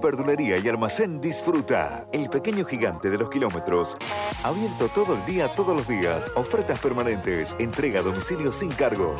[0.00, 3.96] Verdulería y almacén Disfruta, el pequeño gigante de los kilómetros.
[4.44, 6.30] Abierto todo el día, todos los días.
[6.36, 7.56] Ofertas permanentes.
[7.58, 9.16] Entrega a domicilio sin cargo.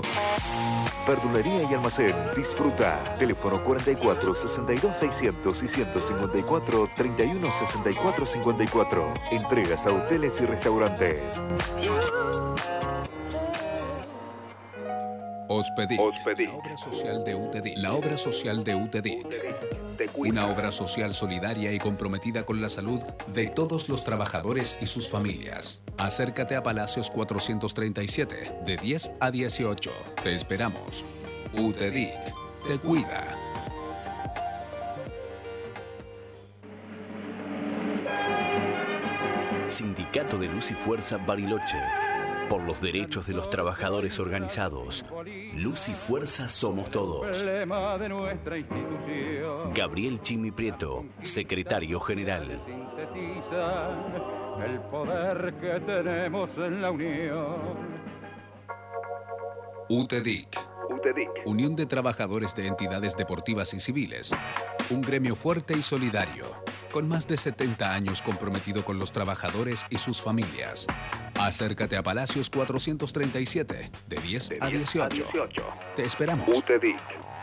[1.06, 3.02] Verdulería y almacén Disfruta.
[3.18, 9.14] Teléfono 44 62 600 y 154 31 64 54.
[9.32, 11.42] Entregas a hoteles y restaurantes.
[15.50, 17.78] Hospedic, La obra social de UTEDIC.
[17.78, 19.26] La obra social de UTEDIC.
[20.14, 23.00] Una obra social solidaria y comprometida con la salud
[23.32, 25.80] de todos los trabajadores y sus familias.
[25.96, 29.90] Acércate a Palacios 437, de 10 a 18.
[30.22, 31.02] Te esperamos.
[31.54, 32.12] UTEDIC.
[32.66, 33.38] Te cuida.
[39.68, 41.78] Sindicato de Luz y Fuerza Bariloche
[42.48, 45.04] por los derechos de los trabajadores organizados.
[45.58, 47.42] Luz y fuerza somos todos.
[49.74, 52.62] Gabriel Chimi Prieto, secretario general.
[54.64, 57.98] El poder que tenemos en la unión.
[59.88, 60.68] UTEDIC.
[61.44, 64.30] Unión de Trabajadores de Entidades Deportivas y Civiles.
[64.90, 66.44] Un gremio fuerte y solidario,
[66.92, 70.86] con más de 70 años comprometido con los trabajadores y sus familias.
[71.38, 75.26] Acércate a Palacios 437, de 10, a, 18.
[75.94, 76.48] Te esperamos.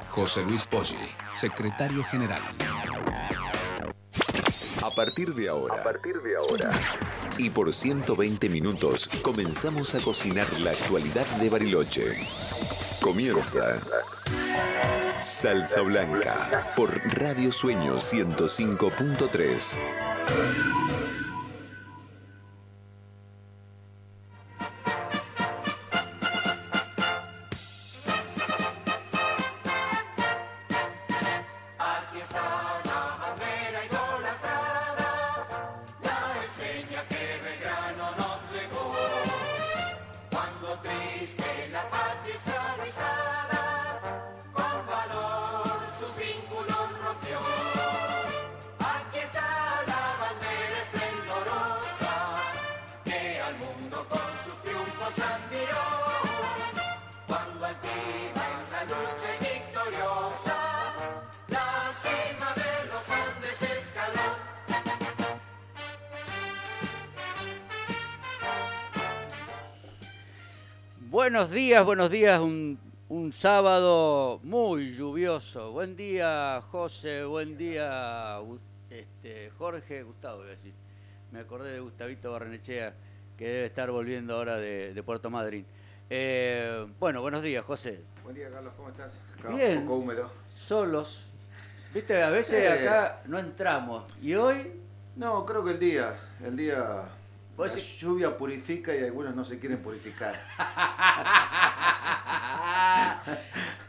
[0.10, 0.98] José Luis Poggi,
[1.38, 2.42] secretario general.
[4.84, 5.82] A partir de ahora.
[5.82, 6.72] A partir de ahora.
[7.38, 12.28] Y por 120 minutos comenzamos a cocinar la actualidad de Bariloche.
[13.02, 13.80] Comienza.
[15.22, 19.80] Salsa Blanca por Radio Sueño 105.3.
[71.26, 72.40] Buenos días, buenos días.
[72.40, 75.72] Un, sábado muy lluvioso.
[75.72, 77.24] Buen día, José.
[77.24, 78.38] Buen día,
[78.92, 80.04] este, Jorge.
[80.04, 80.72] Gustavo, voy a decir.
[81.32, 82.94] Me acordé de Gustavito Barrenechea,
[83.40, 85.66] que debe estar volviendo ahora de, Puerto Madryn.
[86.12, 88.02] Eh, bueno, buenos días, José.
[88.24, 88.74] Buen día, Carlos.
[88.78, 89.12] ¿Cómo estás?
[89.50, 89.80] Bien.
[89.80, 90.32] Un poco húmedo.
[90.54, 91.26] Solos.
[91.92, 94.04] Viste, a veces acá no entramos.
[94.22, 94.80] ¿Y hoy?
[95.16, 96.20] No, creo que el día.
[96.46, 97.06] El día
[97.58, 100.36] la lluvia purifica y algunos no se quieren purificar.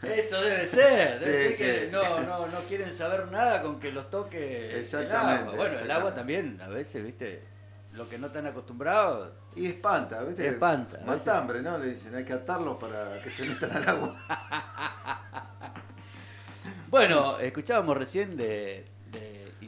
[0.03, 1.19] Eso debe ser.
[1.19, 5.56] Debe no, no, no quieren saber nada con que los toque exactamente, el agua.
[5.56, 7.43] Bueno, el agua también, a veces, ¿viste?
[7.93, 9.32] Lo que no están acostumbrados.
[9.56, 10.47] Y espanta, ¿viste?
[10.47, 11.00] Espanta.
[11.05, 11.76] Matambre, ¿no?
[11.78, 14.16] Le dicen, hay que atarlos para que se metan al agua.
[16.88, 18.84] bueno, escuchábamos recién de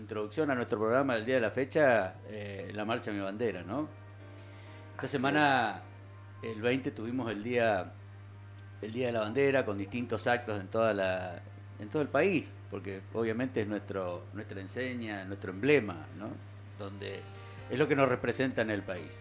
[0.09, 3.87] introducción a nuestro programa del día de la fecha, eh, la marcha Mi Bandera, ¿no?
[4.95, 5.83] Esta semana,
[6.43, 7.93] el 20, tuvimos el día,
[8.81, 11.43] el día de la bandera con distintos actos en toda la,
[11.79, 16.31] en todo el país, porque obviamente es nuestro, nuestra enseña, nuestro emblema, ¿no?
[16.79, 17.21] Donde
[17.69, 19.13] es lo que nos representa en el país.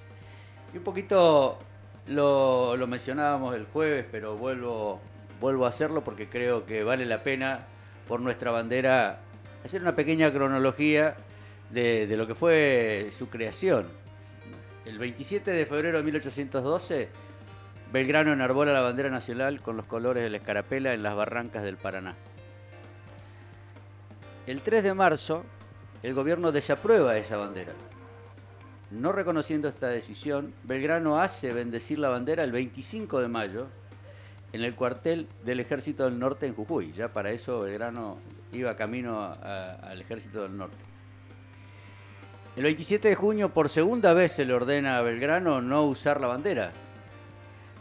[0.74, 1.59] Y un poquito
[2.08, 5.02] lo, lo mencionábamos el jueves, pero vuelvo,
[5.42, 7.66] vuelvo a hacerlo porque creo que vale la pena
[8.08, 9.19] por nuestra bandera
[9.68, 11.16] hacer una pequeña cronología
[11.70, 13.86] de, lo que fue su creación.
[14.86, 17.10] El 27 de febrero de 1812,
[17.92, 21.76] Belgrano enarbola la bandera nacional con los colores de la escarapela en las barrancas del
[21.76, 22.16] Paraná.
[24.46, 25.44] El 3 de marzo,
[26.02, 27.74] el gobierno desaprueba esa bandera.
[28.90, 33.68] No reconociendo esta decisión, Belgrano hace bendecir la bandera el 25 de mayo
[34.54, 36.94] en el cuartel del Ejército del Norte en Jujuy.
[36.94, 38.18] Ya para eso Belgrano
[38.54, 40.84] iba camino al Ejército del Norte.
[42.56, 46.28] El 27 de junio, por segunda vez, se le ordena a Belgrano no usar la
[46.28, 46.72] bandera.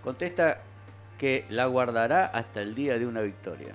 [0.04, 0.58] Contesta
[1.18, 3.74] que la guardará hasta el día de una victoria.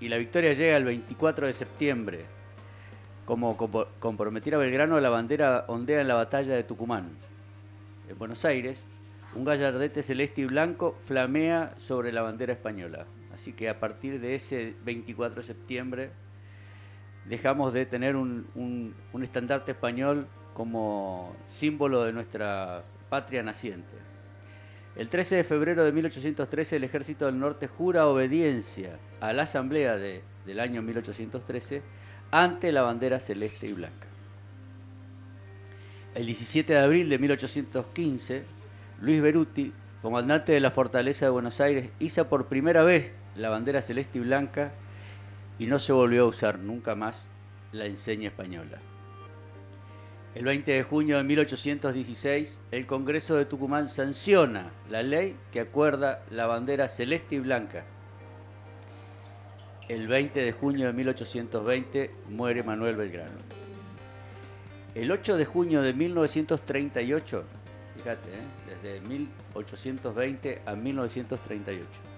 [0.00, 2.24] Y la victoria llega el 24 de septiembre.
[3.26, 3.58] Como
[3.98, 7.10] comprometer a Belgrano, la bandera ondea en la batalla de Tucumán.
[8.08, 8.80] En Buenos Aires,
[9.36, 13.04] un gallardete celeste y blanco flamea sobre la bandera española.
[13.40, 16.10] Así que a partir de ese 24 de septiembre
[17.26, 23.96] dejamos de tener un, estandarte español como símbolo de nuestra patria naciente.
[24.94, 29.96] El 13 de febrero de 1813 el ejército del norte jura obediencia a la asamblea
[29.96, 31.80] del año 1813
[32.30, 34.06] ante la bandera celeste y blanca.
[36.14, 38.44] El 17 de abril de 1815,
[39.00, 39.72] Luis Beruti,
[40.02, 44.22] comandante de la fortaleza de Buenos Aires, hizo por primera vez la bandera celeste y
[44.22, 44.72] blanca
[45.58, 47.16] y no se volvió a usar nunca más
[47.72, 48.78] la enseña española.
[50.34, 56.22] El 20 de junio de 1816, el Congreso de Tucumán sanciona la ley que acuerda
[56.30, 57.84] la bandera celeste y blanca.
[59.88, 63.38] El 20 de junio de 1820 muere Manuel Belgrano.
[64.94, 67.44] El 8 de junio de 1938,
[67.96, 68.42] fíjate, ¿eh?
[68.68, 72.09] desde 1820 a 1938,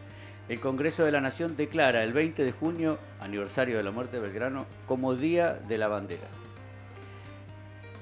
[0.48, 4.22] el Congreso de la Nación declara el 20 de junio, aniversario de la muerte de
[4.22, 6.28] Belgrano, como Día de la Bandera.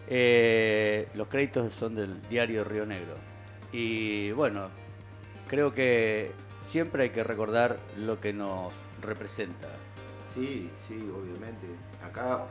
[0.09, 3.15] Eh, los créditos son del diario Río Negro.
[3.73, 4.69] Y bueno,
[5.47, 6.33] creo que
[6.69, 8.73] siempre hay que recordar lo que nos
[9.03, 9.69] representa.
[10.35, 11.67] Sí, sí, obviamente.
[12.05, 12.47] Acá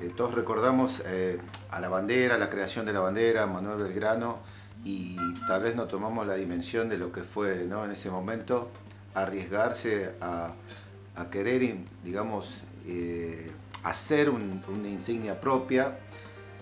[0.00, 1.38] eh, todos recordamos eh,
[1.70, 4.38] a la bandera, la creación de la bandera, Manuel Belgrano,
[4.84, 5.16] y
[5.48, 7.84] tal vez no tomamos la dimensión de lo que fue ¿no?
[7.84, 8.70] en ese momento
[9.22, 10.52] arriesgarse a,
[11.30, 13.50] querer, digamos, eh,
[13.82, 15.98] hacer una insignia propia,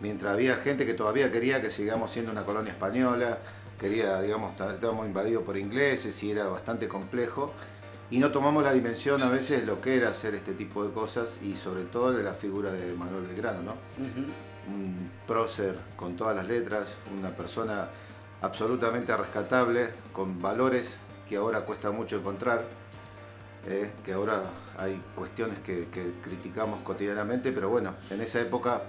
[0.00, 3.38] mientras había gente que todavía quería que sigamos siendo una colonia española,
[3.78, 7.52] quería, digamos, estábamos invadidos por ingleses y era bastante complejo,
[8.10, 10.92] y no tomamos la dimensión a veces de lo que era hacer este tipo de
[10.92, 13.74] cosas y sobre todo de la figura de Manuel Belgrano, ¿no?
[14.68, 16.88] Un prócer con todas las letras,
[17.18, 17.88] una persona
[18.42, 20.96] absolutamente rescatable, con valores
[21.28, 22.64] que ahora cuesta mucho encontrar,
[23.68, 24.44] eh, que ahora
[24.78, 25.86] hay cuestiones que,
[26.22, 28.82] criticamos cotidianamente, pero bueno, en esa época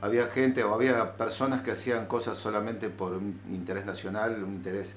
[0.00, 4.94] había gente o había personas que hacían cosas solamente por un interés nacional, un interés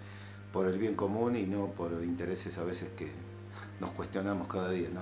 [0.51, 3.07] por el bien común y no por intereses a veces que
[3.79, 4.89] nos cuestionamos cada día.
[4.93, 5.01] ¿no?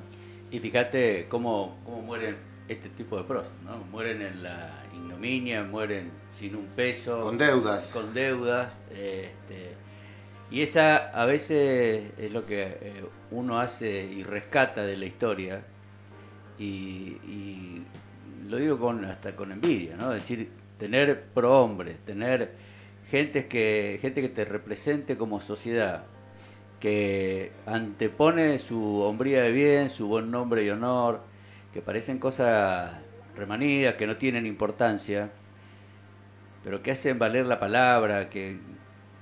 [0.51, 2.37] Y fíjate cómo, cómo mueren
[2.67, 3.77] este tipo de pros, ¿no?
[3.91, 7.23] Mueren en la ignominia, mueren sin un peso.
[7.23, 7.85] Con deudas.
[7.87, 8.71] Con deudas.
[8.91, 9.75] Este,
[10.51, 15.61] y esa a veces es lo que eh, uno hace y rescata de la historia.
[16.57, 17.81] Y,
[18.47, 20.11] lo digo con hasta con envidia, ¿no?
[20.11, 20.49] Es decir,
[20.79, 22.53] tener prohombres, tener
[23.11, 26.05] gente que, gente que te represente como sociedad,
[26.79, 31.21] que antepone su hombría de bien, su buen nombre y honor,
[31.73, 32.91] que parecen cosas
[33.35, 35.29] remanidas, que no tienen importancia,
[36.63, 38.57] pero que hacen valer la palabra, que,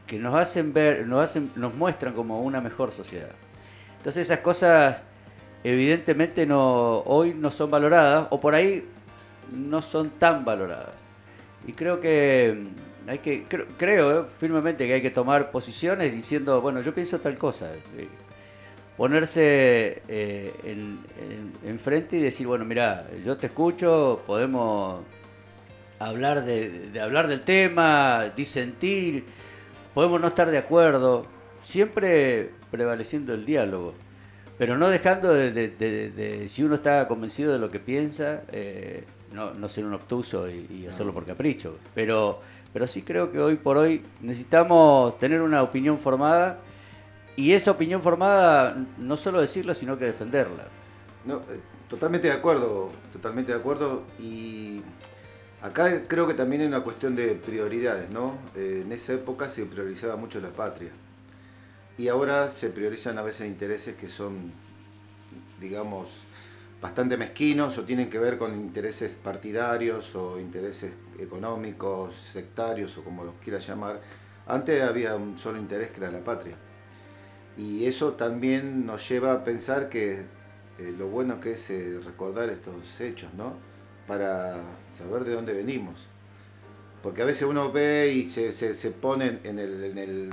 [0.08, 3.32] que nos hacen ver, nos hacen, nos muestran como una mejor sociedad.
[3.98, 5.04] Entonces esas cosas
[5.64, 8.86] evidentemente no, hoy no son valoradas, o por ahí
[9.52, 10.94] no son tan valoradas.
[11.68, 12.66] Y creo que
[13.06, 13.44] mm, hay que,
[13.78, 17.74] creo, eh, firmemente que hay que tomar posiciones diciendo, bueno, yo pienso tal cosa.
[17.98, 18.08] Eh,
[18.96, 25.04] ponerse eh, en, frente y decir, bueno, mira, yo te escucho, podemos
[26.00, 29.26] hablar de, de hablar del tema, disentir
[29.98, 31.26] podemos no estar de acuerdo,
[31.64, 33.96] siempre prevaleciendo el diálogo,
[34.56, 39.86] pero no dejando de, si uno está convencido de lo que piensa, eh, no, ser
[39.86, 41.80] un obtuso y, hacerlo por capricho.
[41.96, 46.60] Pero, pero sí creo que hoy por hoy necesitamos tener una opinión formada
[47.36, 50.66] y esa opinión formada no solo decirla, sino que defenderla.
[51.26, 54.84] No, eh, totalmente de acuerdo, totalmente de acuerdo y
[55.62, 58.38] Acá creo que también hay una cuestión de prioridades, ¿no?
[58.56, 60.92] Eh, en esa época se priorizaba mucho la patria
[61.98, 64.52] y ahora se priorizan a veces intereses que son,
[65.60, 66.10] digamos,
[66.80, 73.24] bastante mezquinos o tienen que ver con intereses partidarios o intereses económicos, sectarios o como
[73.24, 74.00] los quieras llamar.
[74.46, 76.56] Antes había un solo interés que era la patria.
[77.58, 80.20] Y eso también nos lleva a pensar que
[80.78, 83.56] eh, lo bueno que es eh, recordar estos hechos, ¿no?
[84.08, 84.56] Para
[84.90, 86.08] saber de dónde venimos.
[87.04, 90.30] Porque a veces uno ve y se, se, pone en, el, en el,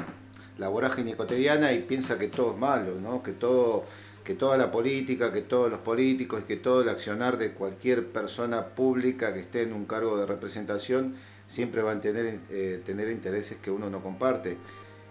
[0.58, 3.22] la vorágine cotidiana y piensa que todo es malo, ¿no?
[3.22, 3.84] que, todo,
[4.24, 8.06] que toda la política, que todos los políticos y que todo el accionar de cualquier
[8.06, 11.16] persona pública que esté en un cargo de representación
[11.46, 14.56] siempre va a tener, eh, tener intereses que uno no comparte.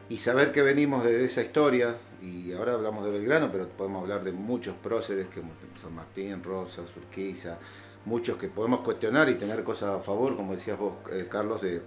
[0.09, 4.23] Y saber que venimos de esa historia, y ahora hablamos de Belgrano, pero podemos hablar
[4.23, 5.41] de muchos próceres, que
[5.79, 7.57] San Martín, Rosas, Urquiza,
[8.05, 11.81] muchos que podemos cuestionar y tener cosas a favor, como decías vos, eh, Carlos, de,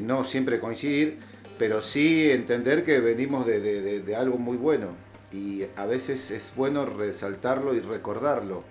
[0.00, 1.18] no siempre coincidir,
[1.58, 4.88] pero sí entender que venimos de, algo muy bueno
[5.30, 8.64] y a veces es bueno resaltarlo y recordarlo.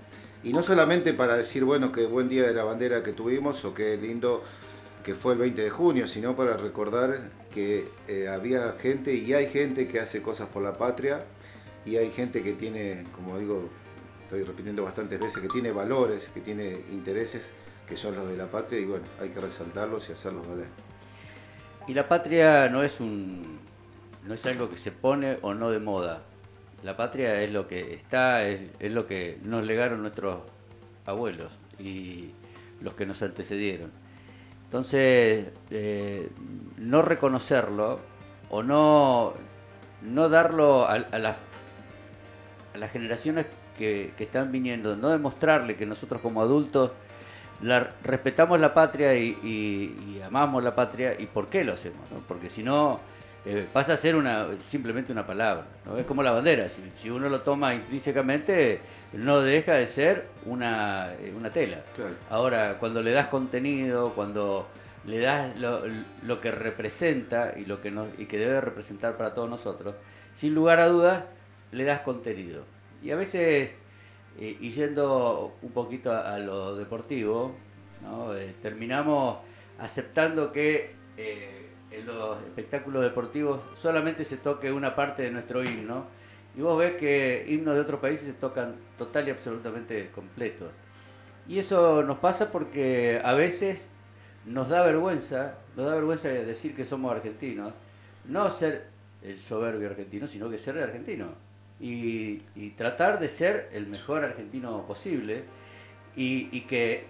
[0.43, 3.75] Y no solamente para decir, bueno, qué buen día de la bandera que tuvimos o
[3.75, 4.43] qué lindo
[5.03, 9.47] que fue el 20 de junio, sino para recordar que eh, había gente y hay
[9.47, 11.25] gente que hace cosas por la patria
[11.85, 13.69] y hay gente que tiene, como digo,
[14.31, 17.51] estoy repitiendo bastantes veces, que tiene valores, que tiene intereses
[17.85, 20.67] que son los de la patria y bueno, hay que resaltarlos y hacerlos valer.
[21.85, 23.59] Y la patria no es un
[24.25, 26.21] no es algo que se pone o no de moda.
[26.81, 30.43] La patria es lo que está, es, lo que nos legaron nuestros
[31.05, 32.31] abuelos y
[32.79, 33.91] los que nos antecedieron.
[34.63, 36.29] Entonces, eh,
[36.77, 37.99] no reconocerlo
[38.49, 39.33] o no,
[40.01, 41.35] no darlo a, las,
[42.73, 43.47] a las generaciones
[43.77, 46.91] que, están viniendo, no demostrarle que nosotros como adultos
[47.61, 52.63] la, respetamos la patria y, amamos la patria y por qué lo hacemos, porque si
[52.63, 52.99] no
[53.45, 55.97] eh, pasa a ser una simplemente una palabra, ¿no?
[55.97, 58.79] es como la bandera, si, uno lo toma intrínsecamente
[59.13, 61.81] no deja de ser una, eh, una tela.
[62.29, 64.67] Ahora, cuando le das contenido, cuando
[65.05, 65.81] le das lo,
[66.23, 69.95] lo, que representa y lo que, nos, y que debe representar para todos nosotros,
[70.35, 71.23] sin lugar a dudas
[71.71, 72.63] le das contenido.
[73.01, 73.71] Y a veces,
[74.39, 77.55] eh, y yendo un poquito a, lo deportivo,
[78.35, 79.39] eh, terminamos
[79.79, 86.05] aceptando que eh, en los espectáculos deportivos solamente se toque una parte de nuestro himno.
[86.55, 90.69] Y vos ves que himnos de otros países se tocan total y absolutamente completos.
[91.47, 93.87] Y eso nos pasa porque a veces
[94.45, 97.73] nos da vergüenza, nos da vergüenza decir que somos argentinos,
[98.25, 98.87] no ser
[99.23, 101.50] el soberbio argentino, sino que ser argentino
[101.81, 105.43] y, tratar de ser el mejor argentino posible
[106.15, 107.05] y, que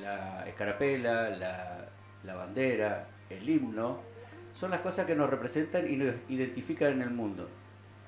[0.00, 1.30] la escarapela,
[2.24, 4.00] la, bandera, el himno,
[4.54, 7.48] son las cosas que nos representan y nos identifican en el mundo.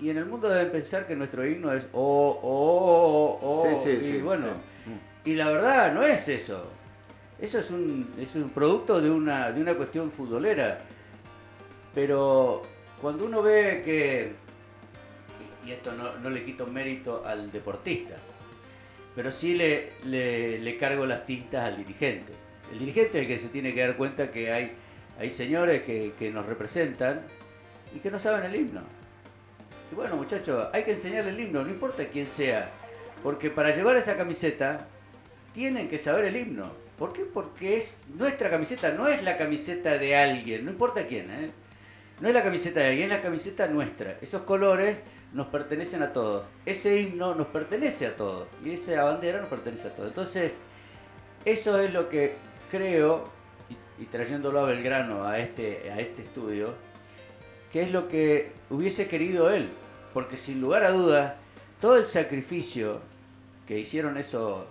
[0.00, 3.88] Y en el mundo deben pensar que nuestro himno es oh, oh, oh, oh.
[3.88, 4.46] y bueno,
[5.24, 6.66] y la verdad no es eso.
[7.40, 10.80] Eso es un, es un producto de una, de una cuestión futbolera.
[11.94, 12.62] Pero
[13.00, 14.41] cuando uno ve que
[15.64, 18.16] y esto no, le quito mérito al deportista,
[19.14, 22.32] pero sí le, cargo las tintas al dirigente.
[22.72, 24.72] El dirigente es el que se tiene que dar cuenta que hay,
[25.18, 27.22] hay señores que, que nos representan
[27.94, 28.82] y que no saben el himno.
[29.90, 32.70] Y bueno, muchachos, hay que enseñarle el himno, no importa quién sea,
[33.22, 34.86] porque para llevar esa camiseta
[35.52, 36.72] tienen que saber el himno.
[36.98, 37.24] ¿Por qué?
[37.24, 41.50] Porque es nuestra camiseta, no es la camiseta de alguien, no importa quién, ¿eh?
[42.20, 44.16] No es la camiseta de alguien, es la camiseta nuestra.
[44.22, 44.96] Esos colores
[45.32, 46.44] nos pertenecen a todos.
[46.66, 48.48] Ese himno nos pertenece a todos.
[48.64, 50.08] Y esa bandera nos pertenece a todos.
[50.08, 50.56] Entonces,
[51.44, 52.36] eso es lo que
[52.70, 53.24] creo,
[53.98, 56.74] y, trayéndolo a Belgrano a este, a este estudio,
[57.72, 59.68] que es lo que hubiese querido él.
[60.12, 61.34] Porque sin lugar a dudas,
[61.80, 63.00] todo el sacrificio
[63.66, 64.64] que hicieron esos,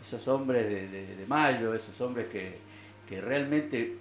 [0.00, 2.58] esos hombres de, Mayo, esos hombres que,
[3.08, 3.96] que realmente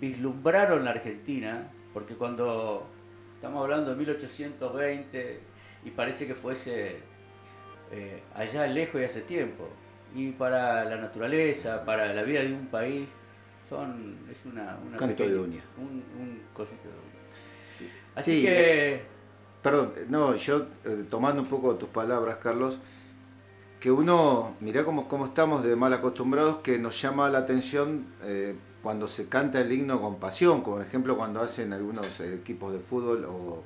[0.00, 2.86] vislumbraron la Argentina, porque cuando
[3.38, 5.40] Estamos hablando de 1820
[5.84, 6.96] y parece que fuese
[7.92, 9.68] eh, allá lejos y hace tiempo.
[10.12, 13.08] Y para la naturaleza, para la vida de un país,
[13.68, 15.62] son es una, canto de uña.
[15.76, 17.92] Un, cosito de uña.
[18.16, 18.94] Así que...
[18.94, 19.02] Eh,
[19.62, 22.76] perdón, no, yo eh, tomando un poco tus palabras, Carlos,
[23.78, 28.04] que uno, mirá cómo, cómo estamos de mal acostumbrados, que nos llama la atención
[28.88, 32.78] cuando se canta el himno con pasión, como por ejemplo cuando hacen algunos equipos de
[32.78, 33.62] fútbol o,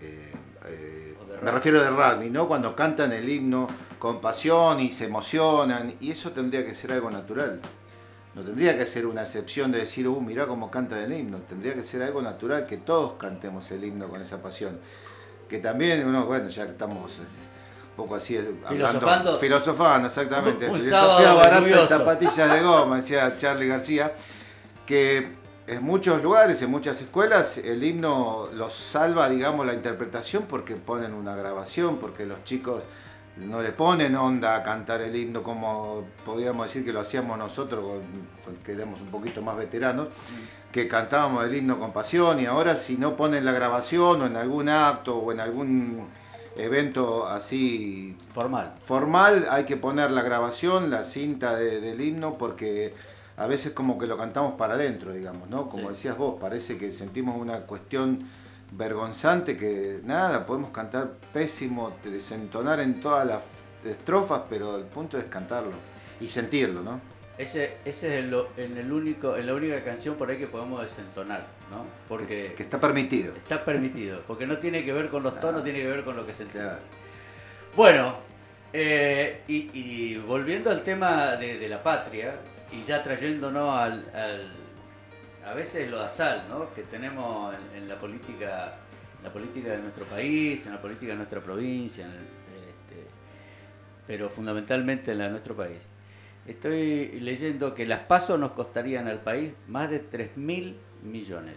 [0.00, 0.32] eh,
[0.66, 2.48] eh, me refiero de rugby, ¿no?
[2.48, 3.68] Cuando cantan el himno
[4.00, 7.60] con pasión y se emocionan, y eso tendría que ser algo natural.
[8.34, 11.38] No tendría que ser una excepción de decir, uh, mirá cómo canta el himno.
[11.48, 14.80] Tendría que ser algo natural que todos cantemos el himno con esa pasión.
[15.48, 17.12] Que también uno, bueno, ya estamos
[17.96, 20.68] poco así hablando, filosofando, filosofando exactamente.
[20.68, 24.12] Un, Filosofía barata zapatillas de goma, decía Charlie García,
[24.84, 25.34] que
[25.66, 31.12] en muchos lugares, en muchas escuelas, el himno los salva, digamos, la interpretación porque ponen
[31.12, 32.82] una grabación, porque los chicos
[33.36, 38.00] no le ponen onda a cantar el himno como podríamos decir que lo hacíamos nosotros,
[38.64, 40.08] que éramos un poquito más veteranos,
[40.72, 44.36] que cantábamos el himno con pasión y ahora si no ponen la grabación o en
[44.36, 46.08] algún acto o en algún
[46.56, 48.74] evento así formal.
[48.84, 52.94] Formal, hay que poner la grabación, la cinta del himno, porque
[53.36, 55.68] a veces como que lo cantamos para adentro, digamos, ¿no?
[55.68, 58.26] Como decías vos, parece que sentimos una cuestión
[58.72, 63.40] vergonzante que nada, podemos cantar pésimo, desentonar en todas las
[63.84, 65.74] estrofas, pero el punto es cantarlo
[66.20, 67.00] y sentirlo, ¿no?
[67.38, 70.80] Ese, ese es el, en, el único, en la única canción por ahí que podemos
[70.80, 71.84] desentonar, ¿no?
[72.08, 73.34] Porque que, está permitido.
[73.34, 76.26] Está permitido, porque no tiene que ver con los tonos, tiene que ver con lo
[76.26, 76.76] que se entiende.
[77.74, 78.16] Bueno,
[78.72, 82.34] Eh, y, volviendo al tema de, la patria,
[82.70, 84.04] y ya trayéndonos al,
[85.46, 86.74] a veces lo asal, ¿no?
[86.74, 88.74] Que tenemos en, la política,
[89.22, 93.06] la política de nuestro país, en la política de nuestra provincia, este,
[94.06, 95.78] pero fundamentalmente en la de nuestro país.
[96.46, 101.56] Estoy leyendo que las pasos nos costarían al país más de 3 mil millones.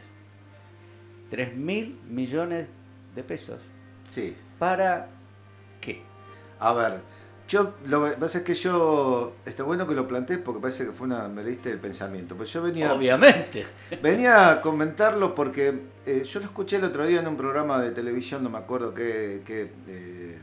[1.30, 2.68] 3 mil millones
[3.16, 3.60] de pesos.
[4.04, 4.36] Sí.
[4.58, 5.08] ¿Para
[5.80, 6.02] qué?
[6.60, 7.00] A ver,
[7.50, 10.92] yo lo que pasa es que yo está bueno que lo plantees porque parece que
[10.92, 13.66] fue una me leíste el pensamiento, pues yo venía Obviamente.
[14.04, 15.74] Venía a comentarlo porque
[16.06, 18.94] eh, yo lo escuché el otro día en un programa de televisión, no me acuerdo
[18.94, 19.42] qué,
[19.88, 20.38] eh,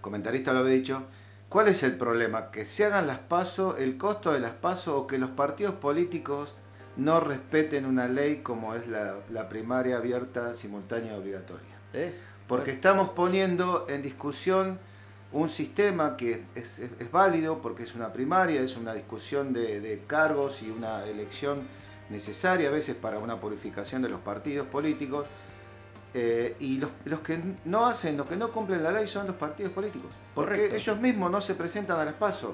[0.00, 1.02] comentarista lo había dicho.
[1.48, 2.52] ¿Cuál es el problema?
[2.52, 6.54] Que se hagan las pasos, el costo de las pasos o que los partidos políticos
[6.96, 11.78] no respeten una ley como es la, primaria abierta, simultánea obligatoria.
[11.92, 12.12] ¿Eh?
[12.46, 14.78] Porque estamos poniendo en discusión
[15.32, 16.80] un sistema que es,
[17.12, 21.60] válido porque es una primaria, es una discusión de, cargos y una elección
[22.08, 25.26] necesaria a veces para una purificación de los partidos políticos.
[26.12, 29.72] Eh, y los, que no hacen, los que no cumplen la ley son los partidos
[29.72, 30.10] políticos.
[30.34, 32.50] Porque ellos mismos no se presentan a las pasos.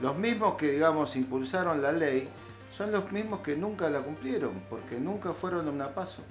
[0.00, 2.28] Los mismos que, digamos, impulsaron la ley
[2.76, 6.22] son los mismos que nunca la cumplieron, porque nunca fueron a una paso.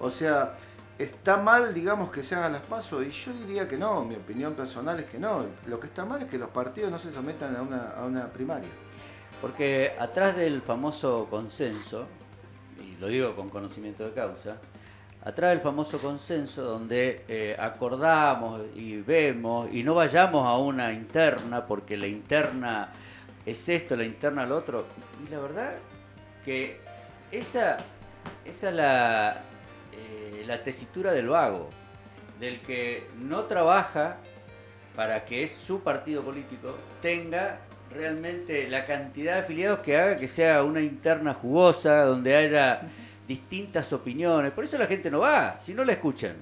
[0.00, 0.54] O sea,
[0.98, 3.04] ¿Está mal, digamos, que se hagan las pasos?
[3.04, 5.44] Y yo diría que no, mi opinión personal es que no.
[5.66, 8.32] Lo que está mal es que los partidos no se sometan a una, a una
[8.32, 8.70] primaria.
[9.42, 12.06] Porque atrás del famoso consenso,
[12.80, 14.56] y lo digo con conocimiento de causa,
[15.22, 21.66] atrás del famoso consenso donde eh, acordamos y vemos y no vayamos a una interna
[21.66, 22.88] porque la interna
[23.46, 24.84] es esto, la interna lo otro.
[25.24, 25.74] Y la verdad
[26.44, 26.80] que
[27.30, 27.78] esa,
[28.44, 29.42] esa la,
[29.92, 31.70] eh, la tesitura del vago,
[32.40, 34.16] del que no trabaja
[34.94, 37.60] para que su partido político tenga
[37.92, 42.82] realmente la cantidad de afiliados que haga que sea una interna jugosa, donde haya
[43.28, 44.52] distintas opiniones.
[44.52, 46.34] Por eso la gente no va, si no la escuchan.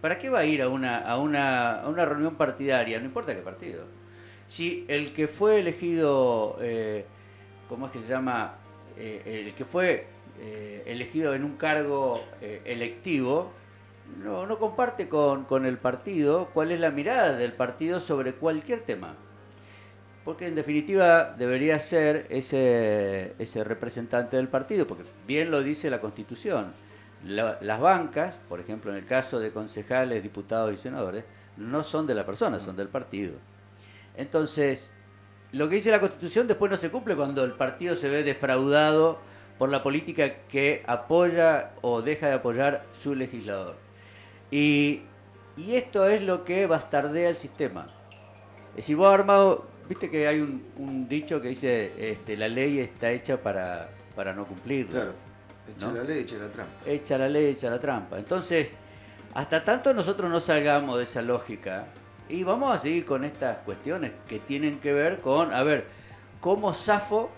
[0.00, 2.98] ¿Para qué va a ir a una, a una, a una reunión partidaria?
[2.98, 3.84] No importa qué partido.
[4.52, 7.06] Si el que fue elegido, eh,
[7.70, 8.56] ¿cómo es que se llama?
[8.98, 10.08] Eh, el que fue
[10.40, 12.22] eh, elegido en un cargo
[12.66, 13.50] electivo,
[14.22, 19.14] no, comparte con, el partido cuál es la mirada del partido sobre cualquier tema.
[20.22, 26.74] Porque en definitiva debería ser ese representante del partido, porque bien lo dice la Constitución.
[27.24, 31.24] las bancas, por ejemplo en el caso de concejales, diputados y senadores,
[31.56, 33.32] no son de la persona, son del partido.
[34.16, 34.90] Entonces,
[35.52, 39.18] lo que dice la Constitución después no se cumple cuando el partido se ve defraudado
[39.58, 43.76] por la política que apoya o deja de apoyar su legislador.
[44.50, 45.02] Y,
[45.56, 47.86] esto es lo que bastardea el sistema.
[48.70, 53.10] Es decir, vos armado, viste que hay un, dicho que dice, este, la ley está
[53.10, 54.90] hecha para, para no cumplirla.
[54.92, 55.12] Claro,
[55.76, 56.72] echa la ley, echa la trampa.
[56.86, 58.18] Echa la ley, echa la trampa.
[58.18, 58.72] Entonces,
[59.34, 61.86] hasta tanto nosotros no salgamos de esa lógica,
[62.32, 65.86] y vamos a seguir con estas cuestiones que tienen que ver con, a ver,
[66.40, 67.30] cómo zafo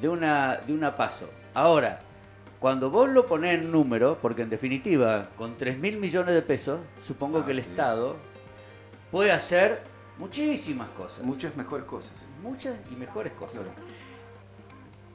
[0.00, 1.28] de una, de una paso.
[1.54, 2.00] Ahora,
[2.60, 6.80] cuando vos lo ponés en número, porque en definitiva, con 3 mil millones de pesos,
[7.04, 8.16] supongo ah, que el Estado
[9.10, 9.82] puede hacer
[10.18, 11.24] muchísimas cosas.
[11.24, 12.12] Muchas mejores cosas.
[12.42, 13.62] Muchas y mejores cosas.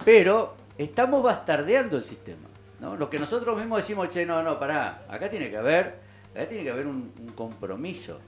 [0.04, 2.48] Pero estamos bastardeando el sistema.
[2.80, 2.96] ¿no?
[2.96, 6.00] Lo que nosotros mismos decimos, che, no, no, pará, acá tiene que haber,
[6.32, 8.20] acá tiene que haber un, compromiso.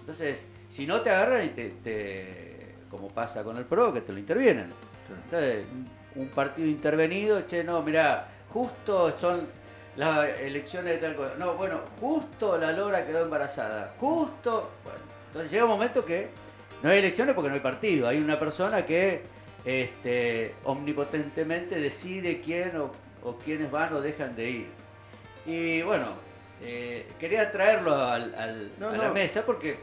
[0.00, 4.18] Entonces, si no te agarran y te, como pasa con el PRO, que te lo
[4.18, 4.72] intervienen.
[5.24, 5.66] Entonces,
[6.14, 9.48] un partido intervenido, che, no, mira, justo son
[9.96, 11.34] las elecciones de tal cosa.
[11.38, 13.94] No, bueno, justo la Lora quedó embarazada.
[13.98, 14.70] Justo.
[14.84, 16.28] Bueno, entonces llega un momento que
[16.82, 18.08] no hay elecciones porque no hay partido.
[18.08, 19.22] Hay una persona que
[19.64, 24.66] este, omnipotentemente decide quién o, quiénes van o dejan de ir.
[25.46, 26.12] Y bueno,
[26.62, 29.78] eh, quería traerlo al, a la mesa porque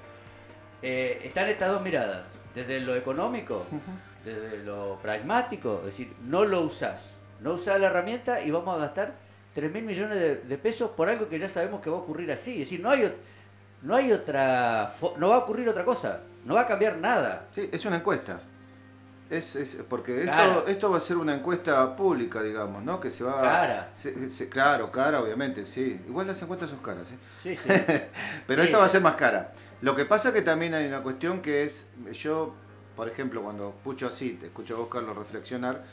[0.86, 2.24] eh, están estas dos miradas.
[2.54, 3.65] Desde lo económico
[4.26, 7.00] desde lo pragmático, es decir, no lo usás,
[7.41, 9.13] no usás la herramienta y vamos a gastar
[9.54, 10.17] 3 mil millones
[10.48, 12.54] de, pesos por algo que ya sabemos que va a ocurrir así.
[12.54, 13.13] Es decir, no hay,
[13.84, 17.45] no hay otra, no va a ocurrir otra cosa, no va a cambiar nada.
[17.54, 18.39] Sí, es una encuesta.
[19.30, 23.00] Es, es, porque esto, esto va a ser una encuesta pública, digamos, ¿no?
[23.00, 23.91] Que se va cara.
[24.50, 26.00] claro, cara, obviamente, sí.
[26.08, 27.17] Igual las encuestas son caras, ¿eh?
[27.41, 27.69] Sí, sí.
[28.48, 29.52] Pero esta va a ser más cara.
[29.86, 32.56] Lo que pasa que también hay una cuestión que es, yo
[32.95, 35.84] por ejemplo, cuando escucho así, te escucho a vos, Carlos, reflexionar,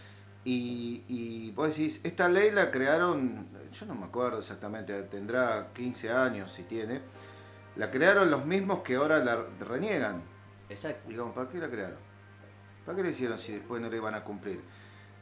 [0.47, 6.11] y, y vos decís, esta ley la crearon, yo no me acuerdo exactamente, tendrá 15
[6.11, 7.03] años si tiene,
[7.77, 10.23] la crearon los mismos que ahora la reniegan.
[10.71, 11.11] Exacto.
[11.11, 11.99] Digamos, ¿para qué la crearon?
[12.87, 14.63] ¿Para qué la hicieron si después no le iban a cumplir?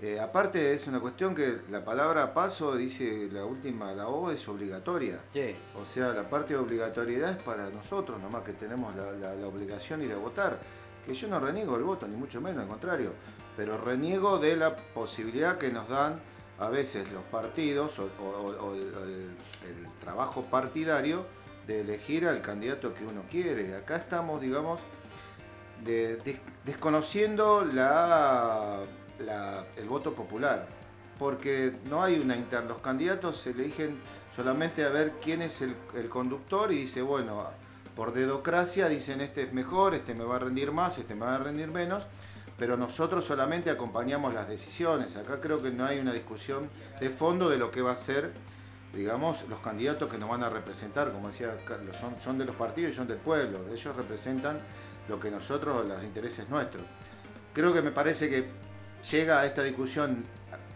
[0.03, 4.49] Eh, aparte es una cuestión que la palabra paso, dice la última, la O, es
[4.49, 5.21] obligatoria.
[5.33, 5.55] Sí.
[5.81, 10.01] O sea, la parte de obligatoriedad es para nosotros, nomás que tenemos la, la obligación
[10.01, 10.59] de ir a votar.
[11.05, 13.13] Que yo no reniego el voto, ni mucho menos, al contrario.
[13.57, 16.21] Pero reniego de la posibilidad que nos dan
[16.61, 19.35] a veces los partidos o, el,
[20.01, 21.25] trabajo partidario
[21.67, 23.75] de elegir al candidato que uno quiere.
[23.75, 24.79] Acá estamos, digamos,
[26.65, 28.80] desconociendo la,
[30.03, 30.67] popular,
[31.19, 32.69] porque no hay una interna.
[32.69, 34.01] Los candidatos se eligen
[34.35, 37.45] solamente a ver quién es el, el conductor y dice, bueno,
[37.95, 41.35] por dedocracia dicen este es mejor, este me va a rendir más, este me va
[41.35, 42.07] a rendir menos
[42.61, 45.17] pero nosotros solamente acompañamos las decisiones.
[45.17, 46.69] Acá creo que no hay una discusión
[47.01, 48.33] de fondo de lo que va a ser,
[48.93, 52.55] digamos, los candidatos que nos van a representar, como decía Carlos, son, son de los
[52.55, 54.61] partidos y son del pueblo, ellos representan
[55.09, 56.85] lo que nosotros, los intereses nuestros.
[57.55, 58.51] Creo que me parece que
[59.11, 60.25] llega a esta discusión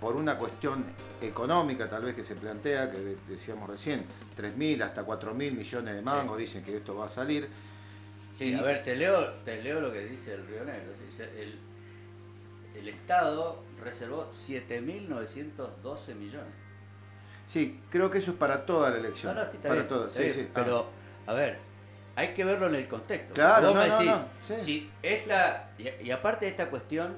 [0.00, 0.84] por una cuestión
[1.20, 4.04] económica tal vez que se plantea, que decíamos recién,
[4.36, 7.48] 3.000 hasta 4.000 millones de mangos, dicen que esto va a salir.
[8.38, 10.92] Sí, a ver, te leo, te leo lo que dice el Río Negro.
[11.38, 11.58] El,
[12.78, 16.52] el Estado reservó 7.912 millones.
[17.46, 19.34] Sí, creo que eso es para toda la elección.
[19.34, 20.48] No, no, está para bien, toda, sí, sí.
[20.52, 20.86] Pero,
[21.26, 21.58] a ver,
[22.16, 23.34] hay que verlo en el contexto.
[23.34, 24.28] Claro, no, no,
[24.62, 27.14] si esta, y, aparte de esta cuestión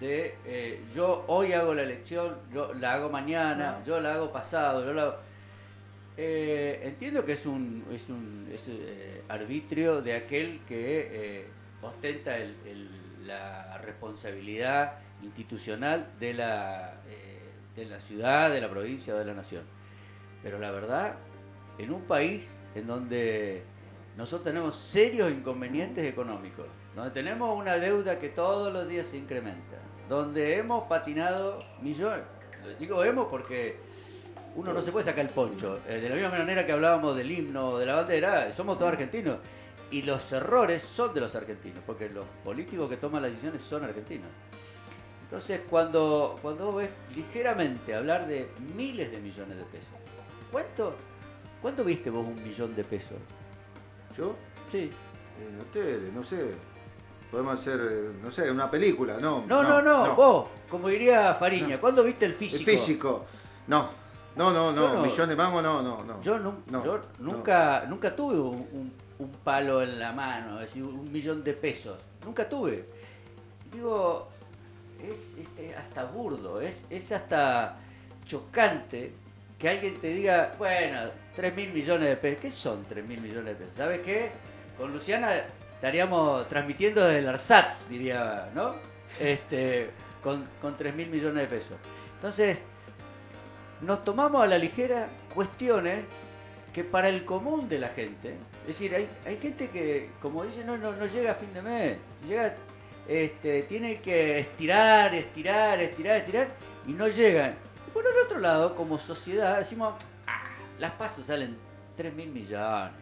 [0.00, 4.84] de eh, yo hoy hago la elección, yo la hago mañana, yo la hago pasado,
[4.84, 5.16] yo la hago...
[6.16, 11.46] Eh, entiendo que es un, es un eh, arbitrio de aquel que
[11.80, 12.88] ostenta el
[13.28, 16.94] la responsabilidad institucional de la,
[17.76, 19.64] de la ciudad, de la provincia o de la nación.
[20.42, 21.16] Pero la verdad,
[21.78, 23.62] en un país en donde
[24.16, 26.66] nosotros tenemos serios inconvenientes económicos,
[26.98, 29.76] donde tenemos una deuda que todos los días se incrementa,
[30.08, 32.24] donde hemos patinado millones,
[32.78, 33.76] digo hemos porque
[34.56, 37.30] uno no se puede sacar el poncho, eh, de la misma manera que hablábamos del
[37.30, 39.38] himno, de la bandera, somos todos argentinos
[39.92, 43.84] y los errores son de los argentinos, porque los políticos que toman las decisiones son
[43.84, 44.28] argentinos.
[45.22, 49.88] Entonces, cuando, cuando vos ves ligeramente hablar de miles de millones de pesos,
[50.50, 50.94] ¿cuánto,
[51.62, 53.18] ¿cuánto viste vos un millón de pesos?
[54.16, 54.34] ¿Yo?
[54.72, 54.90] Sí.
[55.40, 56.54] En la tele, no sé.
[57.30, 59.44] Podemos hacer, eh, no sé, una película, ¿no?
[59.46, 62.70] No, no, no, vos, como diría Fariña, ¿cuándo viste el físico?
[62.70, 63.26] El físico,
[63.66, 64.08] no.
[64.36, 65.02] No, no, no, no.
[65.02, 66.22] millón de mangos, no, no, no.
[66.22, 66.38] Yo,
[66.70, 71.52] yo nunca, nunca tuve un un palo en la mano, es decir, un millón de
[71.52, 71.98] pesos.
[72.24, 72.84] Nunca tuve.
[73.72, 74.28] Digo,
[75.02, 77.76] es este, hasta burdo, es, es hasta
[78.24, 79.12] chocante
[79.58, 82.38] que alguien te diga, bueno, 3 mil millones de pesos.
[82.40, 83.76] ¿Qué son 3 mil millones de pesos?
[83.76, 84.30] ¿Sabes qué?
[84.76, 85.32] Con Luciana
[85.78, 88.74] estaríamos transmitiendo desde el ARSAT, diría, ¿no?
[89.20, 89.90] Este,
[90.22, 91.76] con, con 3 mil millones de pesos.
[92.16, 92.58] Entonces,
[93.80, 96.04] nos tomamos a la ligera cuestiones
[96.72, 100.64] que para el común de la gente, es decir, hay, hay gente que, como dice,
[100.64, 102.54] no, no, no llega a fin de mes, llega,
[103.06, 106.48] este, tiene que estirar, estirar, estirar, estirar,
[106.88, 107.54] y no llegan.
[107.86, 109.94] Y por el otro lado, como sociedad, decimos,
[110.26, 110.42] ah,
[110.78, 111.56] las pasos salen
[111.96, 112.92] 3 mil millones.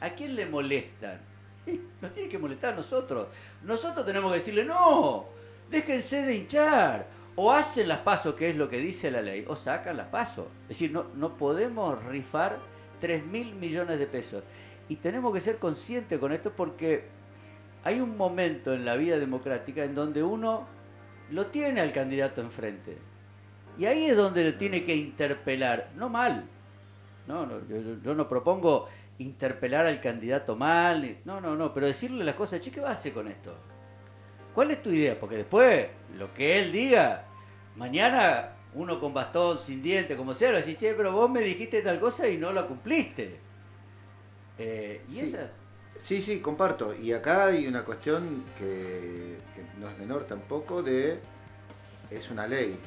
[0.00, 1.20] ¿A, quién, le molestan?
[2.00, 3.28] Nos tiene que molestar a nosotros.
[3.62, 5.26] Nosotros tenemos que decirle, no,
[5.70, 7.06] déjense de hinchar.
[7.36, 10.46] O hacen las pasos, que es lo que dice la ley, o sacan las pasos.
[10.62, 12.58] Es decir, no, no podemos rifar
[13.00, 14.44] 3 mil millones de pesos.
[14.88, 17.04] Y tenemos que ser conscientes con esto porque
[17.82, 20.66] hay un momento en la vida democrática en donde uno
[21.30, 22.96] lo tiene al candidato enfrente.
[23.78, 26.44] Y ahí es donde le tiene que interpelar, no mal.
[27.26, 27.48] No
[28.02, 32.70] yo, no propongo interpelar al candidato mal, no, no, no, pero decirle las cosas, che,
[32.70, 33.54] ¿qué va a hacer con esto?
[34.54, 35.18] ¿Cuál es tu idea?
[35.18, 37.24] Porque después, lo que él diga,
[37.76, 41.82] mañana uno con bastón, sin diente, como sea, lo decís, che, pero vos me dijiste
[41.82, 43.38] tal cosa y no la cumpliste.
[44.58, 45.20] Eh, ¿Y sí.
[45.20, 45.50] esa?
[45.96, 46.94] Sí, sí, comparto.
[46.94, 49.38] Y acá hay una cuestión que,
[49.78, 51.18] no es menor tampoco de...
[52.10, 52.78] Es una ley.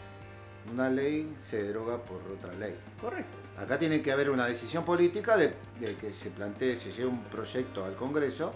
[0.72, 2.76] Una ley se deroga por otra ley.
[3.02, 3.38] Correcto.
[3.58, 7.24] Acá tiene que haber una decisión política de, de que se plantee, se lleve un
[7.24, 8.54] proyecto al Congreso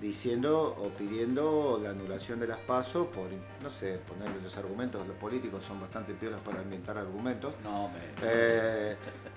[0.00, 3.28] diciendo o pidiendo la anulación de las pasos por,
[3.62, 7.54] no sé, ponerle los argumentos, los políticos son bastante piolas para inventar argumentos.
[7.62, 7.98] No, me...
[8.22, 8.96] Eh,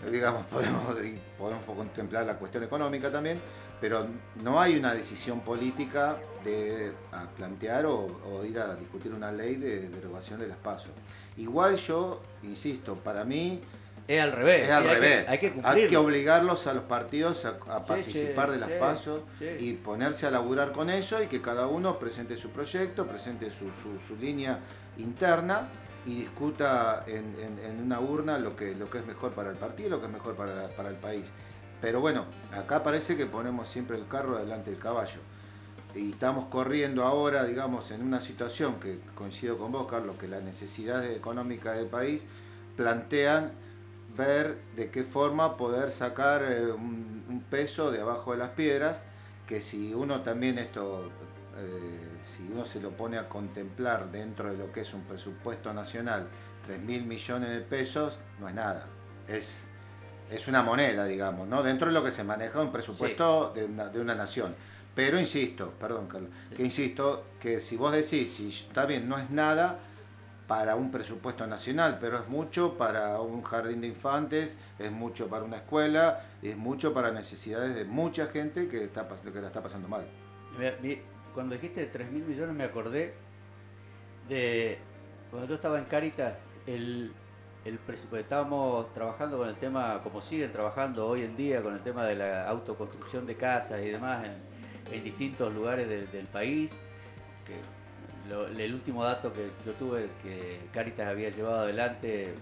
[0.09, 0.95] digamos, podemos,
[1.37, 3.41] podemos contemplar la cuestión económica también,
[3.81, 4.07] pero
[4.41, 6.93] no hay una decisión política de
[7.35, 10.91] plantear o, o, ir a discutir una ley de derogación de las pasos.
[11.35, 13.59] Igual yo, insisto, para mí
[14.07, 14.63] Es al revés.
[14.67, 15.25] Es al revés.
[15.29, 19.21] hay, que, hay, que, obligarlos a los partidos a, participar de las pasos
[19.59, 23.71] y ponerse a laburar con eso y que cada uno presente su proyecto, presente su,
[24.05, 24.59] su, línea
[24.97, 25.69] interna
[26.05, 29.89] y discuta en, en, una urna lo que, lo que es mejor para el partido,
[29.89, 31.31] lo que es mejor para, para el país.
[31.79, 35.19] Pero bueno, acá parece que ponemos siempre el carro delante del caballo.
[35.95, 40.41] Y estamos corriendo ahora, digamos, en una situación que coincido con vos, Carlos, que las
[40.41, 42.25] necesidades económicas del país
[42.75, 43.51] plantean
[44.15, 49.01] ver de qué forma poder sacar eh, un, peso de abajo de las piedras,
[49.47, 51.11] que si uno también esto,
[51.57, 55.73] eh, si uno se lo pone a contemplar dentro de lo que es un presupuesto
[55.73, 56.27] nacional,
[56.65, 58.85] 3 mil millones de pesos, no es nada.
[59.27, 59.65] Es,
[60.31, 61.61] es una moneda, digamos, ¿no?
[61.61, 64.55] Dentro de lo que se maneja un presupuesto de, una, de una nación.
[64.95, 69.29] Pero insisto, perdón Carlos, que insisto que si vos decís, si está bien, no es
[69.29, 69.79] nada,
[70.47, 75.45] para un presupuesto nacional, pero es mucho para un jardín de infantes, es mucho para
[75.45, 79.87] una escuela, es mucho para necesidades de mucha gente que, está, que la está pasando
[79.87, 80.05] mal.
[81.33, 83.13] Cuando dijiste 3 mil millones me acordé
[84.29, 84.77] de
[85.31, 86.35] cuando yo estaba en Caritas,
[86.67, 87.11] el,
[87.65, 87.79] el
[88.19, 92.15] estábamos trabajando con el tema, como siguen trabajando hoy en día, con el tema de
[92.15, 96.69] la autoconstrucción de casas y demás en, distintos lugares del país,
[98.29, 102.33] el último dato que yo tuve que Caritas había llevado adelante eh,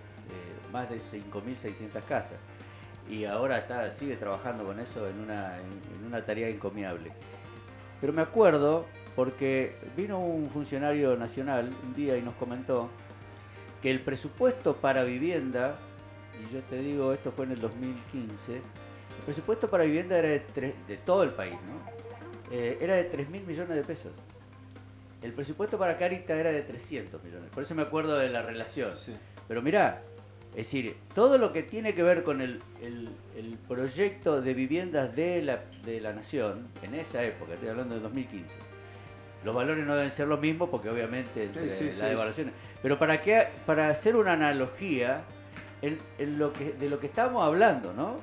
[0.72, 2.38] más de 5.600 casas
[3.10, 7.12] y ahora está, sigue trabajando con eso en una, en, una tarea encomiable.
[8.00, 12.90] Pero me acuerdo porque vino un funcionario nacional un día y nos comentó
[13.82, 15.76] que el presupuesto para vivienda,
[16.40, 18.62] y yo te digo, esto fue en el 2015, el
[19.26, 22.56] presupuesto para vivienda era de, todo el país, ¿no?
[22.56, 24.12] Eh, era de 3 mil millones de pesos.
[25.22, 28.92] El presupuesto para Caritas era de 300 millones, por eso me acuerdo de la relación.
[29.48, 30.02] Pero mirá,
[30.52, 32.60] es decir, todo lo que tiene que ver con el,
[33.68, 38.46] proyecto de viviendas de la, de la nación, en esa época, estoy hablando de 2015,
[39.44, 41.50] los valores no deben ser los mismos porque obviamente
[42.00, 42.52] la devaluación.
[42.82, 45.24] Pero para qué, para hacer una analogía
[45.82, 46.00] en,
[46.38, 48.20] lo que, de lo que estábamos hablando, ¿no?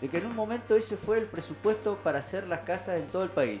[0.00, 3.24] De que en un momento ese fue el presupuesto para hacer las casas en todo
[3.24, 3.60] el país.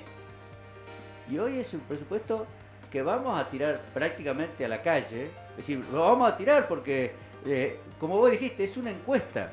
[1.30, 2.46] Y hoy es un presupuesto
[2.92, 7.12] que vamos a tirar prácticamente a la calle, es decir, lo vamos a tirar porque,
[7.46, 9.50] eh, como vos dijiste, es una encuesta.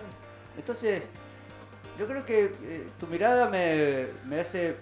[0.57, 1.03] Entonces,
[1.97, 4.75] yo creo que eh, tu mirada me, hace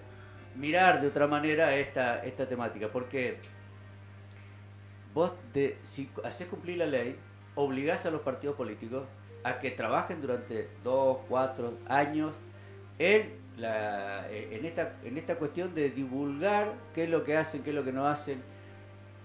[0.56, 3.38] mirar de otra manera esta, esta temática, porque
[5.14, 5.32] vos,
[5.92, 7.16] si haces cumplir la ley,
[7.54, 9.04] obligás a los partidos políticos
[9.44, 12.34] a que trabajen durante dos, cuatro años
[12.98, 17.70] en eh, en, esta, en esta cuestión de divulgar qué es lo que hacen, qué
[17.70, 18.42] es lo que no hacen,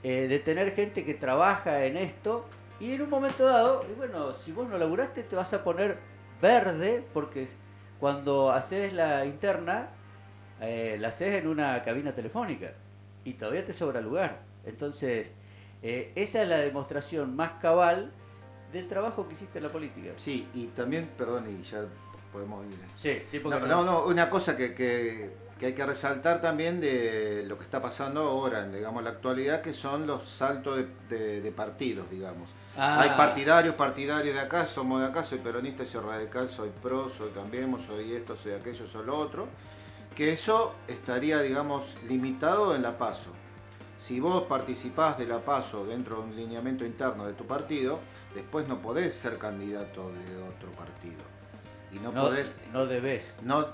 [0.03, 2.45] eh, de tener gente que trabaja en esto
[2.79, 5.97] y en un momento dado, y bueno, si vos no laburaste te vas a poner
[6.41, 7.47] verde porque
[7.99, 9.89] cuando haces la interna,
[10.61, 12.73] eh, la haces en una cabina telefónica
[13.23, 14.41] y todavía te sobra lugar.
[14.65, 15.31] Entonces,
[15.81, 18.11] esa es la demostración más cabal
[18.71, 20.11] del trabajo que hiciste en la política.
[20.15, 21.85] Sí, y también, perdón, y ya
[22.33, 22.77] podemos ir.
[22.95, 25.31] Sí, sí, porque no, no, una cosa que, que,
[25.63, 29.71] hay que resaltar también de lo que está pasando ahora, en digamos, la actualidad, que
[29.71, 32.49] son los saltos de, partidos, digamos.
[32.75, 32.99] Ah.
[32.99, 37.29] Hay partidarios, partidarios de acá, somos de acá, soy peronista, soy radical, soy pro, soy
[37.29, 39.47] cambiemos, soy esto, soy aquello, soy lo otro.
[40.15, 43.29] Que eso estaría, digamos, limitado en la PASO.
[43.97, 47.99] Si vos participás de la PASO dentro de un lineamiento interno de tu partido,
[48.35, 51.32] después no podés ser candidato de otro partido
[51.93, 52.55] y no, podés.
[52.71, 53.23] No debes.
[53.41, 53.67] No,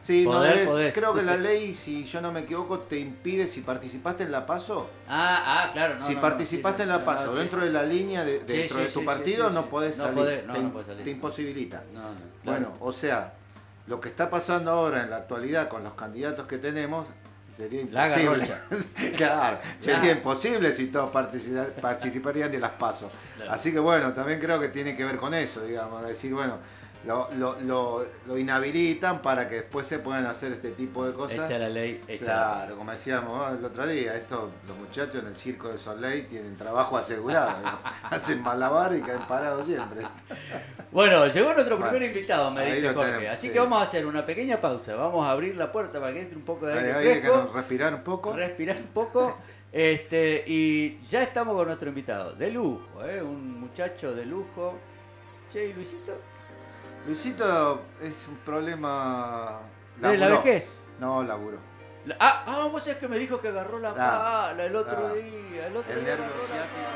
[0.00, 0.94] sí, no debes.
[0.94, 4.46] Creo que la ley, si yo no me equivoco, te impide si participaste en la
[4.46, 4.88] PASO.
[5.08, 5.96] Ah, ah, claro.
[6.06, 9.66] si participaste en la PASO dentro de la línea de, dentro de tu partido, no
[9.66, 10.46] podés salir.
[10.46, 11.82] te, te, imposibilita.
[12.44, 13.34] Bueno, o sea,
[13.86, 17.06] lo que está pasando ahora en la actualidad con los candidatos que tenemos
[17.58, 18.48] sería imposible.
[19.16, 23.12] claro, sería imposible si todos participarían de las pasos.
[23.48, 26.58] Así que bueno, también creo que tiene que ver con eso, digamos, decir, bueno,
[27.04, 31.48] lo, lo, lo, inhabilitan para que después se puedan hacer este tipo de cosas.
[31.48, 35.68] Echa la ley, Claro, como decíamos el otro día, esto, los muchachos en el circo
[35.68, 37.56] de Soleil tienen trabajo asegurado.
[38.10, 40.02] Hacen malabar y caen parados siempre.
[40.90, 43.28] Bueno, llegó nuestro primer invitado, me dice Jorge.
[43.28, 44.94] Así que vamos a hacer una pequeña pausa.
[44.94, 47.50] Vamos a abrir la puerta para que entre un poco de aire fresco.
[47.54, 48.32] respirar un poco.
[48.32, 49.36] Respirar un poco.
[49.70, 53.20] Este, y ya estamos con nuestro invitado, de lujo, ¿eh?
[53.20, 54.78] un muchacho de lujo.
[55.52, 56.18] Che, Luisito,
[57.06, 59.60] Luisito es un problema.
[59.96, 60.72] ¿De la vejez?
[60.98, 61.58] No, laburo.
[62.18, 65.14] ah, ah, vos sabés que me dijo que agarró la ah, pala el otro ah.
[65.14, 65.66] día.
[65.68, 66.88] El, otro el nervio ciático.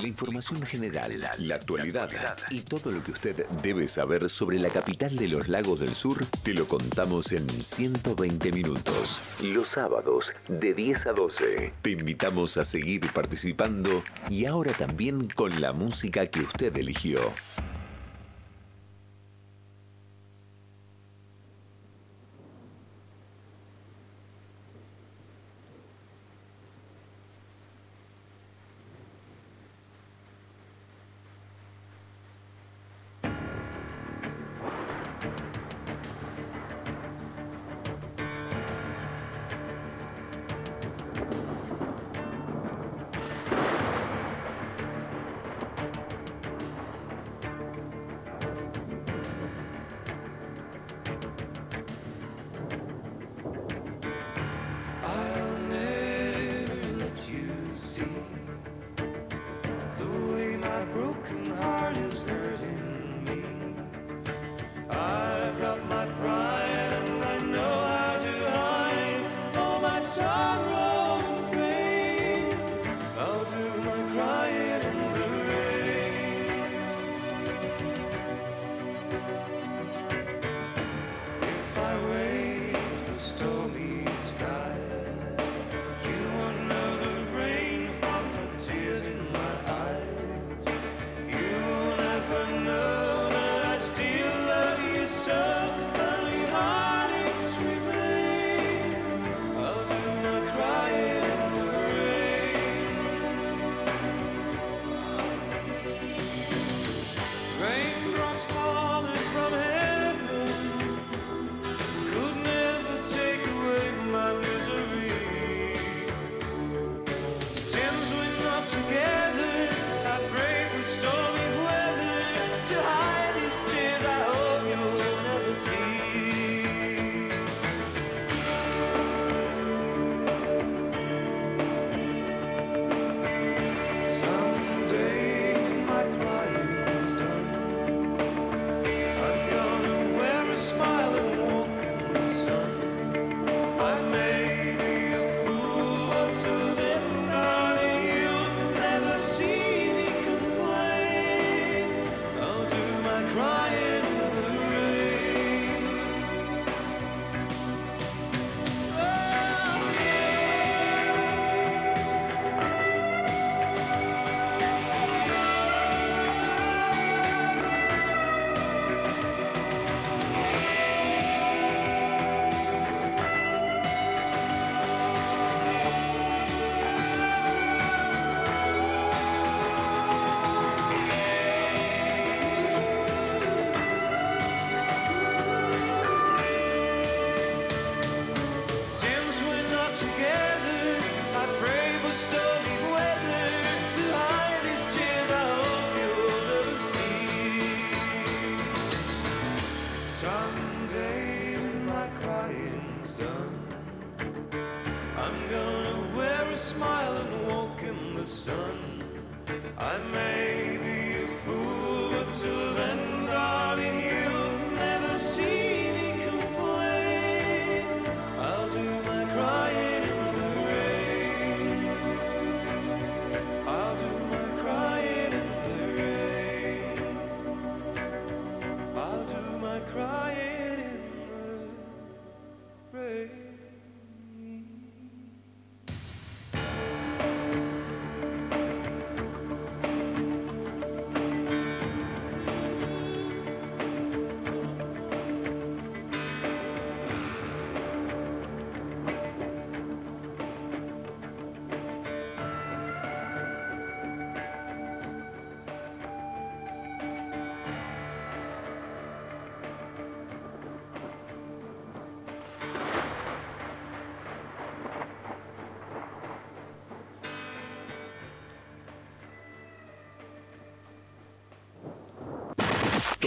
[0.00, 2.08] La información general, la actualidad
[2.50, 6.24] y todo lo que usted debe saber sobre la capital de los lagos del sur
[6.44, 9.20] te lo contamos en 120 minutos.
[9.42, 11.72] Los sábados de 10 a 12.
[11.82, 17.20] Te invitamos a seguir participando y ahora también con la música que usted eligió.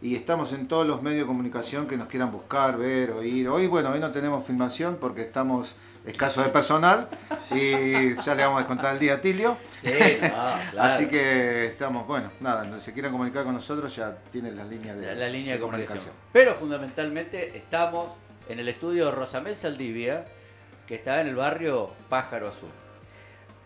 [0.00, 3.48] y estamos en todos los medios de comunicación que nos quieran buscar, ver, oír.
[3.48, 5.74] Hoy, bueno, hoy no tenemos filmación porque estamos
[6.06, 7.08] escasos de personal
[7.50, 9.56] y ya le vamos a contar el día a Tilio.
[9.82, 9.90] Sí,
[10.22, 10.28] no,
[10.70, 10.80] claro.
[10.80, 14.96] Así que estamos, bueno, nada, no se quieran comunicar con nosotros ya tienen las líneas
[14.96, 16.14] de, la, la línea de comunicación.
[16.32, 18.10] Pero fundamentalmente estamos
[18.48, 20.24] en el estudio Rosamel Saldivia,
[20.86, 22.70] que está en el barrio Pájaro Azul.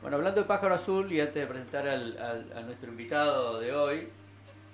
[0.00, 3.72] Bueno, hablando de Pájaro Azul, y antes de presentar al- al- a nuestro invitado de
[3.72, 4.08] hoy,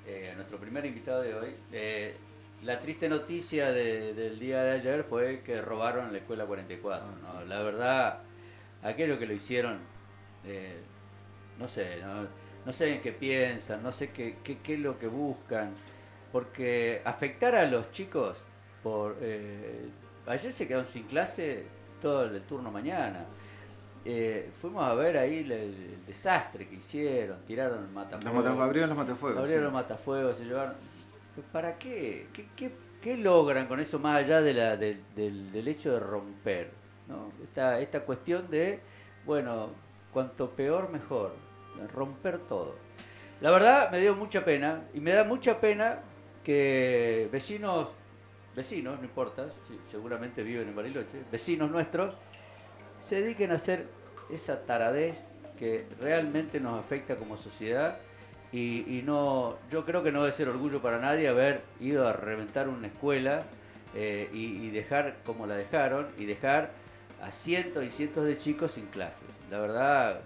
[0.06, 2.16] eh, a nuestro primer invitado de hoy, eh,
[2.62, 7.06] la triste noticia de- del día de ayer fue que robaron la escuela 44.
[7.22, 7.44] ¿no?
[7.44, 8.20] La verdad,
[8.82, 9.78] aquello que lo hicieron,
[10.46, 10.78] eh,
[11.58, 12.26] no sé, no,
[12.64, 15.74] no sé en qué piensan, no sé qué, qué, qué es lo que buscan,
[16.32, 18.38] porque afectar a los chicos
[18.82, 19.16] por...
[19.20, 19.88] eh,
[20.26, 21.64] ayer se quedaron sin clase
[22.02, 23.24] todo el turno mañana.
[24.04, 28.44] Eh, fuimos a ver ahí el, el desastre que hicieron, tiraron el Los matafuegos.
[28.44, 29.38] mata- abrieron los matafuegos.
[29.38, 29.64] Abrieron sí.
[29.64, 30.74] los matafuegos, se llevaron.
[31.52, 32.26] ¿Para qué?
[32.32, 32.72] ¿Qué, qué,
[33.02, 36.70] qué logran con eso más allá de la, del- del, del hecho de romper?
[37.08, 37.30] ¿no?
[37.42, 38.80] Esta, esta cuestión de,
[39.26, 39.70] bueno,
[40.12, 41.34] cuanto peor mejor,
[41.94, 42.74] romper todo.
[43.40, 46.00] La verdad me dio mucha pena y me da mucha pena
[46.44, 47.88] que vecinos,
[48.58, 49.46] vecinos, no importa,
[49.88, 52.16] seguramente viven en Bariloche, vecinos nuestros,
[53.00, 53.86] se dediquen a hacer
[54.30, 55.16] esa taradez
[55.56, 57.98] que realmente nos afecta como sociedad
[58.50, 62.68] y, no yo creo que no debe ser orgullo para nadie haber ido a reventar
[62.68, 63.44] una escuela
[63.94, 66.72] eh, y, y dejar como la dejaron y dejar
[67.22, 69.28] a cientos y cientos de chicos sin clases.
[69.50, 70.20] La verdad,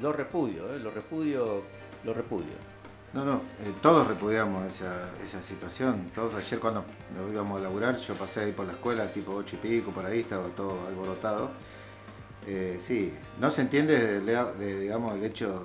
[0.00, 1.62] lo repudio, eh, lo repudio,
[2.04, 2.73] lo repudio.
[3.14, 6.10] No, no, eh, todos repudiamos esa, esa situación.
[6.14, 6.84] Todos ayer cuando
[7.16, 10.04] nos íbamos a laburar, yo pasé ahí por la escuela, tipo ocho y pico, por
[10.04, 11.50] ahí, estaba todo alborotado.
[12.46, 15.62] Eh, sí, no se entiende, de, de, digamos, el hecho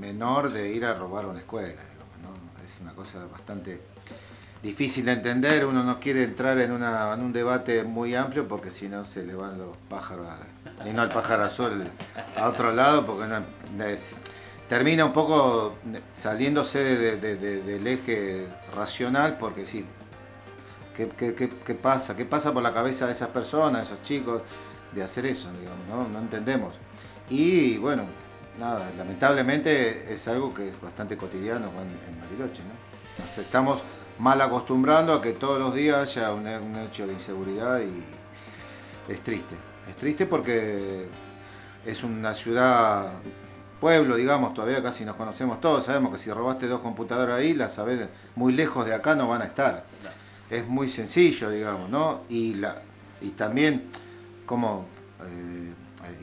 [0.00, 1.68] menor de ir a robar una escuela.
[1.68, 2.64] digamos, ¿no?
[2.66, 3.78] Es una cosa bastante
[4.62, 5.66] difícil de entender.
[5.66, 9.24] Uno no quiere entrar en, una, en un debate muy amplio porque si no se
[9.24, 11.84] le van los pájaros, a- y no el pájaro azul
[12.34, 14.14] a otro lado, porque no, es-
[14.72, 15.74] termina un poco
[16.12, 19.84] saliéndose de- de- de- del eje racional, porque sí,
[20.96, 22.16] ¿qué, qué- qué- pasa?
[22.16, 24.40] ¿Qué pasa por la cabeza de esas personas, de esos chicos,
[24.92, 25.50] de hacer eso?
[25.90, 26.08] ¿no?
[26.08, 26.72] no entendemos.
[27.28, 28.04] Y bueno,
[28.58, 32.62] nada, lamentablemente es algo que es bastante cotidiano en, en Bariloche.
[32.62, 33.26] ¿no?
[33.26, 33.82] Nos estamos
[34.18, 39.20] mal acostumbrando a que todos los días haya un, un hecho de inseguridad y es
[39.20, 39.54] triste.
[39.86, 41.08] Es triste porque
[41.84, 43.12] es una ciudad,
[43.82, 47.74] pueblo, digamos, todavía casi nos conocemos todos, sabemos que si robaste dos computadoras ahí, las
[47.74, 49.82] sabés, muy lejos de acá no van a estar.
[50.48, 52.20] Es muy sencillo, digamos, ¿no?
[52.28, 52.80] Y, la,
[53.20, 53.88] y también,
[54.46, 54.86] como,
[55.26, 55.74] eh,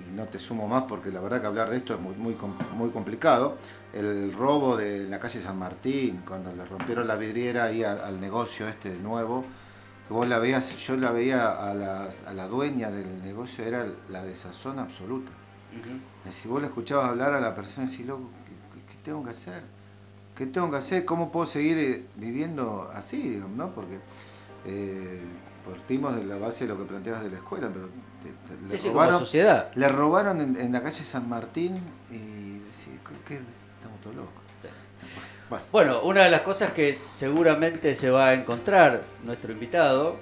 [0.07, 2.37] y no te sumo más porque la verdad que hablar de esto es muy, muy,
[2.77, 3.57] muy complicado,
[3.91, 8.21] el robo de la calle San Martín, cuando le rompieron la vidriera ahí al, al
[8.21, 9.43] negocio este nuevo,
[10.07, 13.85] que vos la veías, yo la veía a la, a la dueña del negocio, era
[14.07, 15.33] la desazón absoluta.
[16.31, 19.31] Si vos le escuchabas hablar a la persona, decís, loco, ¿qué, qué- qué tengo que
[19.31, 19.63] hacer?
[20.35, 21.05] ¿Qué tengo que hacer?
[21.05, 23.71] ¿Cómo puedo seguir eh, viviendo así, digamos, no?
[23.73, 23.99] Porque
[24.65, 25.21] eh,
[25.67, 28.77] partimos de la base de lo que planteabas de la escuela, pero te- te- le,
[28.77, 29.71] Sí, robaron, sociedad.
[29.75, 31.77] le robaron en, en la calle San Martín
[32.11, 33.15] y decís, ¿qué?
[33.35, 33.41] qué?
[33.77, 34.33] Estamos todos locos.
[35.49, 40.17] Bueno, Bueno, una de las cosas que seguramente se va a encontrar nuestro invitado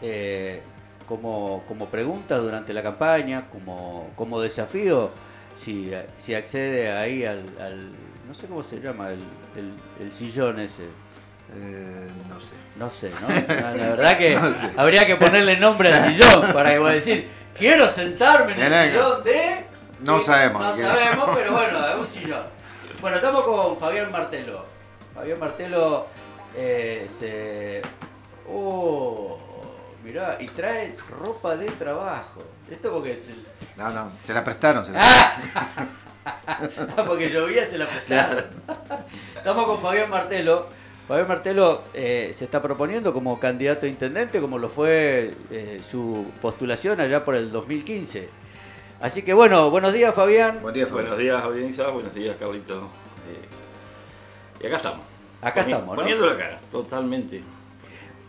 [0.00, 0.62] eh,
[1.10, 5.10] como, como pregunta durante la campaña, como, como desafío,
[5.62, 5.90] si,
[6.24, 7.90] si accede ahí al, al-
[8.26, 9.18] no sé cómo se llama, el,
[9.56, 9.74] el-
[10.06, 10.84] el sillón ese.
[11.54, 12.52] eh, no sé.
[12.76, 13.54] No sé, ¿no?
[13.60, 14.70] La, la verdad que No sé.
[14.76, 19.24] habría que ponerle nombre al sillón para que vos decir, quiero sentarme en el sillón
[19.24, 19.64] de...
[20.04, 20.62] No Sí, sabemos.
[20.62, 22.42] No sabemos, pero bueno, es un sillón.
[23.00, 24.64] Bueno, estamos con Fabián Martelo.
[25.14, 26.06] Fabián Martelo
[26.56, 27.82] eh, se...
[28.48, 29.38] Oh,
[30.04, 32.42] mirá, y trae ropa de trabajo.
[32.70, 33.44] Esto porque es el...
[33.76, 34.84] No, no, se la prestaron.
[34.84, 35.86] Se la ¡Ah!
[36.24, 36.60] Ah,
[37.06, 38.44] porque llovía, se la prestaron.
[39.36, 40.66] Estamos con Fabián Martelo.
[41.08, 46.26] Fabián Martelo eh, se está proponiendo como candidato a intendente, como lo fue eh, su
[46.40, 48.28] postulación allá por el 2015.
[49.00, 50.60] Así que bueno, buenos días Fabián.
[50.62, 51.04] Buen día, Fabián.
[51.08, 51.88] Buenos días, audiencia.
[51.88, 52.76] Buenos días, Carlito.
[52.80, 55.00] Eh, y acá estamos.
[55.40, 55.94] Acá Poni- estamos, ¿no?
[56.02, 57.42] Poniendo la cara, totalmente.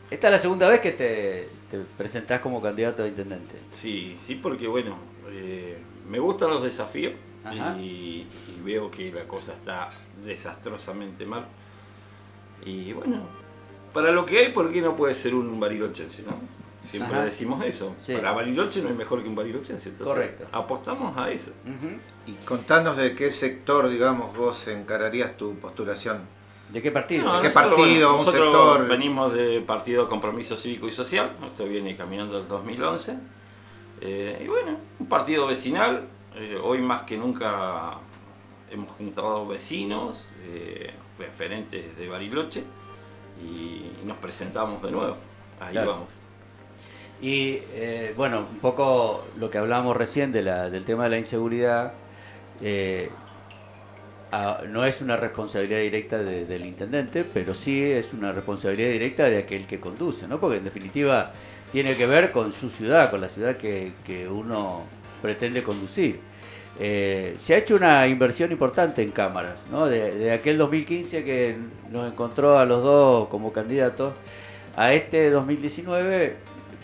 [0.09, 3.55] Esta es la segunda vez que te, te presentás como candidato a intendente.
[3.72, 4.97] Sí, sí, porque bueno,
[5.30, 5.78] eh,
[6.09, 7.13] me gustan los desafíos
[7.53, 8.28] y, y
[8.63, 9.89] veo que la cosa está
[10.24, 11.45] desastrosamente mal.
[12.65, 13.22] Y bueno,
[13.93, 16.36] para lo que hay, ¿por qué no puede ser un barilochense, no?
[16.84, 17.26] Siempre Ajá.
[17.26, 17.93] decimos eso.
[17.99, 18.15] Sí.
[18.15, 19.89] Para Bariloche no hay mejor que un barilochense.
[19.89, 20.47] Entonces, Correcto.
[20.51, 21.51] apostamos a eso.
[22.26, 26.22] Y contanos de qué sector, digamos, vos encararías tu postulación.
[26.72, 27.26] ¿De qué partido?
[27.26, 28.88] No, qué nosotros, partido, un nosotros sector?
[28.88, 33.17] Venimos de Partido Compromiso Cívico y Social, esto viene caminando del 2011.
[34.01, 37.97] Eh, y bueno, un partido vecinal, eh, hoy más que nunca
[38.69, 42.63] hemos juntado vecinos, eh, referentes de Bariloche,
[43.43, 45.17] y nos presentamos de nuevo.
[45.59, 45.91] Ahí Claro.
[45.91, 46.09] vamos.
[47.22, 51.17] Y eh, bueno, un poco lo que hablábamos recién de la, del tema de la
[51.19, 51.93] inseguridad,
[52.61, 53.11] eh,
[54.32, 59.26] a- no es una responsabilidad directa de- del intendente, pero sí es una responsabilidad directa
[59.30, 60.40] de aquel que conduce, ¿no?
[60.40, 61.32] Porque en definitiva
[61.72, 64.84] tiene que ver con su ciudad, con la ciudad que, que uno
[65.22, 66.20] pretende conducir.
[66.80, 69.86] Eh, se ha hecho una inversión importante en cámaras, ¿no?
[69.88, 71.56] De, de aquel 2015 que
[71.92, 74.14] nos encontró a los dos como candidatos,
[74.76, 76.36] a este 2019,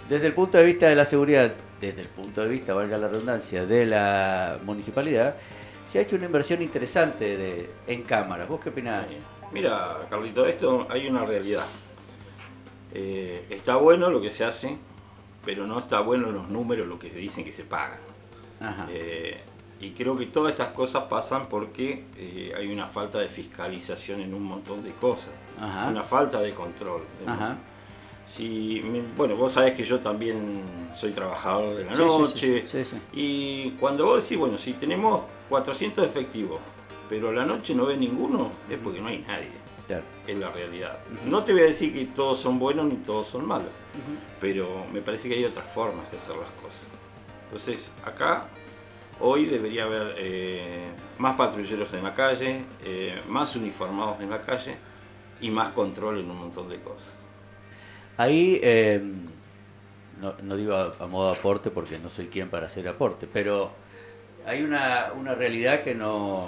[0.09, 3.07] desde el punto de vista de la seguridad, desde el punto de vista, valga la
[3.07, 5.35] redundancia, de la municipalidad,
[5.91, 8.47] se ha hecho una inversión interesante de, en cámaras.
[8.47, 9.05] ¿Vos qué opinás?
[9.09, 9.17] Sí.
[9.51, 11.65] Mira, Carlito, esto hay una realidad.
[12.93, 14.77] Eh, está bueno lo que se hace,
[15.45, 17.99] pero no está bueno los números, lo que se dicen que se pagan.
[18.59, 18.87] Ajá.
[18.89, 19.39] Eh,
[19.79, 24.33] y creo que todas estas cosas pasan porque eh, hay una falta de fiscalización en
[24.33, 25.29] un montón de cosas,
[25.61, 25.87] Ajá.
[25.87, 27.03] una falta de control.
[27.25, 27.57] Ajá.
[28.27, 28.81] Si,
[29.15, 30.61] bueno, vos sabés que yo también
[30.93, 32.65] soy trabajador de la Sí, noche.
[32.67, 32.97] Sí, sí.
[33.13, 36.59] Y cuando vos decís, bueno, si tenemos 400 efectivos,
[37.09, 39.49] pero a la noche no ve ninguno, es porque no hay nadie.
[39.87, 40.03] Claro.
[40.27, 40.99] Es la realidad.
[41.25, 43.71] No te voy a decir que todos son buenos ni todos son malos,
[44.41, 46.81] pero me parece que hay otras formas de hacer las cosas.
[47.45, 48.47] Entonces, acá
[49.21, 54.75] hoy debería haber eh, más patrulleros en la calle, eh, más uniformados en la calle
[55.39, 57.13] y más control en un montón de cosas.
[58.17, 58.99] Ahí, eh,
[60.19, 63.71] no, digo a, modo aporte porque no soy quien para hacer aporte, pero
[64.45, 66.47] hay una, realidad que, no,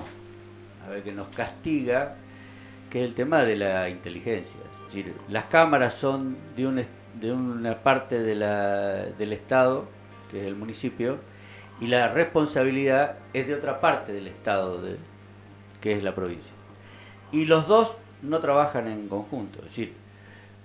[1.03, 2.15] que nos castiga,
[2.89, 4.59] que es el tema de la inteligencia.
[4.87, 9.85] Es decir, las cámaras son de, una parte del Estado,
[10.31, 11.19] que es el municipio,
[11.79, 14.81] y la responsabilidad es de otra parte del Estado,
[15.81, 16.51] que es la provincia.
[17.31, 19.59] Y los dos no trabajan en conjunto.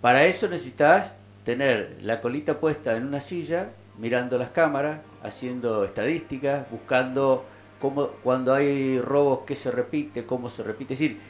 [0.05, 1.13] Para eso necesitas
[1.47, 7.47] tener la colita puesta en una silla, mirando las cámaras, haciendo estadísticas, buscando
[7.81, 10.93] cómo, cuando hay robos, qué se repite, cómo se repite.
[10.93, 11.21] Es decir,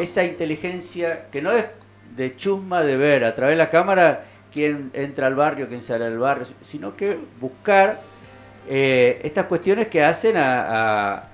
[0.00, 1.66] esa inteligencia que no es
[2.16, 6.06] de chusma de ver a través de la cámara quién entra al barrio, quién sale
[6.06, 8.00] del barrio, sino que buscar
[8.68, 11.28] eh, estas cuestiones que hacen a, a-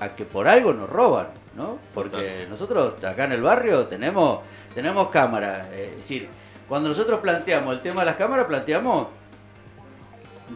[0.00, 1.78] a que por algo nos roban, ¿no?
[1.94, 2.50] Porque Total.
[2.50, 4.40] nosotros acá en el barrio tenemos,
[4.74, 6.28] tenemos cámaras, eh, es decir,
[6.68, 9.08] cuando nosotros planteamos el tema de las cámaras, planteamos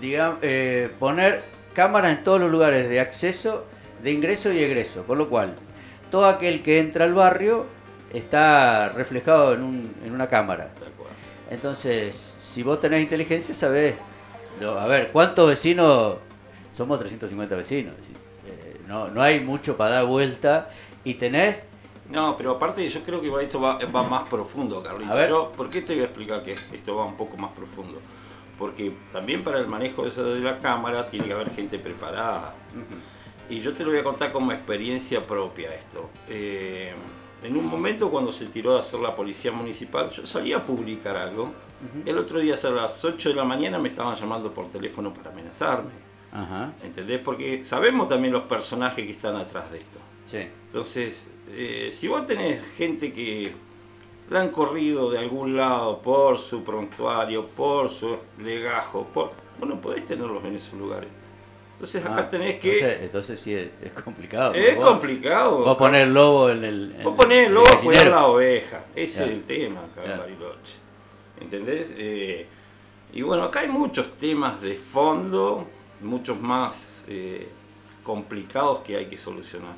[0.01, 1.42] digamos, eh, poner
[1.74, 3.64] cámaras en todos los lugares de acceso,
[4.03, 5.55] de ingreso y egreso, con lo cual
[6.11, 7.66] todo aquel que entra al barrio
[8.12, 10.70] está reflejado en, un- en una cámara.
[11.51, 13.94] Entonces, si vos tenés inteligencia, sabés,
[14.61, 16.16] lo- a ver, ¿cuántos vecinos?
[16.76, 17.94] Somos 350 vecinos,
[18.46, 20.70] eh, no, no hay mucho para dar vuelta
[21.09, 21.62] y tenés,
[22.11, 25.11] No, pero aparte yo creo que esto va, va más profundo, Carlito.
[25.11, 25.30] A ver.
[25.30, 27.98] Yo, ¿Por qué te voy a explicar que esto va un poco más profundo?
[28.59, 32.52] Porque también para el manejo de, la cámara tiene que haber gente preparada.
[33.48, 36.11] Y yo te lo voy a contar como experiencia propia esto.
[36.28, 36.92] Eh,
[37.42, 41.16] en un momento cuando se tiró a hacer la policía municipal, yo salía a publicar
[41.16, 41.52] algo.
[42.04, 45.30] El otro día a las 8 de la mañana me estaban llamando por teléfono para
[45.30, 45.92] amenazarme.
[46.82, 47.20] ¿Entendés?
[47.20, 49.97] Porque sabemos también los personajes que están atrás de esto.
[50.31, 53.53] Sí, Entonces, eh, si vos tenés gente que
[54.31, 59.33] la han corrido de algún lado por su prontuario, por su legajo, por...
[59.59, 61.09] vos no podés tenerlos en esos lugares.
[61.79, 62.72] Entonces acá ah, tenés que.
[62.72, 64.53] Entonces, entonces sí es, complicado.
[64.53, 65.59] Es complicado.
[65.59, 66.97] Vos poner el lobo en el.
[67.05, 68.85] vos ponés el lobo a cuidar la oveja.
[68.97, 70.74] Ese es el tema acá en Bariloche.
[71.41, 71.95] ¿Entendés?
[71.97, 72.47] Eh,
[73.12, 75.68] y bueno, acá hay muchos temas de fondo,
[76.01, 77.47] muchos más eh,
[78.03, 79.74] complicados que hay que solucionar.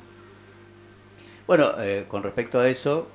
[1.47, 3.07] Bueno, eh, con respecto a eso...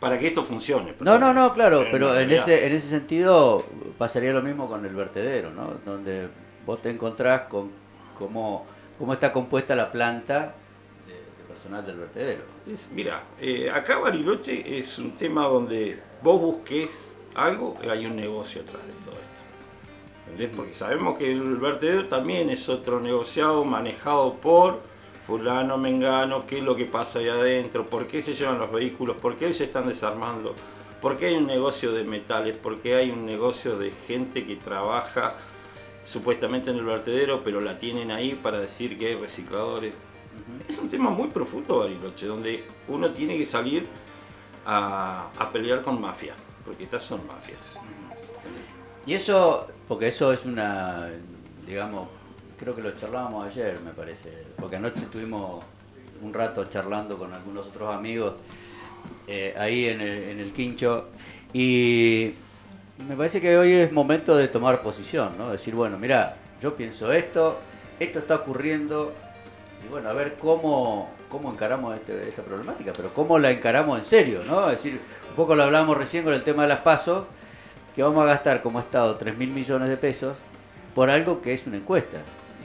[0.00, 0.94] para que esto funcione.
[1.00, 3.64] No, no, no, claro, pero en ese, en ese sentido
[3.96, 5.74] pasaría lo mismo con el vertedero, ¿no?
[5.84, 6.28] Donde
[6.64, 7.70] vos te encontrás con
[8.18, 8.66] cómo,
[8.98, 10.54] cómo está compuesta la planta
[11.06, 12.42] de, personal del vertedero.
[12.92, 13.22] mira,
[13.72, 19.14] acá Bariloche es un tema donde vos busques algo, hay un negocio atrás de todo
[19.14, 20.56] esto.
[20.56, 24.80] Porque sabemos que el vertedero también es otro negociado manejado por
[25.28, 29.16] fulano, mengano, qué es lo que pasa ahí adentro, por qué se llevan los vehículos,
[29.18, 30.54] por qué se están desarmando,
[31.00, 34.56] por qué hay un negocio de metales, por qué hay un negocio de gente que
[34.56, 35.34] trabaja
[36.02, 39.92] supuestamente en el vertedero, pero la tienen ahí para decir que hay recicladores.
[40.66, 43.86] Es un tema muy profundo, Bariloche, donde uno tiene que salir
[44.64, 47.58] a, a pelear con mafias porque estas son mafias.
[49.06, 51.08] Y eso, porque eso es una,
[51.66, 52.08] digamos,
[52.58, 55.64] creo que lo charlábamos ayer, me parece, porque anoche estuvimos
[56.20, 58.34] un rato charlando con algunos otros amigos
[59.26, 61.08] eh, ahí en el, en el quincho
[61.52, 62.32] y
[63.06, 65.50] me parece que hoy es momento de tomar posición, ¿no?
[65.50, 67.58] Decir, bueno, mira, yo pienso esto,
[68.00, 69.12] esto está ocurriendo
[69.84, 74.04] y bueno, a ver cómo, cómo encaramos este, esta problemática, pero cómo la encaramos en
[74.04, 74.68] serio, ¿no?
[74.70, 75.00] Es decir,
[75.30, 77.26] un poco lo hablamos recién con el tema de las pasos,
[77.94, 80.36] que vamos a gastar como Estado 3 mil millones de pesos
[80.94, 82.18] por algo que es una encuesta.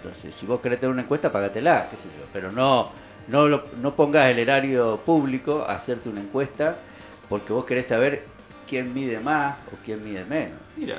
[0.04, 2.90] Entonces, si vos querés tener una encuesta, págatela, qué sé yo, pero no,
[3.30, 3.48] no,
[3.82, 6.78] no pongas el erario público a hacerte una encuesta
[7.30, 8.26] porque vos querés saber
[8.68, 10.60] quién mide más o quién mide menos.
[10.76, 10.98] Mira,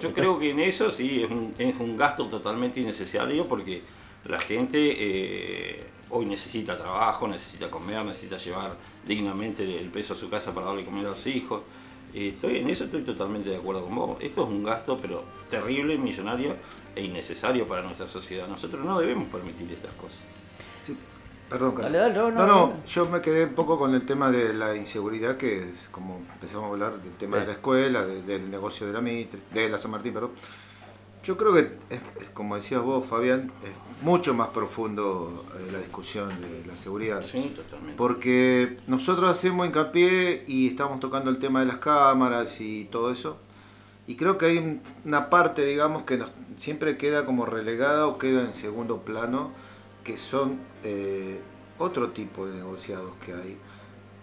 [0.00, 3.82] yo creo que en eso sí es un, es un gasto totalmente innecesario porque
[4.24, 8.76] la gente eh, hoy necesita trabajo, necesita comer, necesita llevar
[9.06, 11.62] dignamente el peso a su casa para darle comer a los hijos.
[12.12, 14.16] Estoy en eso estoy totalmente de acuerdo con vos.
[14.20, 16.56] Esto es un gasto, pero terrible, millonario
[16.94, 18.46] e innecesario para nuestra sociedad.
[18.48, 20.20] Nosotros no debemos permitir estas cosas.
[21.48, 21.74] perdón,
[22.34, 25.88] no, no, yo me quedé un poco con el tema de la inseguridad, que es
[25.90, 29.68] como empezamos a hablar del tema de la escuela, del negocio de la Mitre, de
[29.68, 30.30] la San Martín, perdón.
[31.24, 32.00] Yo creo que, es,
[32.34, 33.70] como decías vos, Fabián, es
[34.02, 37.22] mucho más profundo eh, la discusión de la seguridad.
[37.22, 37.96] Sí, totalmente.
[37.96, 43.38] Porque nosotros hacemos hincapié y estamos tocando el tema de las cámaras y todo eso.
[44.08, 48.42] Y creo que hay una parte, digamos, que nos, siempre queda como relegada o queda
[48.42, 49.50] en segundo plano,
[50.04, 51.40] que son eh,
[51.78, 53.58] otro tipo de negociados que hay.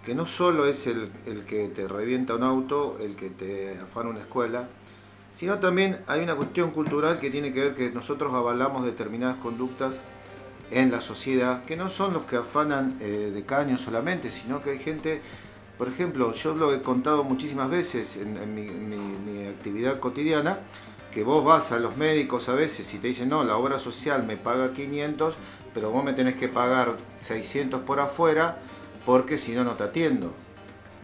[0.04, 4.10] Que no solo es el, el que te revienta un auto, el que te afana
[4.10, 4.68] una escuela,
[5.32, 10.00] sino también hay una cuestión cultural que tiene que ver que nosotros avalamos determinadas conductas
[10.72, 14.72] en la sociedad, que no son los que afanan eh, de caño solamente, sino que
[14.72, 15.22] hay gente,
[15.78, 20.60] por ejemplo, yo lo he contado muchísimas veces en, mi, actividad cotidiana,
[21.24, 24.38] vos vas a los médicos a veces y te dicen, no, la obra social me
[24.38, 25.36] paga 500,
[25.74, 28.60] pero vos me tenés que pagar 600 por afuera,
[29.06, 30.34] porque si no, no te atiendo.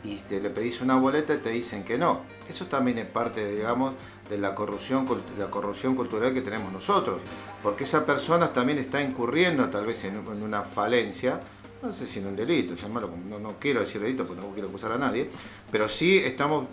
[0.04, 2.22] Y te le pedís una boleta y te dicen que no.
[2.48, 3.94] Eso también es parte, digamos,
[4.30, 5.08] de la corrupción,
[5.38, 7.22] la corrupción cultural que tenemos nosotros,
[7.64, 11.42] porque esa persona también está incurriendo tal vez en, una falencia,
[11.82, 14.92] no sé si en un delito, no, no quiero decir delito porque no quiero acusar
[14.92, 15.30] a nadie,
[15.72, 16.66] pero sí estamos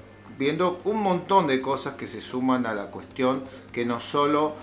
[0.43, 4.55] viendo un montón de cosas que se suman a la cuestión que no solo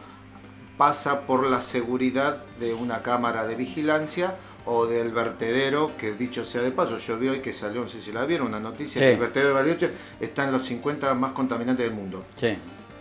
[0.78, 6.62] pasa por la seguridad de una cámara de vigilancia, o del vertedero, que dicho sea
[6.62, 9.14] de paso, yo vi hoy que salió, no sé si la vieron, una noticia, que
[9.14, 12.26] el vertedero de Bariloche está en los 50 más contaminantes del mundo.
[12.36, 12.56] Sí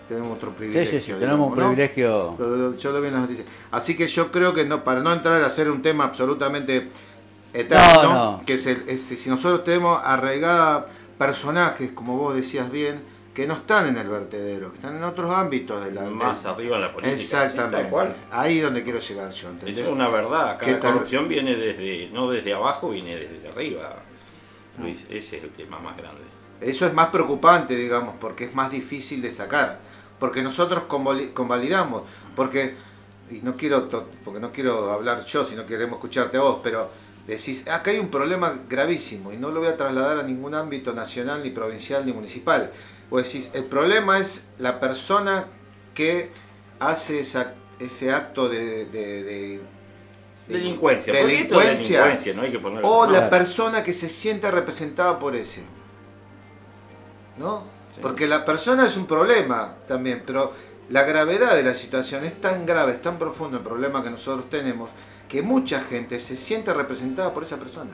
[0.08, 1.00] tenemos otro privilegio.
[1.00, 2.38] Sí, sí, tenemos un privilegio.
[2.78, 3.46] Yo lo vi en las noticias.
[3.70, 6.88] Así que yo creo que no, para no entrar a hacer un tema absolutamente
[7.52, 10.86] eterno, que es, el, si nosotros tenemos arraigada
[11.18, 13.02] personajes, como vos decías bien,
[13.34, 16.76] que no están en el vertedero, que están en otros ámbitos de la Más arriba
[16.76, 17.14] en la política.
[17.14, 17.94] Exactamente.
[18.30, 19.48] Ahí es donde quiero llegar yo.
[19.64, 20.50] Eso es una verdad.
[20.50, 23.96] Acá la corrupción viene desde, no desde abajo, viene desde arriba.
[24.78, 26.22] Luis, ese es el tema más grande.
[26.60, 29.78] Eso es más preocupante, digamos, porque es más difícil de sacar
[30.18, 30.84] porque nosotros
[31.32, 32.02] convalidamos,
[32.34, 32.74] porque,
[33.30, 33.88] y no quiero,
[34.24, 36.90] porque no quiero hablar yo, si no queremos escucharte a vos, pero
[37.32, 40.94] decís, acá hay un problema gravísimo y no lo voy a trasladar a ningún ámbito
[40.94, 42.70] nacional, ni provincial, ni municipal.
[43.10, 45.46] O decís, el problema es la persona
[45.94, 46.30] que
[46.80, 49.60] hace esa, ese acto de, de,
[50.46, 55.62] delincuencia, delincuencia, no hay que o la persona que se siente representada por ese.
[57.36, 57.64] ¿No?
[58.00, 60.52] Porque la persona es un problema también, pero
[60.88, 64.48] la gravedad de la situación es tan grave, es tan profundo el problema que nosotros
[64.48, 64.88] tenemos,
[65.28, 67.92] que mucha gente se siente representada por esa persona.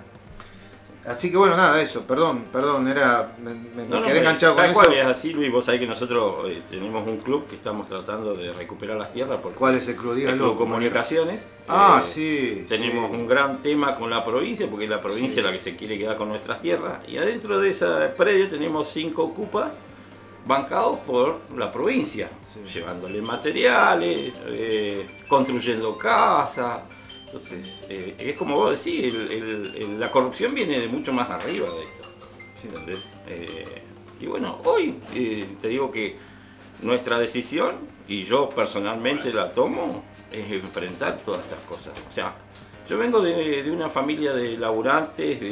[1.06, 4.72] Así que bueno, nada, eso, perdón, perdón, era, me, quedé enganchado con eso.
[4.72, 8.34] Cual es así, Luis, vos sabés que nosotros eh, tenemos un club que estamos tratando
[8.34, 9.38] de recuperar las tierras.
[9.42, 10.14] Porque ¿Cuál es el club?
[10.14, 10.56] Dígalo.
[10.56, 11.42] Comunicaciones.
[11.68, 12.66] Ah, eh, sí.
[12.70, 15.98] Tenemos un gran tema con la provincia, porque es la provincia la que se quiere
[15.98, 17.06] quedar con nuestras tierras.
[17.06, 19.72] Y adentro de ese predio tenemos cinco cupas
[20.46, 22.30] bancados por la provincia,
[22.72, 26.93] llevándole materiales, eh, construyendo casas
[27.34, 29.12] entonces, eh, es como vos decís,
[29.98, 32.80] la corrupción viene de mucho más arriba de esto.
[33.26, 33.82] Eh,
[34.20, 36.16] y bueno, hoy eh, te digo que
[36.82, 37.74] nuestra decisión,
[38.06, 41.92] y yo personalmente la tomo, es enfrentar todas estas cosas.
[42.08, 42.36] O sea,
[42.88, 45.42] yo vengo de, una familia de laburantes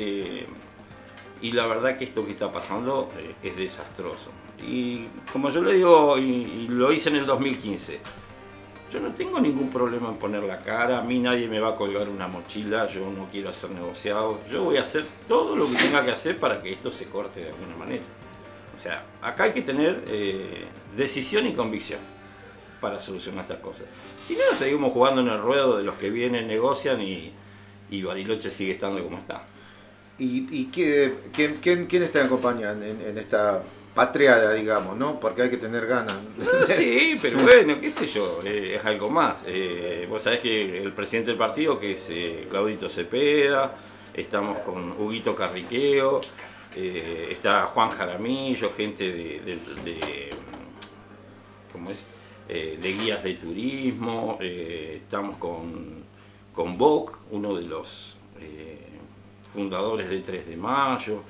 [1.40, 3.10] y la verdad que esto que está pasando
[3.42, 4.30] es desastroso.
[4.64, 7.98] Y como yo le digo, y lo hice en el 2015,
[8.92, 11.76] yo no tengo ningún problema en poner la cara, a mí nadie me va a
[11.76, 15.76] colgar una mochila, yo no quiero hacer negociados, yo voy a hacer todo lo que
[15.76, 18.02] tenga que hacer para que esto se corte de alguna manera.
[18.76, 22.00] O sea, acá hay que tener eh, decisión y convicción
[22.82, 23.86] para solucionar estas cosas.
[24.26, 27.32] Si no, seguimos jugando en el ruedo de los que vienen, negocian y,
[28.02, 29.44] Bariloche sigue estando como está.
[30.18, 33.62] ¿Y, quién, quién, está acompañando en, en esta
[33.94, 35.20] patriada, digamos, ¿no?
[35.20, 36.16] Porque hay que tener ganas.
[36.66, 39.36] sí, pero bueno, qué sé yo, eh, es algo más.
[39.46, 43.74] Eh, vos sabés que el presidente del partido, que es eh, Claudito Cepeda,
[44.14, 46.20] estamos con Huguito Carriqueo,
[46.74, 50.30] está Juan Jaramillo, gente de,
[51.70, 51.98] ¿cómo es?
[52.48, 56.02] de guías de turismo, estamos con,
[56.54, 58.16] con Boc, uno de los
[59.52, 61.22] fundadores de 3 de Mayo.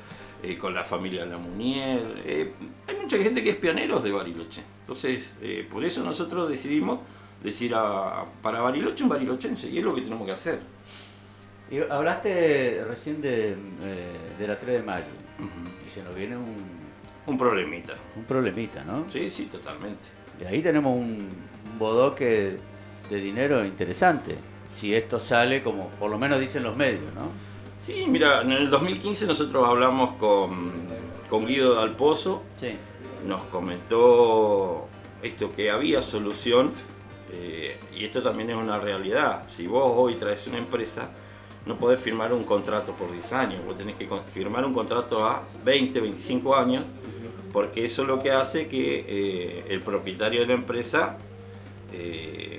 [0.43, 2.21] Eh, con la familia Lamunier.
[2.27, 2.53] Eh,
[2.89, 4.63] hay mucha gente que es pioneros de Bariloche.
[4.81, 6.99] Entonces, eh, por eso nosotros decidimos
[7.45, 10.59] decir a, para Bariloche un barilochense, y es lo que tenemos que hacer.
[11.71, 13.57] Y hablaste recién de,
[14.41, 15.07] la 3 de mayo,
[15.87, 16.83] y se nos viene un...
[17.25, 17.95] Un problemita.
[18.17, 19.09] Un problemita, ¿no?
[19.09, 20.03] Sí, sí, totalmente.
[20.41, 21.29] Y ahí tenemos un,
[21.71, 22.57] un bodoque
[23.09, 24.37] de dinero interesante,
[24.77, 27.31] si esto sale como por lo menos dicen los medios, ¿no?
[27.83, 30.71] Sí, mira, en el 2015 nosotros hablamos con,
[31.29, 32.43] con Guido Dalpozo.
[32.55, 32.77] Sí.
[33.27, 34.87] Nos comentó
[35.21, 36.71] esto que había solución
[37.33, 39.49] eh, y esto también es una realidad.
[39.49, 41.11] Si vos hoy traes una empresa,
[41.67, 45.43] no podés firmar un contrato por 10 años, vos tenés que firmar un contrato a
[45.65, 46.85] 20, 25 años,
[47.53, 51.19] porque eso es lo que hace que eh, el propietario de la empresa
[51.93, 52.52] eh,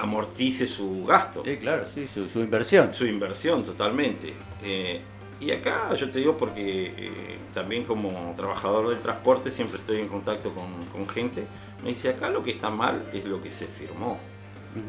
[0.00, 1.42] amortice su gasto.
[1.44, 2.94] Sí, claro, sí, su, inversión.
[2.94, 4.34] Su inversión, totalmente.
[4.62, 5.00] Eh,
[5.38, 10.08] y acá yo te digo porque eh, también como trabajador del transporte siempre estoy en
[10.08, 11.46] contacto con, gente,
[11.82, 14.18] me dice acá lo que está mal es lo que se firmó.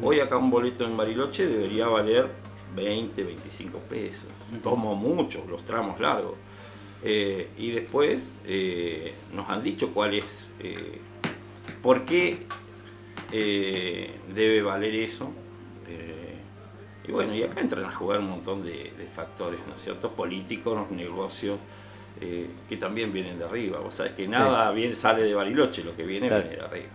[0.02, 2.30] Hoy acá un boleto en Bariloche debería valer
[2.76, 4.28] 20, 25 pesos,
[4.62, 6.34] como mucho, los tramos largos.
[7.04, 8.30] Eh, y después
[9.32, 10.50] nos han dicho cuál es,
[11.82, 12.46] por qué
[13.32, 15.32] eh, debe valer eso.
[15.88, 16.36] Eh,
[17.08, 20.10] y bueno, y acá entran a jugar un montón de, factores, ¿no es cierto?
[20.12, 21.58] Políticos, negocios,
[22.20, 23.80] eh, que también vienen de arriba.
[23.80, 26.88] Vos sabés que nada bien sale de Bariloche, lo que viene viene de arriba.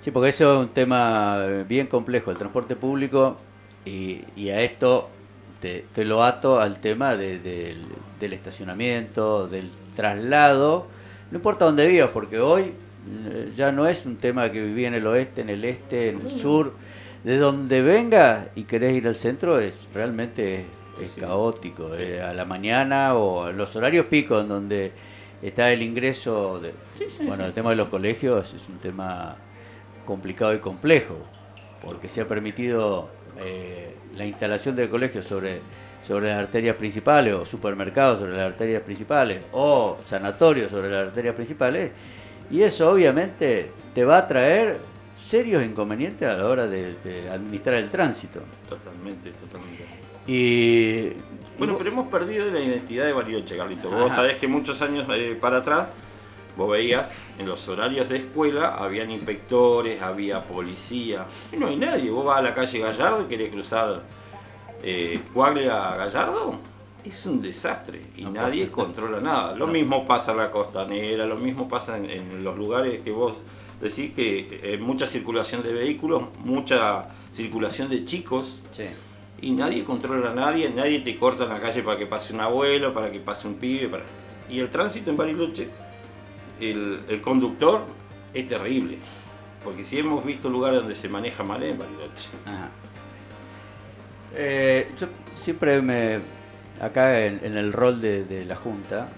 [0.00, 3.36] Sí, porque eso es un tema bien complejo, el transporte público,
[3.84, 5.10] y, a esto
[5.60, 7.86] te, lo ato al tema del
[8.20, 10.86] estacionamiento, del traslado,
[11.30, 12.74] no importa dónde vivas, porque hoy
[13.56, 16.30] ya no es un tema que vivía en el oeste, en el este, en el
[16.30, 16.74] sur.
[17.24, 20.64] De donde venga y querés ir al centro es realmente
[21.00, 21.94] es, caótico.
[21.94, 24.92] Eh, a la mañana o en los horarios picos en donde
[25.42, 26.60] está el ingreso.
[26.60, 26.72] De,
[27.24, 29.36] bueno, el tema de los colegios es un tema
[30.06, 31.18] complicado y complejo,
[31.84, 35.60] porque se ha permitido eh, la instalación del colegio sobre
[36.06, 41.34] sobre las arterias principales o supermercados sobre las arterias principales o sanatorios sobre las arterias
[41.34, 41.90] principales
[42.50, 44.78] y eso obviamente te va a traer
[45.20, 46.96] serios inconvenientes a la hora de,
[47.32, 48.40] administrar el tránsito.
[48.68, 49.84] Totalmente, totalmente.
[50.26, 51.12] Y
[51.58, 53.90] bueno, pero hemos perdido la identidad de Bariloche, Carlito.
[53.90, 55.88] Vos sabés que muchos años eh, para atrás,
[56.56, 61.26] vos veías en los horarios de escuela, habían inspectores, había policía.
[61.52, 62.10] Y no hay nadie.
[62.10, 64.02] Vos vas a la calle Gallardo y querés cruzar
[64.82, 66.69] eh, a Gallardo
[67.04, 69.54] es un desastre y nadie controla nada.
[69.54, 73.36] Lo mismo pasa en la costanera, lo mismo pasa en, los lugares que vos
[73.80, 78.60] decís que hay mucha circulación de vehículos, mucha circulación de chicos.
[79.42, 82.40] Y nadie controla a nadie, nadie te corta en la calle para que pase un
[82.40, 83.88] abuelo, para que pase un pibe.
[83.88, 84.04] Para...
[84.50, 85.68] Y el tránsito en Bariloche,
[86.60, 87.82] el, el conductor
[88.34, 88.98] es terrible.
[89.64, 92.28] Porque si hemos visto lugares donde se maneja mal en Bariloche.
[94.34, 96.20] Eh, yo siempre me,
[96.80, 99.08] acá en, el rol de, la Junta,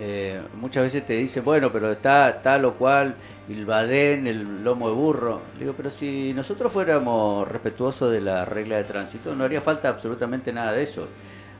[0.00, 3.14] eh, muchas veces te dice, bueno, pero está tal o cual,
[3.48, 5.42] el badén, el lomo de burro.
[5.58, 10.52] digo, pero si nosotros fuéramos respetuosos de la regla de tránsito, no haría falta absolutamente
[10.52, 11.06] nada de eso.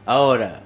[0.06, 0.60] Ahora,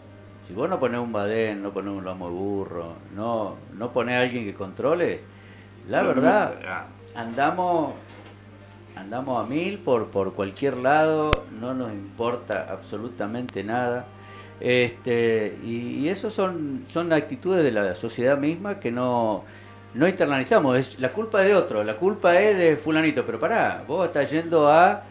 [0.46, 4.16] si vos no ponés un badén, no ponés un lomo de burro, no, no ponés
[4.16, 5.20] a alguien que controle,
[5.88, 6.54] la verdad,
[7.14, 7.94] andamos
[8.96, 14.06] andamos a mil por, por cualquier lado, no nos importa absolutamente nada.
[14.60, 19.44] Este, y, eso son, son actitudes de la sociedad misma que no,
[19.94, 20.78] no internalizamos.
[20.78, 23.24] Es, la culpa es de otro, la culpa es de fulanito.
[23.24, 25.02] Pero pará, vos estás yendo a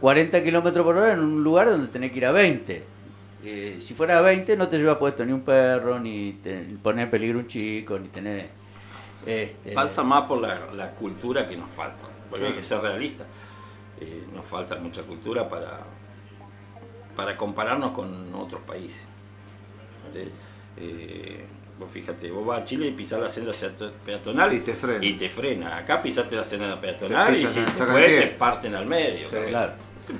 [0.00, 2.84] 40 kilómetros por hora en un lugar donde tenés que ir a 20.
[3.46, 6.38] Eh, si fuera a 20 no te lleva puesto ni un perro, ni,
[6.82, 8.48] poner en peligro un chico, ni tener...
[9.26, 13.24] Este, Pasa más por la, la cultura que nos falta porque hay que ser realista.
[14.00, 15.78] Eh, nos falta mucha cultura para,
[17.16, 19.00] para compararnos con otros países.
[20.76, 21.44] Eh,
[21.78, 23.52] vos fíjate, vos vas a Chile y pisás la senda
[24.04, 25.04] peatonal y te frena.
[25.04, 25.78] Y te frena.
[25.78, 29.28] Acá pisaste la senda peatonal y si te parten al medio.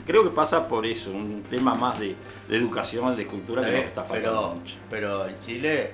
[0.07, 2.14] Creo que pasa por eso, un tema más de,
[2.49, 4.76] educación, de cultura que nos está faltando mucho.
[4.88, 5.92] Pero en Chile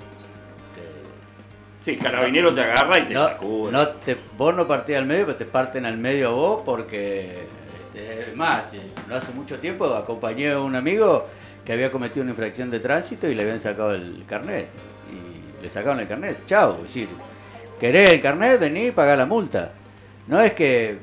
[1.80, 3.72] Sí, el carabinero te agarra y te no, sacude.
[3.72, 7.48] No te, vos no partís al medio, pero te parten al medio a vos porque.
[8.00, 8.64] Este, más,
[9.08, 11.26] no hace mucho tiempo acompañé a un amigo
[11.64, 14.68] que había cometido una infracción de tránsito y le habían sacado el carnet.
[15.10, 16.46] Y le sacaron el carnet.
[16.46, 17.08] Chao, es decir,
[17.78, 19.72] querés el carnet, vení y pagá la multa.
[20.26, 20.98] No es que.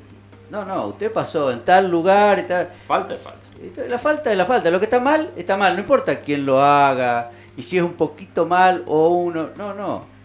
[0.49, 2.69] No, no, usted pasó en tal lugar y tal.
[2.87, 3.47] Falta es falta.
[3.87, 4.71] La falta es la falta.
[4.71, 5.73] Lo que está mal, está mal.
[5.73, 9.49] No importa quién lo haga y si es un poquito mal o uno.
[9.57, 10.17] No, no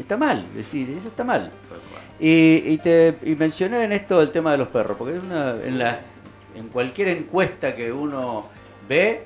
[0.00, 1.50] está mal, es decir, eso está mal.
[2.20, 6.00] Y, te mencioné en esto el tema de los perros, porque es una, en, la,
[6.58, 8.48] en cualquier encuesta que uno
[8.88, 9.22] ve,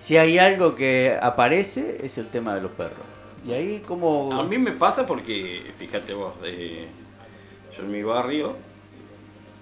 [0.00, 3.06] si hay algo que aparece, es el tema de los perros.
[3.46, 4.32] Y ahí como...
[4.32, 8.56] A mí me pasa porque, fíjate vos, yo en mi barrio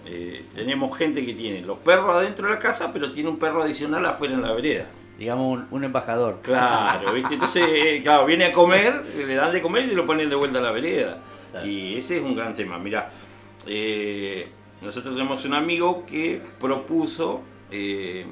[0.05, 3.63] eh, tenemos gente que tiene los perros adentro de la casa, pero tiene un perro
[3.63, 4.87] adicional afuera en la vereda
[5.19, 6.41] digamos, un, embajador.
[6.43, 7.35] Claro, ¿viste?
[7.35, 10.37] Entonces, eh, claro, viene a comer, le dan de comer y te lo ponen de
[10.37, 11.19] vuelta a la vereda.
[11.65, 12.79] Y ese es un gran tema.
[12.79, 13.11] Mira,
[13.67, 14.49] eh,
[14.83, 18.27] nosotros tenemos un amigo que propuso eh,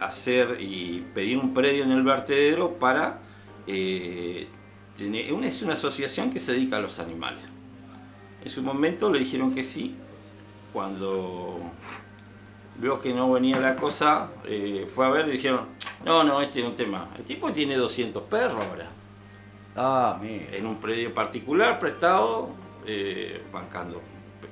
[0.00, 3.20] hacer y pedir un predio en el vertedero para
[3.66, 5.44] tener.
[5.44, 7.44] es una asociación que se dedica a los animales.
[8.44, 9.96] En su momento le dijeron que sí.
[10.72, 11.58] Cuando
[12.78, 14.30] vio que no venía la cosa,
[14.94, 15.66] fue a ver y dijeron,
[16.04, 17.08] no, no, este es un tema.
[17.16, 18.90] El tipo tiene 200 perros ahora.
[19.76, 20.56] Ah, mira.
[20.56, 22.50] En un predio particular, prestado,
[22.86, 24.00] eh, bancando.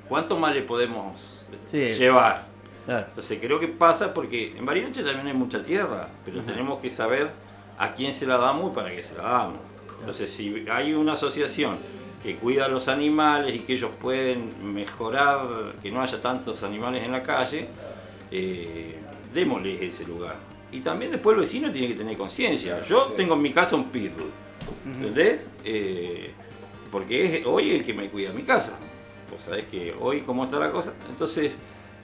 [0.07, 2.45] ¿Cuánto más le podemos llevar?
[2.87, 7.31] Entonces creo que pasa porque en Bariloche también hay mucha tierra, pero tenemos que saber
[7.77, 9.59] a quién se la damos y para qué se la damos.
[9.99, 11.77] Entonces si hay una asociación
[12.21, 17.03] que cuida a los animales y que ellos pueden mejorar que no haya tantos animales
[17.03, 17.67] en la calle,
[18.31, 18.99] eh,
[19.33, 20.35] démosles ese lugar.
[20.71, 22.83] Y también después el vecino tiene que tener conciencia.
[22.83, 24.31] Yo tengo en mi casa un pitbull,
[24.85, 25.47] ¿entendés?
[25.63, 26.31] Eh,
[26.91, 28.77] porque es hoy el que me cuida mi casa.
[29.31, 30.93] Vos sabés que hoy cómo está la cosa.
[31.09, 31.53] Entonces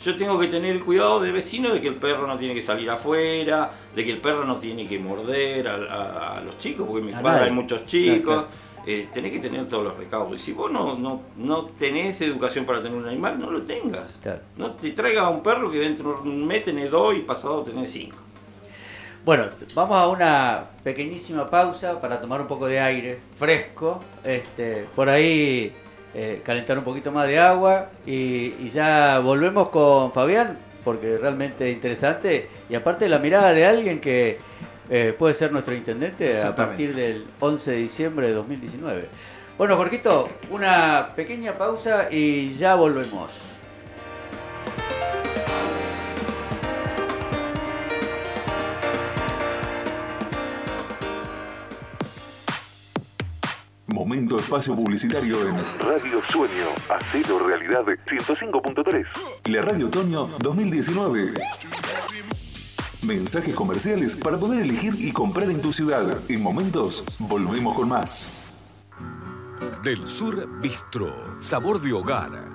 [0.03, 2.61] yo tengo que tener el cuidado de vecino de que el perro no tiene que
[2.61, 7.15] salir afuera, de que el perro no tiene que morder a, los chicos, porque en
[7.15, 8.45] mi cuadra hay muchos chicos.
[8.83, 10.41] Eh, tenés que tener todos los recaudos.
[10.41, 14.05] Y si vos no, no, no tenés educación para tener un animal, no lo tengas.
[14.57, 17.61] No te traigas a un perro que dentro de un mes tenés dos y pasado
[17.61, 18.17] tenés cinco.
[19.23, 19.45] Bueno,
[19.75, 25.71] vamos a una pequeñísima pausa para tomar un poco de aire fresco, este, por ahí
[26.13, 31.75] eh, calentar un poquito más de agua y, ya volvemos con Fabián, porque realmente es
[31.75, 34.39] interesante y aparte la mirada de alguien que
[34.89, 39.05] eh, puede ser nuestro intendente a partir del 11 de diciembre de 2019.
[39.57, 43.50] Bueno, Jorgito, una pequeña pausa y ya volvemos.
[53.91, 59.05] Momento espacio publicitario en Radio Sueño, Hacelo Realidad 105.3.
[59.45, 61.33] La Radio Otoño 2019.
[63.03, 66.21] Mensajes comerciales para poder elegir y comprar en tu ciudad.
[66.29, 68.85] En momentos, volvemos con más.
[69.83, 72.50] Del Sur Bistro, sabor de hogar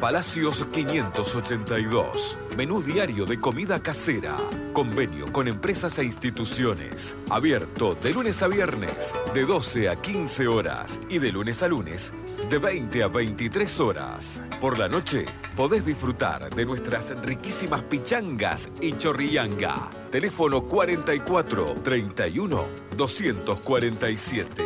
[0.00, 2.36] Palacios 582.
[2.56, 4.36] Menú diario de comida casera.
[4.72, 7.16] Convenio con empresas e instituciones.
[7.30, 12.12] Abierto de lunes a viernes, de 12 a 15 horas y de lunes a lunes,
[12.50, 14.40] de 20 a 23 horas.
[14.60, 15.24] Por la noche
[15.56, 19.88] podés disfrutar de nuestras riquísimas pichangas y chorrillanga.
[20.10, 22.64] Teléfono 44 31
[22.96, 24.64] 247.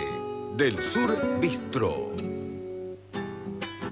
[0.56, 2.29] Del Sur Bistro.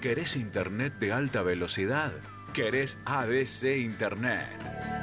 [0.00, 2.10] ¿Querés internet de alta velocidad?
[2.58, 4.50] ¿Querés ABC Internet?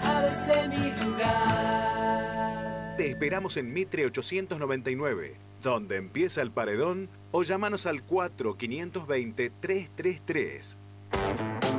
[0.03, 2.97] ABC mi lugar.
[2.97, 10.75] Te esperamos en Mitre 899, donde empieza el paredón, o llámanos al 4520-333.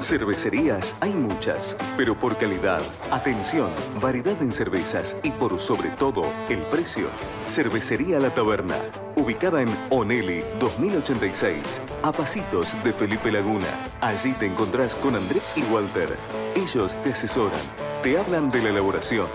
[0.00, 2.80] Cervecerías hay muchas, pero por calidad,
[3.10, 3.68] atención,
[4.00, 7.08] variedad en cervezas y por sobre todo el precio.
[7.48, 8.76] Cervecería La Taberna,
[9.16, 13.66] ubicada en Oneli 2086, a pasitos de Felipe Laguna.
[14.00, 16.10] Allí te encontrás con Andrés y Walter.
[16.54, 17.60] Ellos te asesoran,
[18.02, 19.26] te hablan de la elaboración,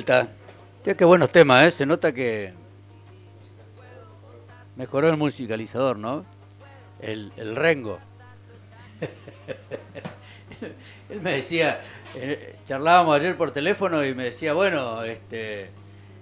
[0.09, 0.33] Vuelta.
[0.85, 1.71] Ya qué buenos temas, ¿eh?
[1.71, 2.53] Se nota que
[4.77, 6.25] mejoró el musicalizador, ¿no?
[7.01, 7.99] El, Rengo.
[11.11, 11.81] Él me decía,
[12.17, 15.71] eh, charlábamos ayer por teléfono y me decía, bueno, este,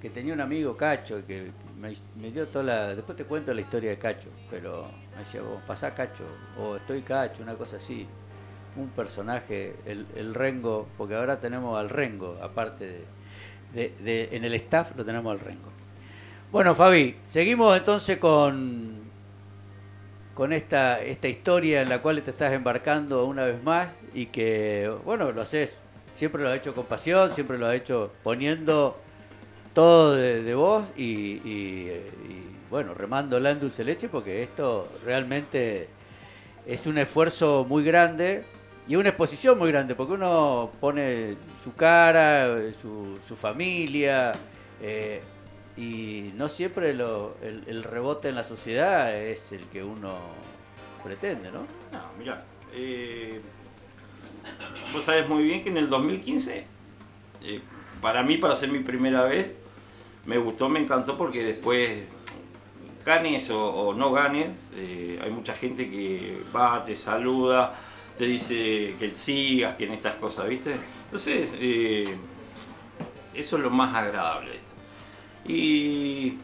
[0.03, 2.95] que tenía un amigo Cacho que me, me dio toda la...
[2.95, 6.24] Después te cuento la historia de Cacho, pero me decía, vos pasá Cacho,
[6.59, 8.07] o estoy Cacho, una cosa así.
[8.76, 13.16] Un personaje, el, el Rengo, porque ahora tenemos al Rengo, aparte de,
[13.77, 15.70] en el staff lo tenemos al Rengo.
[16.51, 18.95] Bueno, Fabi, seguimos entonces con,
[20.35, 24.91] con esta, esta historia en la cual te estás embarcando una vez más y que,
[25.05, 25.79] bueno, lo haces,
[26.14, 28.97] siempre lo has hecho con pasión, siempre lo has hecho poniendo
[29.74, 31.91] todo de, de vos y,
[32.70, 35.89] bueno, remándola en dulce leche porque esto realmente
[36.66, 38.45] es un esfuerzo muy grande
[38.89, 44.32] y una exposición muy grande, porque uno pone su cara, su, familia,
[44.80, 45.22] eh,
[45.76, 50.18] y no siempre lo, el, rebote en la sociedad es el que uno
[51.03, 51.61] pretende, ¿no?
[51.93, 53.41] No, mira, eh,
[54.93, 56.66] vos sabés muy bien que en el 2015,
[57.43, 57.61] eh,
[58.01, 59.53] para mí, para ser mi primera vez,
[60.24, 62.05] me gustó, me encantó porque después
[63.05, 67.74] ganes o, no ganes, eh, hay mucha gente que va, te saluda,
[68.17, 70.77] te dice que sigas, que en estas cosas, ¿viste?
[71.05, 71.51] Entonces,
[73.35, 74.53] eso es lo más agradable.
[75.47, 76.39] Y,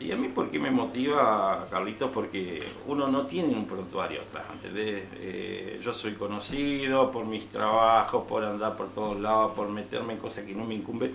[0.00, 2.10] y a mí, ¿por qué me motiva, Carlitos?
[2.10, 5.04] Porque uno no tiene un prontuario atrás, ¿entendés?
[5.16, 10.18] Eh, yo soy conocido por mis trabajos, por andar por todos lados, por meterme en
[10.18, 11.14] cosas que no me incumben,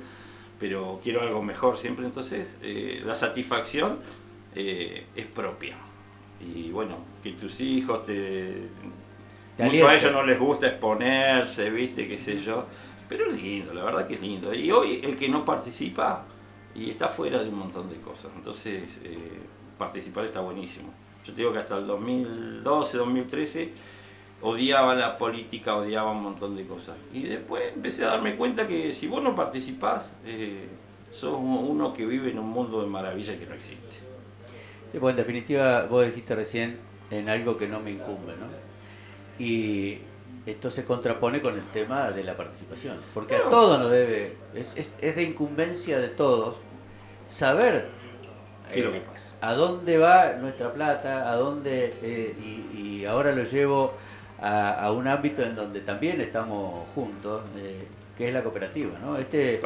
[0.60, 4.00] pero quiero algo mejor siempre, entonces eh, la satisfacción
[4.56, 5.76] eh, es propia.
[6.42, 8.70] Y bueno, que tus hijos te...
[9.60, 12.66] mucho a ellos no les gusta exponerse, viste, qué sé yo,
[13.08, 14.54] pero es lindo, la verdad que es lindo.
[14.54, 16.26] Y hoy el que no participa
[16.76, 18.32] y está fuera de un montón de cosas.
[18.36, 19.40] Entonces, eh,
[19.78, 20.94] participar está buenísimo.
[21.26, 23.70] Yo te digo que hasta el 2012, 2013
[24.42, 26.96] odiaba la política, odiaba un montón de cosas.
[27.14, 30.68] Y después empecé a darme cuenta que si vos no participás, eh,
[31.12, 33.98] sos uno que vive en un mundo de maravilla que no existe.
[34.92, 36.78] Sí, pues en definitiva vos dijiste recién
[37.12, 38.48] en algo que no me incumbe, ¿no?
[39.40, 40.00] Y
[40.46, 44.92] esto se contrapone con el tema de la participación, porque a todos nos debe, es,
[45.00, 46.58] de incumbencia de todos
[47.30, 47.88] saber
[48.72, 49.02] eh,
[49.42, 53.94] a dónde va nuestra plata, a dónde, eh, y, ahora lo llevo
[54.42, 57.88] a, un ámbito en donde también estamos juntos, eh,
[58.20, 59.18] que es la cooperativa, ¿no?
[59.18, 59.62] Este,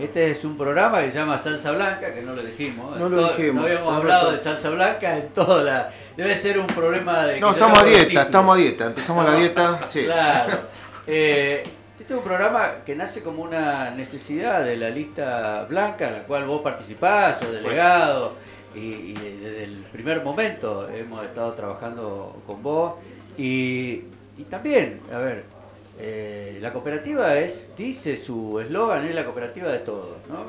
[0.00, 2.98] este es un programa que se llama Salsa Blanca, que no lo dijimos.
[2.98, 3.56] No lo dijimos.
[3.56, 5.90] No habíamos hablado de salsa blanca en toda la...
[6.16, 7.38] Debe ser un problema de...
[7.38, 8.86] No, estamos a dieta, estamos a dieta.
[8.86, 10.04] Empezamos la dieta, sí.
[10.06, 10.58] Claro.
[11.06, 11.62] Eh,
[12.00, 16.22] este es un programa que nace como una necesidad de la lista blanca, en la
[16.22, 18.36] cual vos participás, o delegado,
[18.74, 22.94] y, y desde el primer momento hemos estado trabajando con vos.
[23.36, 24.04] Y,
[24.38, 25.57] y también, a ver,
[26.00, 30.18] eh, la cooperativa es, dice su eslogan, es la cooperativa de todos.
[30.28, 30.44] ¿no?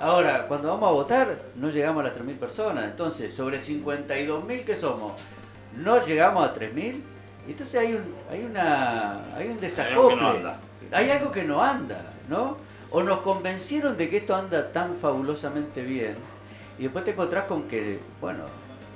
[0.00, 2.84] Ahora, cuando vamos a votar, no llegamos a las 3.000 personas.
[2.84, 5.14] Entonces, sobre 52.000 que somos,
[5.76, 7.00] no llegamos a 3.000.
[7.48, 10.42] Entonces hay un, hay una, hay un desacople.
[10.92, 12.56] Hay algo que no anda, ¿no?
[12.90, 16.16] O nos convencieron de que esto anda tan fabulosamente bien.
[16.78, 18.44] Y después te encontrás con que, bueno,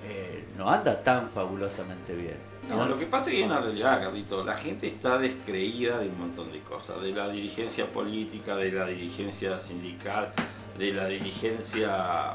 [0.06, 2.47] eh, no anda tan fabulosamente bien.
[2.68, 4.44] No, lo que pasa es que hay una realidad, Carlito.
[4.44, 8.86] La gente está descreída de un montón de cosas, de la dirigencia política, de la
[8.86, 10.32] dirigencia sindical,
[10.76, 12.34] de la dirigencia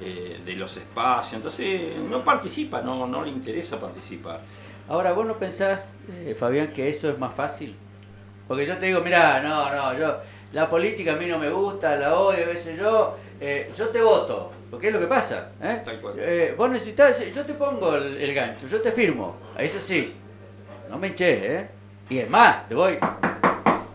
[0.00, 1.34] eh, de los espacios.
[1.34, 4.40] Entonces no participa, no, no le interesa participar.
[4.88, 7.76] Ahora, ¿vos no pensás, eh, Fabián, que eso es más fácil?
[8.48, 10.16] Porque yo te digo, mira, no, no, yo,
[10.52, 14.00] la política a mí no me gusta, la odio, qué sé yo, eh, yo te
[14.00, 14.50] voto.
[14.72, 15.50] Porque es lo que pasa.
[15.60, 15.82] ¿eh?
[16.16, 19.36] Eh, vos necesitas, yo te pongo el, gancho, yo te firmo.
[19.58, 20.14] Eso sí,
[20.88, 21.68] no me eché, ¿eh?
[22.08, 22.98] Y es más, te voy.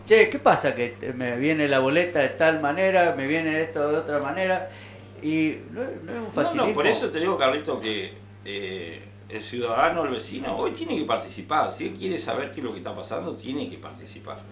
[0.06, 0.76] Che, ¿qué pasa?
[0.76, 4.70] Que me viene la boleta de tal manera, me viene esto de otra manera.
[5.20, 6.62] Y no, es un facilismo.
[6.62, 8.12] No, no, por eso te digo, Carlito, que
[8.44, 11.72] eh, el ciudadano, el vecino, hoy tiene que participar.
[11.72, 14.42] Si él quiere saber qué es lo que está pasando, tiene que participar.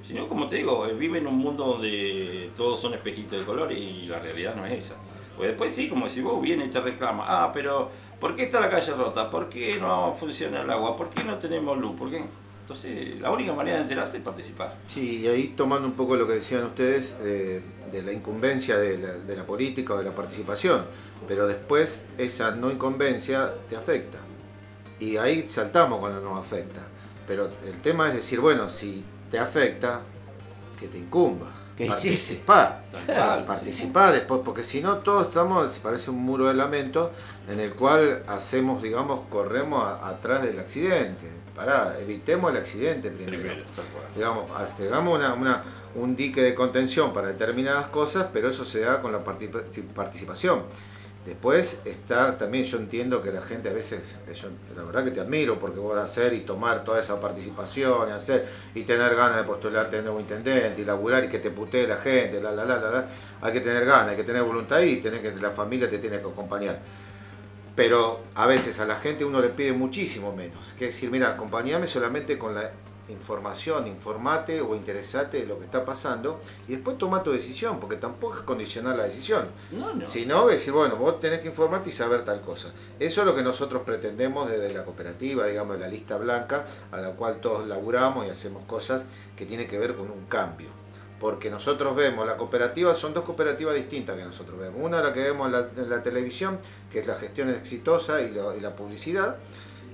[0.00, 3.72] Si no, como te digo, vive en un mundo donde todos son espejitos de color
[3.72, 4.94] y la realidad no es esa.
[5.42, 7.90] Pues después sí, como si vos vienes y te reclama, ah, pero
[8.20, 9.28] ¿por qué está la calle rota?
[9.28, 10.96] ¿Por qué no funciona el agua?
[10.96, 11.98] ¿Por qué no tenemos luz?
[11.98, 12.10] ¿Por?
[12.12, 14.76] Entonces, la única manera de enterarse es participar.
[14.86, 17.60] Sí, y ahí tomando un poco lo que decían ustedes de,
[18.04, 20.84] la incumbencia de la, política o de la participación,
[21.26, 24.18] pero después esa no incumbencia te afecta.
[25.00, 26.82] Y ahí saltamos cuando nos afecta.
[27.26, 30.02] Pero el tema es decir, bueno, si te afecta,
[30.78, 32.84] que te incumba participar,
[33.46, 37.12] participar después, porque si no todos estamos, parece un muro de lamento
[37.48, 41.26] en el cual hacemos, digamos, corremos atrás del accidente.
[41.54, 43.62] Pará, evitemos el accidente primero.
[44.14, 45.62] digamos, hagamos una,
[45.94, 50.62] un dique de contención para determinadas cosas, pero eso se da con la participación.
[51.24, 55.20] Después está también, yo entiendo que la gente a veces, yo, la verdad que te
[55.20, 59.44] admiro porque vos hacer y tomar toda esa participación y hacer y tener ganas de
[59.44, 62.76] postularte de nuevo intendente y laburar y que te putee la gente, la, la, la,
[62.76, 63.06] la,
[63.40, 66.18] hay que tener ganas, hay que tener voluntad y tener que la familia te tiene
[66.18, 66.80] que acompañar.
[67.76, 71.86] Pero a veces a la gente uno le pide muchísimo menos, que decir, mira, acompañame
[71.86, 72.68] solamente con la
[73.08, 77.96] información, informate o interesate de lo que está pasando y después toma tu decisión, porque
[77.96, 79.48] tampoco es condicionar la decisión.
[79.70, 80.06] No, no.
[80.06, 82.68] Sino decir, bueno, vos tenés que informarte y saber tal cosa.
[82.98, 87.10] Eso es lo que nosotros pretendemos desde la cooperativa, digamos, la lista blanca, a la
[87.10, 89.02] cual todos laburamos y hacemos cosas
[89.36, 90.68] que tienen que ver con un cambio.
[91.20, 94.80] Porque nosotros vemos, la cooperativa son dos cooperativas distintas que nosotros vemos.
[94.82, 96.58] Una la que vemos en la, en la televisión,
[96.90, 99.36] que es la gestión exitosa y, lo- y la publicidad,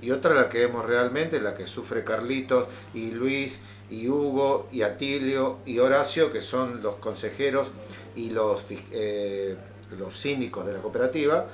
[0.01, 3.59] y otra la que vemos realmente, la que sufre Carlitos y Luis
[3.89, 7.71] y Hugo y Atilio y Horacio, que son los consejeros
[8.15, 9.55] y los, eh,
[9.97, 11.47] los cínicos de la cooperativa,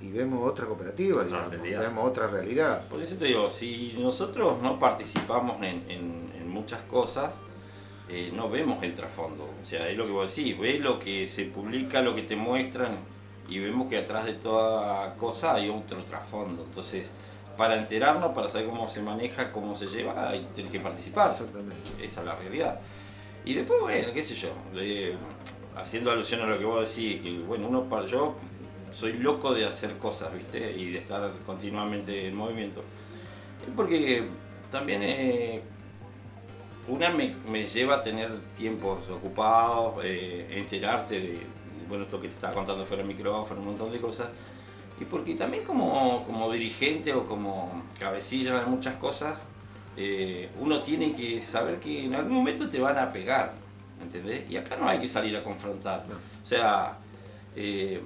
[0.00, 2.86] y vemos otra cooperativa, Otra digamos, vemos otra realidad.
[2.88, 7.32] Por eso te digo, si nosotros no participamos en, en- en muchas cosas,
[8.08, 9.44] eh, no vemos el trasfondo.
[9.62, 12.36] O sea, es lo que vos decís, ves lo que se publica, lo que te
[12.36, 12.98] muestran,
[13.48, 16.64] y vemos que atrás de toda cosa hay otro trasfondo.
[16.64, 17.08] Entonces,
[17.56, 21.30] para enterarnos, para saber cómo se maneja, cómo se lleva, ahí tenés que participar.
[21.30, 22.04] Exactamente.
[22.04, 22.80] Esa es la realidad.
[23.44, 25.14] Y después, bueno, qué sé yo, eh,
[25.76, 28.34] haciendo alusión a lo que vos decís, que bueno, uno para yo
[28.90, 30.72] soy loco de hacer cosas, ¿viste?
[30.72, 32.82] Y de estar continuamente en movimiento.
[33.76, 34.24] Porque
[34.70, 35.62] también eh,
[36.88, 41.40] una me, me lleva a tener tiempos ocupados, eh, enterarte de, de,
[41.88, 44.28] bueno, esto que te estaba contando fuera del micrófono, un montón de cosas.
[45.00, 49.40] Y porque también como, como dirigente o como cabecilla de muchas cosas,
[49.96, 53.52] eh, uno tiene que saber que en algún momento te van a pegar,
[54.00, 54.48] ¿entendés?
[54.50, 56.04] Y acá no hay que salir a confrontar.
[56.42, 56.98] O sea,
[57.56, 58.00] eh,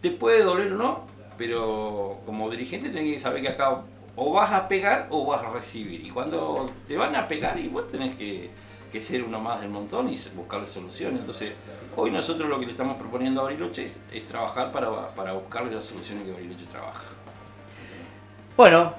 [0.00, 1.06] te puede doler o no,
[1.36, 3.82] pero como dirigente tenés que saber que acá
[4.16, 6.04] o vas a pegar o vas a recibir.
[6.04, 8.50] Y cuando te van a pegar, y vos tenés que,
[8.90, 11.20] que ser uno más del montón y buscarle soluciones.
[11.20, 11.52] Entonces,
[12.00, 15.74] hoy nosotros lo que le estamos proponiendo a Bariloche es, es trabajar para, para buscarle
[15.74, 17.02] las soluciones que Bariloche trabaja.
[18.56, 18.92] Bueno,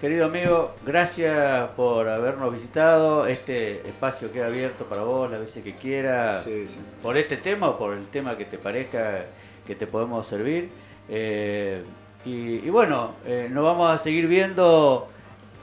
[0.00, 3.26] querido amigo, gracias por habernos visitado.
[3.26, 6.76] Este espacio queda abierto para vos las veces que quieras, Sí, sí.
[7.02, 9.26] por este tema o por el tema que te parezca
[9.66, 10.70] que te podemos servir.
[11.08, 11.82] Eh,
[12.24, 15.08] y, y bueno, eh, nos vamos a seguir viendo,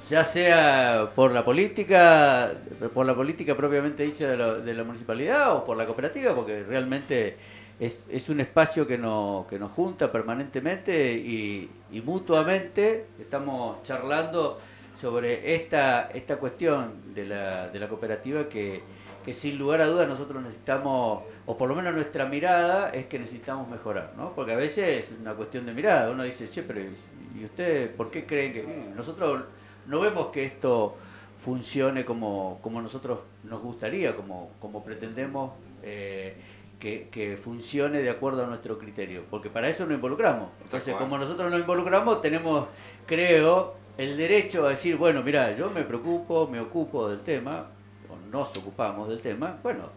[0.10, 2.54] ya sea por la política,
[2.94, 6.64] por la política propiamente dicha de la, de la municipalidad o por la cooperativa, porque
[6.64, 7.38] realmente
[7.80, 14.60] es, un espacio que, nos que nos junta permanentemente y, y mutuamente estamos charlando
[15.00, 18.82] sobre esta, esta cuestión de la, de la cooperativa que,
[19.24, 23.20] que sin lugar a dudas nosotros necesitamos, o por lo menos nuestra mirada es que
[23.20, 24.34] necesitamos mejorar, ¿no?
[24.34, 28.10] Porque a veces es una cuestión de mirada, uno dice, che, pero ¿y usted por
[28.10, 28.60] qué creen que...?
[28.62, 29.44] Y nosotros
[29.88, 30.96] no vemos que esto
[31.44, 35.52] funcione como, como nosotros nos gustaría, como, como pretendemos
[35.84, 36.36] eh,
[36.80, 40.50] que, que funcione de acuerdo a nuestro criterio, porque para eso nos involucramos.
[40.62, 42.68] Entonces, como nosotros nos involucramos, tenemos,
[43.06, 47.68] creo, el derecho a decir, bueno, mira, yo me preocupo, me ocupo del tema,
[48.10, 49.90] o nos ocupamos del tema, bueno,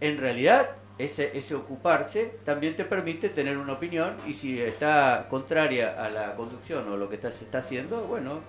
[0.00, 6.02] en realidad ese, ese ocuparse también te permite tener una opinión y si está contraria
[6.02, 8.40] a la conducción o lo que está, se está haciendo, bueno,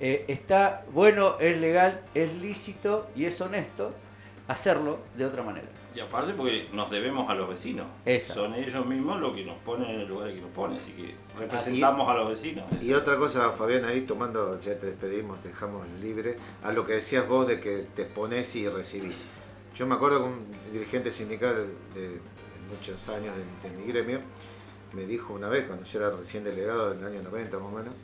[0.00, 3.92] eh, está bueno, es legal, es lícito y es honesto
[4.46, 5.68] hacerlo de otra manera.
[5.94, 7.86] Y aparte porque nos debemos a los vecinos.
[8.04, 8.34] Esa.
[8.34, 11.14] Son ellos mismos los que nos ponen en el lugar que nos ponen, así que
[11.36, 12.64] representamos a los vecinos.
[12.80, 16.94] Y otra cosa, Fabián, ahí tomando, ya te despedimos, te dejamos libre, a lo que
[16.94, 19.24] decías vos de que te exponés y recibís.
[19.74, 21.54] Yo me acuerdo que un dirigente sindical
[21.94, 22.20] de, de
[22.70, 24.20] muchos años de, de mi gremio
[24.92, 27.94] me dijo una vez, cuando yo era recién delegado del año 90 más o menos,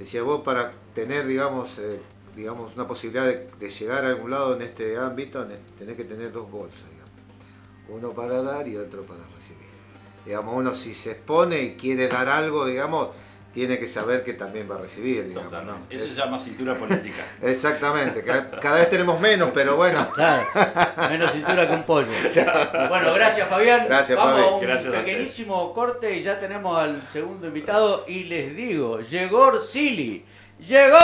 [0.00, 2.00] decía vos para tener, digamos, eh,
[2.34, 5.46] digamos una posibilidad de, de llegar a algún lado en este ámbito,
[5.78, 7.10] tenés que tener dos bolsos, digamos.
[7.88, 9.68] Uno para dar y otro para recibir.
[10.24, 13.10] Digamos, uno si se expone y quiere dar algo, digamos,
[13.52, 15.50] tiene que saber que también va a recibir, digamos.
[15.52, 15.78] ¿no?
[15.90, 17.24] Eso Es- se llama cintura política.
[17.42, 20.08] Exactamente, cada, cada vez tenemos menos, pero bueno.
[20.14, 20.44] Claro,
[21.10, 22.06] menos cintura que un pollo.
[22.88, 23.86] Bueno, gracias Fabián.
[23.88, 24.44] Gracias, Vamos Fabi.
[24.44, 29.00] a un Gracias a pequeñísimo corte y ya tenemos al segundo invitado y les digo,
[29.00, 30.24] llegó Silly.
[30.60, 30.98] Llegó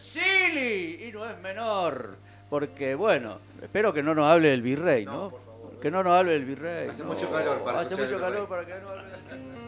[0.00, 2.16] Silly y no es menor,
[2.50, 5.32] porque bueno, espero que no nos hable del virrey, ¿no?
[5.80, 6.88] Que no nos hable del virrey.
[6.88, 7.10] Hace no.
[7.12, 8.46] mucho calor para Hace escuchar mucho el calor virrey.
[8.48, 9.63] para que no hable del virrey.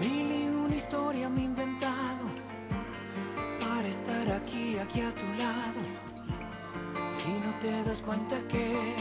[0.00, 2.24] Mil y una historia me he inventado
[3.60, 5.80] para estar aquí, aquí a tu lado.
[7.24, 8.94] Y no te das cuenta que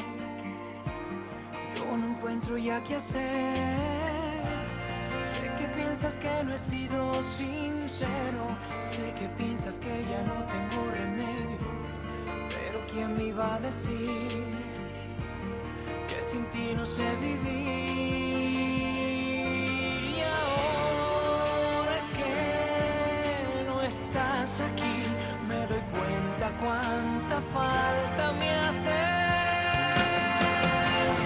[1.76, 4.44] yo no encuentro ya qué hacer.
[5.24, 8.58] Sé que piensas que no he sido sincero.
[8.82, 11.58] Sé que piensas que ya no tengo remedio.
[12.50, 14.55] Pero ¿quién me iba a decir
[16.36, 17.56] sin ti no sé vivir.
[20.18, 24.98] Y ahora que no estás aquí,
[25.48, 29.16] me doy cuenta cuánta falta me haces.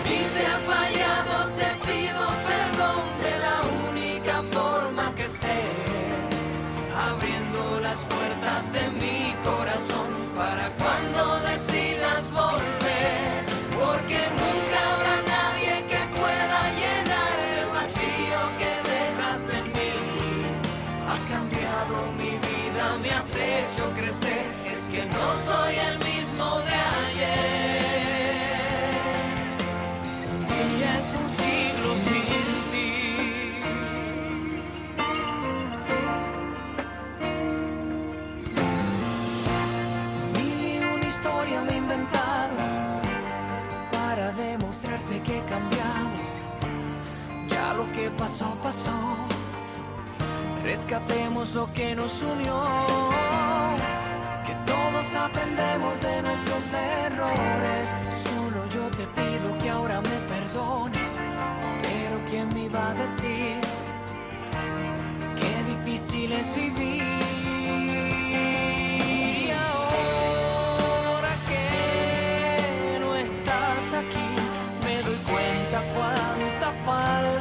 [0.04, 3.58] Si te ha fallado, te pido perdón de la
[3.90, 5.60] única forma que sé,
[7.10, 9.20] abriendo las puertas de mi
[9.50, 11.39] corazón para cuando
[51.54, 52.64] Lo que nos unió.
[54.46, 57.90] Que todos aprendemos de nuestros errores.
[58.24, 61.12] Solo yo te pido que ahora me perdones.
[61.82, 63.62] Pero ¿quién me iba a decir?
[65.40, 67.04] Qué difícil es vivir.
[69.46, 74.30] Y ahora que no estás aquí,
[74.84, 77.39] me doy cuenta cuánta falta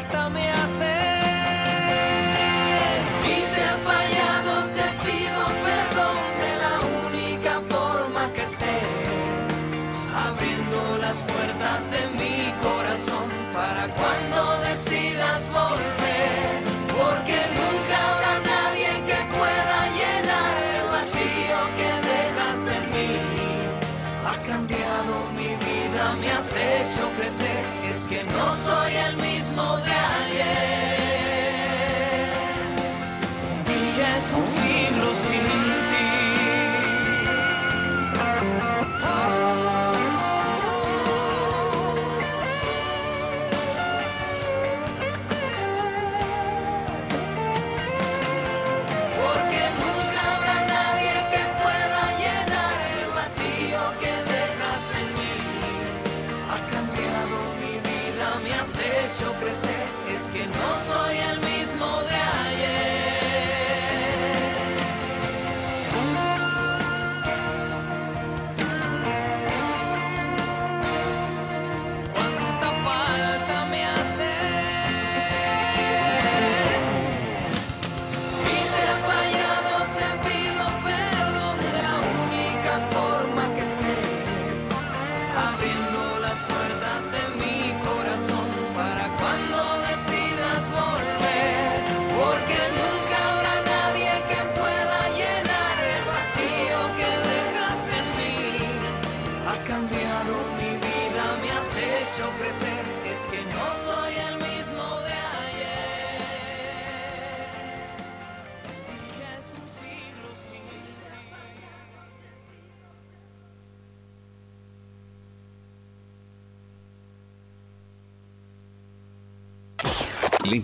[28.68, 30.77] soy el mismo de ayer.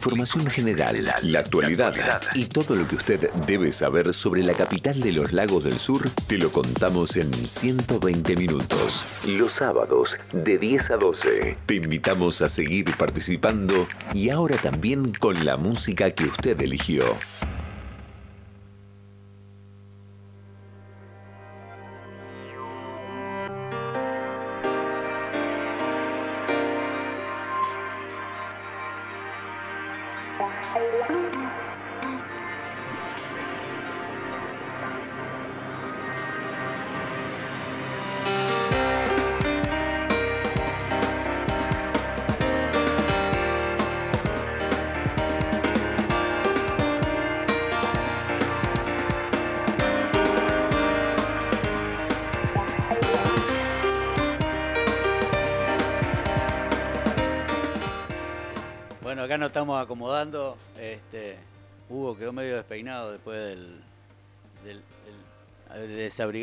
[0.05, 1.95] Información general, la actualidad
[2.35, 6.11] y todo lo que usted debe saber sobre la capital de los lagos del sur
[6.27, 9.07] te lo contamos en 120 minutos.
[9.27, 11.57] Los sábados de 10 a 12.
[11.65, 17.05] Te invitamos a seguir participando y ahora también con la música que usted eligió.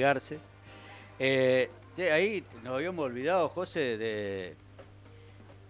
[0.01, 0.39] De desabrigarse.
[1.19, 1.69] Eh,
[2.11, 4.55] ahí nos habíamos olvidado, José, de,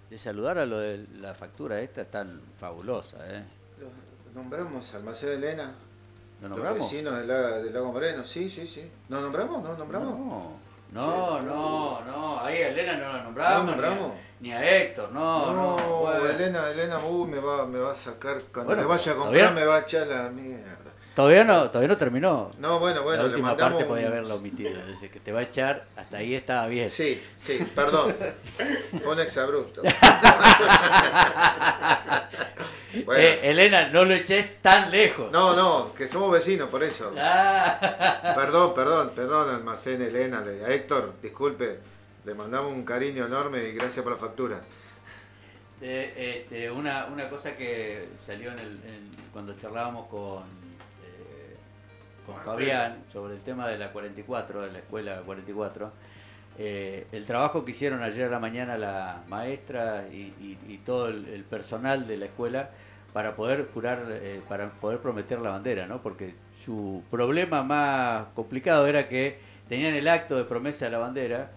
[0.10, 3.18] de saludar a lo de la factura esta tan fabulosa.
[3.28, 3.44] ¿eh?
[4.34, 5.76] Nombramos Almacén de Elena.
[6.41, 7.28] ¿Lo Los vecinos del,
[7.74, 8.90] lago- Moreno, sí, sí, sí.
[9.10, 9.62] ¿Nos nombramos?
[9.62, 10.18] ¿No nombramos?
[10.18, 10.58] No,
[10.91, 12.40] no, no, no.
[12.40, 13.60] Ahí a Elena no la nombramos.
[13.66, 14.12] ¿No nombramos?
[14.40, 15.78] Ni a Héctor, no, no.
[15.78, 16.28] No.
[16.30, 18.41] Elena, Elena, uh, me va, me va a sacar.
[18.52, 20.78] Cuando Bueno, le vaya a comprar, me va a echar la mierda.
[21.16, 22.52] Todavía no, todavía no terminó.
[22.58, 24.72] No, bueno, bueno, La le última mandamos parte podía haberla omitido.
[24.88, 26.90] Dice que te va a echar, hasta ahí estaba bien.
[26.90, 28.16] Sí, sí, perdón.
[29.04, 29.82] Fue un exabrupto.
[33.06, 33.22] Bueno.
[33.24, 35.32] Eh, Elena, no lo eches tan lejos.
[35.32, 37.14] No, no, que somos vecinos, por eso.
[37.18, 38.34] Ah.
[38.36, 41.80] Perdón, perdón, perdón, almacén Elena, le- a Héctor, disculpe,
[42.26, 44.60] le mandamos un cariño enorme y gracias por la factura.
[45.82, 50.44] Eh, este, una, una cosa que salió en el, en- cuando charlábamos con,
[52.34, 55.91] con Fabián sobre el tema de la 44, de la escuela 44,
[56.58, 61.08] eh, el trabajo que hicieron ayer a la mañana la maestra y, y- y todo
[61.08, 62.70] el, el personal de la escuela
[63.14, 66.02] para poder jurar, eh, para poder prometer la bandera, ¿no?
[66.02, 66.34] Porque
[66.64, 71.52] su problema más complicado era que tenían el acto de promesa de la bandera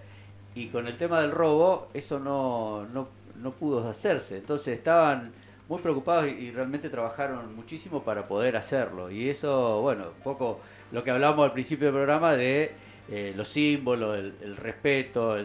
[0.55, 4.37] y con el tema del robo eso no, no, no pudo hacerse.
[4.39, 5.33] Entonces estaban
[5.69, 9.11] muy preocupados y, realmente trabajaron muchísimo para poder hacerlo.
[9.11, 10.61] Y eso, bueno, un poco
[10.93, 12.73] lo que hablábamos al principio del programa de
[13.11, 15.37] eh, los símbolos, el, respeto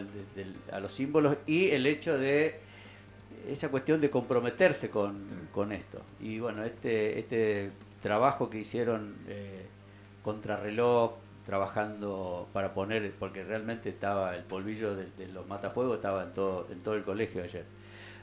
[0.72, 2.60] a los símbolos y el hecho de
[3.48, 5.22] esa cuestión de comprometerse con,
[5.52, 6.00] con esto.
[6.20, 7.70] Y bueno, este, este
[8.02, 9.66] trabajo que hicieron eh,
[10.22, 11.12] contrarreloj,
[11.46, 16.66] trabajando para poner, porque realmente estaba el polvillo de, de los matafuegos, estaba en todo,
[16.70, 17.64] en todo el colegio ayer.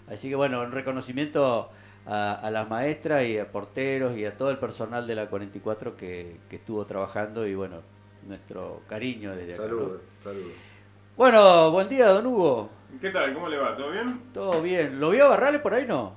[0.10, 1.70] Así que bueno, un reconocimiento
[2.08, 5.96] a, a las maestras y a porteros y a todo el personal de la 44
[5.98, 7.82] que, que estuvo trabajando y bueno,
[8.26, 9.64] nuestro cariño desde acá.
[9.64, 9.70] ¿no?
[9.70, 10.52] Saludos, saludos.
[11.18, 12.70] Bueno, buen día, don Hugo.
[13.02, 13.34] ¿Qué tal?
[13.34, 13.76] ¿Cómo le va?
[13.76, 14.22] ¿Todo bien?
[14.34, 15.00] Todo bien.
[15.00, 16.14] ¿Lo vio a Barrales por ahí no?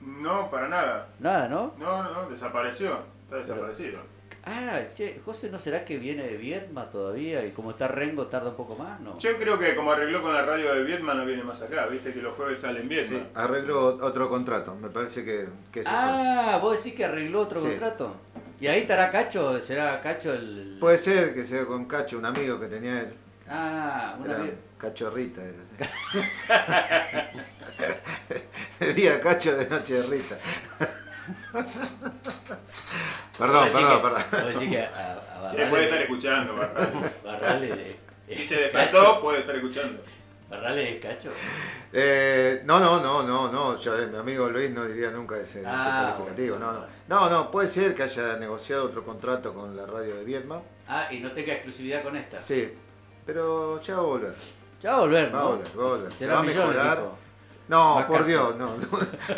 [0.00, 1.08] No, para nada.
[1.18, 1.72] Nada, ¿no?
[1.78, 2.98] No, no, desapareció.
[3.24, 4.00] Está desaparecido.
[4.44, 7.44] Ah, che, José, ¿no será que viene de Viedma todavía?
[7.44, 9.18] Y como está Rengo, tarda un poco más, ¿no?
[9.18, 11.86] Yo creo que como arregló con la radio de Vietma no viene más acá.
[11.86, 13.18] Viste que los jueves salen Vietma.
[13.18, 15.98] Sí, arregló otro contrato, me parece que, que se fue.
[15.98, 17.66] Ah, vos decís que arregló otro Sí.
[17.68, 18.16] contrato.
[18.60, 19.60] ¿Y ahí estará Cacho?
[19.62, 20.78] ¿Será Cacho el...?
[20.80, 23.12] Puede ser que sea con Cacho, un amigo que tenía él.
[23.48, 24.54] Ah, un Era amigo.
[24.78, 27.30] Cachorrita era.
[28.80, 30.38] De día Cacho, de noche Rita.
[33.40, 34.22] Perdón, perdón, que- perdón.
[34.30, 36.90] vos decís que a, a Sí, Barrales- puede estar escuchando, Barrales.
[37.24, 38.00] Barrales de-
[38.36, 40.02] Si se despertó, puede estar escuchando.
[40.48, 41.30] ¿Barrales es Cacho?
[41.92, 43.76] Eh, no, no, no, no, no.
[43.76, 46.56] Yo, mi amigo Luis no diría nunca ese, ese Ah, calificativo.
[46.56, 46.86] bueno, no, no.
[47.08, 50.60] No, no, puede ser que haya negociado otro contrato con la radio de Vietma.
[50.88, 52.36] Ah, y no tenga exclusividad con esta.
[52.38, 52.72] Sí,
[53.24, 54.34] pero ya va a volver.
[54.82, 55.36] Ya va a volver, ¿no?
[55.38, 56.12] Va a volver, va a volver.
[56.14, 56.98] Se va a millones, mejorar.
[57.70, 58.24] No, por.
[58.24, 58.88] Dios, no, no,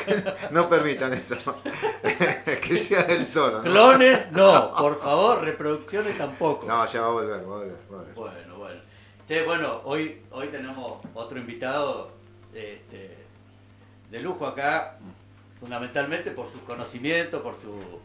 [0.50, 1.36] no permitan eso.
[2.02, 3.58] que sea él solo.
[3.58, 3.64] ¿no?
[3.64, 4.74] Clones, no.
[4.74, 6.66] Por favor, reproducciones tampoco.
[6.66, 8.14] No, ya va a volver, va a volver, va a volver.
[8.14, 8.80] Bueno, bueno.
[9.28, 12.10] Che, bueno, hoy, hoy tenemos otro invitado
[12.54, 13.18] este,
[14.10, 14.96] de lujo acá,
[15.60, 18.00] fundamentalmente por sus conocimientos, por su,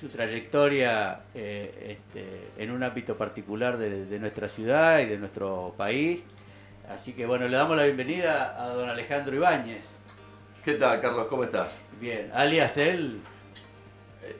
[0.00, 5.74] su trayectoria eh, este, en un ámbito particular de, de nuestra ciudad y de nuestro
[5.76, 6.24] país.
[6.92, 9.82] Así que bueno, le damos la bienvenida a don Alejandro Ibáñez.
[10.64, 11.26] ¿Qué tal, Carlos?
[11.28, 11.68] ¿Cómo estás?
[12.00, 13.20] Bien, alias él,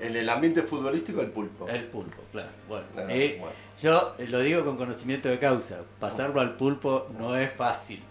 [0.01, 1.69] En el ambiente futbolístico, el pulpo.
[1.69, 2.49] el pulpo, claro.
[2.69, 3.55] Bueno, No, no, eh, bueno.
[3.81, 5.77] yo lo digo con conocimiento de causa.
[6.01, 8.03] Pasarlo al pulpo no es fácil.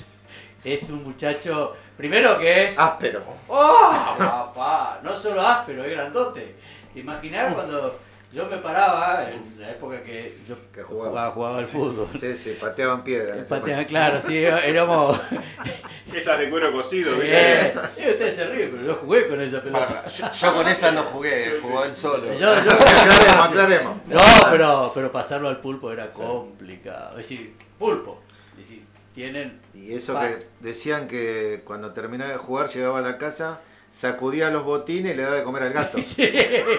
[0.64, 2.80] Es un muchacho, primero que es...
[2.80, 3.23] Áspero.
[3.47, 4.99] ¡Oh, papá!
[5.03, 6.55] No solo áspero, es grandote.
[6.93, 7.99] ¿Te imaginás cuando
[8.33, 12.07] yo me paraba en la época que yo Que jugaba, jugaba al fútbol?
[12.19, 13.33] Sí, sí, pateaban piedra.
[13.35, 13.89] en ese Pateaba, momento.
[13.89, 15.19] claro, sí, éramos...
[16.13, 17.67] Esas de cuero cocido, ¿viste?
[17.67, 17.73] eh,
[18.11, 19.87] ustedes se ríen, pero yo jugué con esa pelota.
[19.87, 22.33] Para, yo, yo con esa no jugué, jugó él solo.
[22.33, 23.95] Yo- yo- Aclaremos, aclaremos.
[24.07, 27.11] No, pero, pero pasarlo al pulpo era complicado.
[27.19, 28.21] Es decir, pulpo.
[28.53, 28.83] Es decir,
[29.13, 29.59] tienen.
[29.75, 33.59] Y eso Pa- que decían que cuando terminaba de jugar llegaba a la casa,
[33.91, 35.97] sacudía los botines y le daba de comer al gato.
[36.01, 36.31] Sí,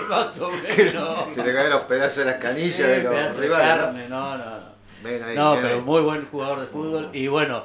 [0.09, 1.29] más o Que menos.
[1.35, 3.69] se le caían los pedazos de las canillas Eh, de los de rivales.
[3.77, 3.83] ¿no?
[3.85, 4.69] carne, no, no, no.
[5.03, 5.81] Ven ahí, No, ven pero ahí.
[5.83, 7.11] muy buen jugador de fútbol.
[7.13, 7.65] Y bueno,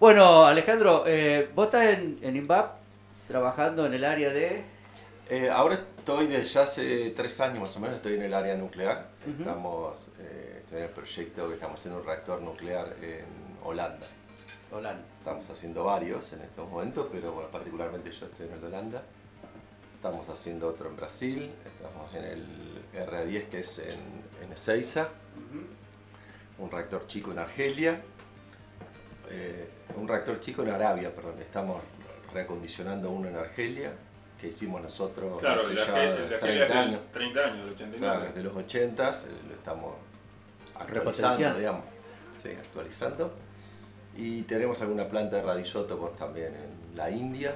[0.00, 2.72] bueno Alejandro, eh, vos estás en, en INVAP
[3.28, 4.64] trabajando en el área de.
[5.30, 8.54] Eh, ahora estoy desde ya hace tres años más o menos, estoy en el área
[8.56, 9.08] nuclear.
[9.38, 13.24] Estamos eh, estoy en el proyecto que estamos haciendo un reactor nuclear en
[13.62, 14.06] Holanda.
[14.72, 15.04] Holanda.
[15.18, 19.02] Estamos haciendo varios en estos momentos, pero bueno, particularmente yo estoy en el de Holanda.
[19.94, 24.00] Estamos haciendo otro en Brasil, estamos en el RA10 que es en,
[24.42, 25.08] en Ezeiza,
[26.58, 28.00] un reactor chico en Argelia,
[29.30, 31.80] eh, un reactor chico en Arabia, perdón, estamos
[32.32, 33.92] reacondicionando uno en Argelia,
[34.40, 37.00] que hicimos nosotros Claro, hace ya Argelia el Argelia 30 es del años.
[37.12, 37.98] 30 años, del 89.
[37.98, 39.94] Claro, desde los 80 s lo estamos
[40.74, 41.84] actualizando, digamos.
[42.42, 43.32] Sí, actualizando.
[44.16, 47.54] Y tenemos alguna planta de radioisótopos también en, la India.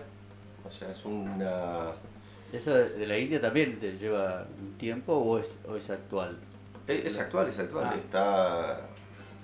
[0.66, 1.92] O sea, es una...
[2.52, 6.38] ¿Eso de la India también te lleva un tiempo o es, o es actual?
[6.86, 7.88] Es, actual, es actual.
[7.90, 7.96] Ah.
[7.96, 8.80] Está,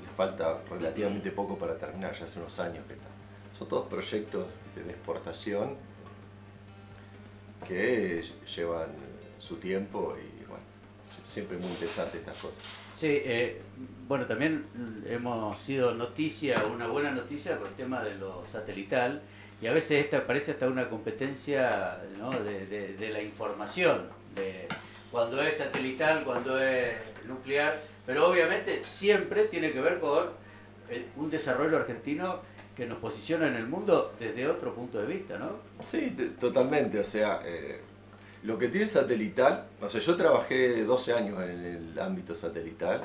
[0.01, 3.09] le falta relativamente poco para terminar, ya hace unos años que está.
[3.59, 5.76] Son todos proyectos de exportación
[7.66, 8.24] que
[8.56, 8.90] llevan
[9.39, 10.64] su tiempo y bueno,
[11.26, 12.81] siempre muy interesante estas cosas.
[13.02, 13.60] Sí, eh,
[14.06, 14.64] bueno, también
[15.08, 19.20] hemos sido noticia, una buena noticia con el tema de lo satelital,
[19.60, 22.30] y a veces esta parece hasta una competencia ¿no?
[22.30, 24.02] de, de- la información,
[24.36, 24.68] de
[25.10, 26.94] cuando es satelital, cuando es
[27.26, 30.28] nuclear, pero obviamente siempre tiene que ver con
[30.88, 32.38] eh, un desarrollo argentino
[32.76, 35.50] que nos posiciona en el mundo desde otro punto de vista, ¿no?
[35.80, 37.00] Sí, totalmente.
[37.00, 37.80] O sea, eh,
[38.43, 43.02] lo que tiene el satelital, o sea, yo trabajé 12 años en el ámbito satelital,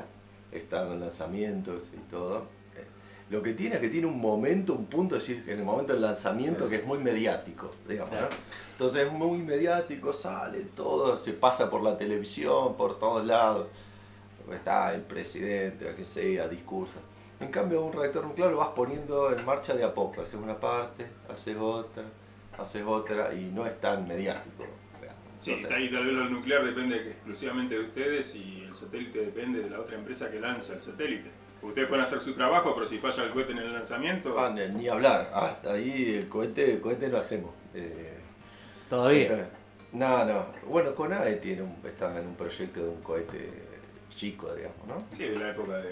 [0.52, 2.46] he estado en lanzamientos y todo.
[2.76, 2.84] Eh,
[3.30, 5.94] Lo que tiene es que tiene un momento, un punto, es decir, en el momento
[5.94, 8.28] del lanzamiento que es muy mediático, digamos, ¿no?
[8.72, 13.68] Entonces es muy mediático, sale todo, se pasa por la televisión, por todos lados.
[14.52, 17.00] Está el presidente, lo que sea, discursa.
[17.40, 20.22] En cambio, un reactor nuclear lo vas poniendo en marcha de a poco.
[20.22, 22.04] Haces una parte, haces otra,
[22.58, 24.64] haces otra, y no es tan mediático.
[25.40, 29.62] Sí, Entonces, ahí tal vez lo nuclear depende exclusivamente de ustedes y el satélite depende
[29.62, 31.30] de la otra empresa que lanza el satélite.
[31.62, 34.40] Ustedes pueden hacer su trabajo, pero si falla el cohete en el lanzamiento...
[34.40, 37.52] ah, ni ni hablar, hasta ahí el cohete, el cohete lo hacemos.
[37.74, 38.18] Eh,
[38.90, 39.50] Todavía.
[39.92, 40.46] No, no.
[40.68, 43.52] Bueno, CONAE tiene un, está en un proyecto de un cohete
[44.10, 45.04] chico, digamos, ¿no?
[45.16, 45.90] Sí, de la época de...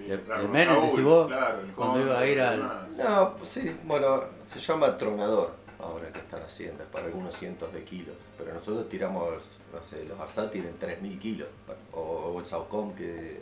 [0.00, 2.96] de, De- claro, Menem, Raúl, vos, claro, el cuando iba a ir al-.
[2.96, 7.72] No, pues sí, bueno, se llama tronador ahora que están haciendo, es para algunos cientos
[7.72, 8.16] de kilos.
[8.38, 9.34] Pero nosotros tiramos,
[9.72, 11.48] no sé, los ARSAT tienen 3.000 kilos.
[11.92, 13.40] O, o el Saucom que,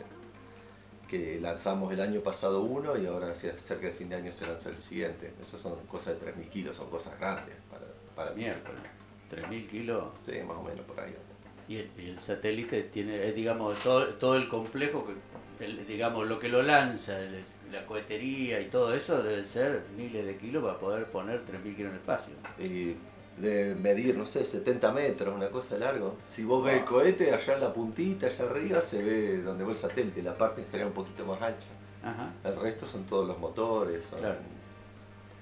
[1.09, 4.45] que lanzamos el año pasado uno y ahora hacia cerca de fin de año se
[4.47, 5.33] lanza el siguiente.
[5.41, 7.85] Eso son cosas de 3.000 kilos, son cosas grandes para,
[8.15, 8.81] para Miércoles.
[9.29, 10.03] 3.000 kilos.
[10.25, 11.15] Sí, más o menos por ahí.
[11.67, 15.05] Y el, y el satélite tiene, es, digamos, todo, todo el complejo,
[15.57, 17.43] que, el- digamos, lo que lo lanza, el-
[17.75, 21.79] la cohetería y todo eso, deben ser miles de kilos para poder poner 3.000 kilos
[21.79, 22.33] en el espacio.
[22.57, 22.95] Y
[23.41, 26.15] de medir, no sé, 70 metros, una cosa de largo.
[26.25, 29.71] Si vos ves el cohete, allá en la puntita, allá arriba, se ve donde va
[29.71, 31.67] el satélite, la parte en general un poquito más ancha.
[32.03, 32.31] Ajá.
[32.43, 34.05] El resto son todos los motores.
[34.05, 34.19] Son...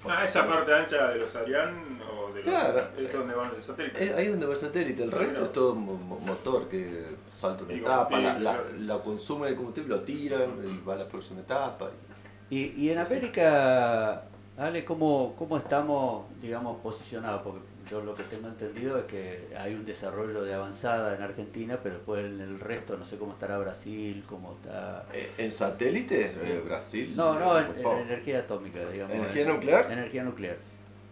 [0.06, 2.88] Ah, esa parte ancha de los Ariane o de los, Claro.
[2.98, 4.04] es donde van el satélite.
[4.04, 7.64] Es ahí donde va el satélite, el resto es todo mo- mo- motor que salta
[7.64, 8.64] una etapa, la, la, claro.
[8.80, 11.90] la consume el combustible, lo tiran y va a la próxima etapa.
[11.90, 12.13] Y,
[12.60, 14.24] y en América,
[14.58, 17.42] Ale, ¿cómo, ¿cómo estamos, digamos, posicionados?
[17.42, 21.80] Porque yo lo que tengo entendido es que hay un desarrollo de avanzada en Argentina,
[21.82, 25.06] pero después en el resto no sé cómo estará Brasil, cómo está...
[25.14, 26.34] Eh, ¿En satélite?
[26.42, 27.14] eh, Brasil.
[27.16, 27.66] No, no, en,
[28.08, 29.16] energía atómica, digamos.
[29.16, 29.92] ¿Energía en- nuclear?
[29.92, 30.58] Energía nuclear.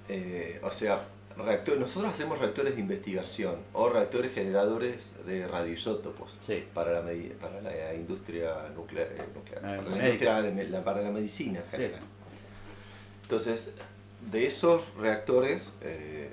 [0.07, 1.01] Eh, o sea,
[1.43, 6.37] reactor- nosotros hacemos reactores de investigación o reactores generadores de radioisótopos
[6.73, 11.01] para, la, para la industria nuclear, eh, nuclear, Ah, para, la industria de la- para
[11.01, 11.99] la medicina en general.
[13.23, 13.73] Entonces,
[14.31, 16.29] de esos reactores, eh,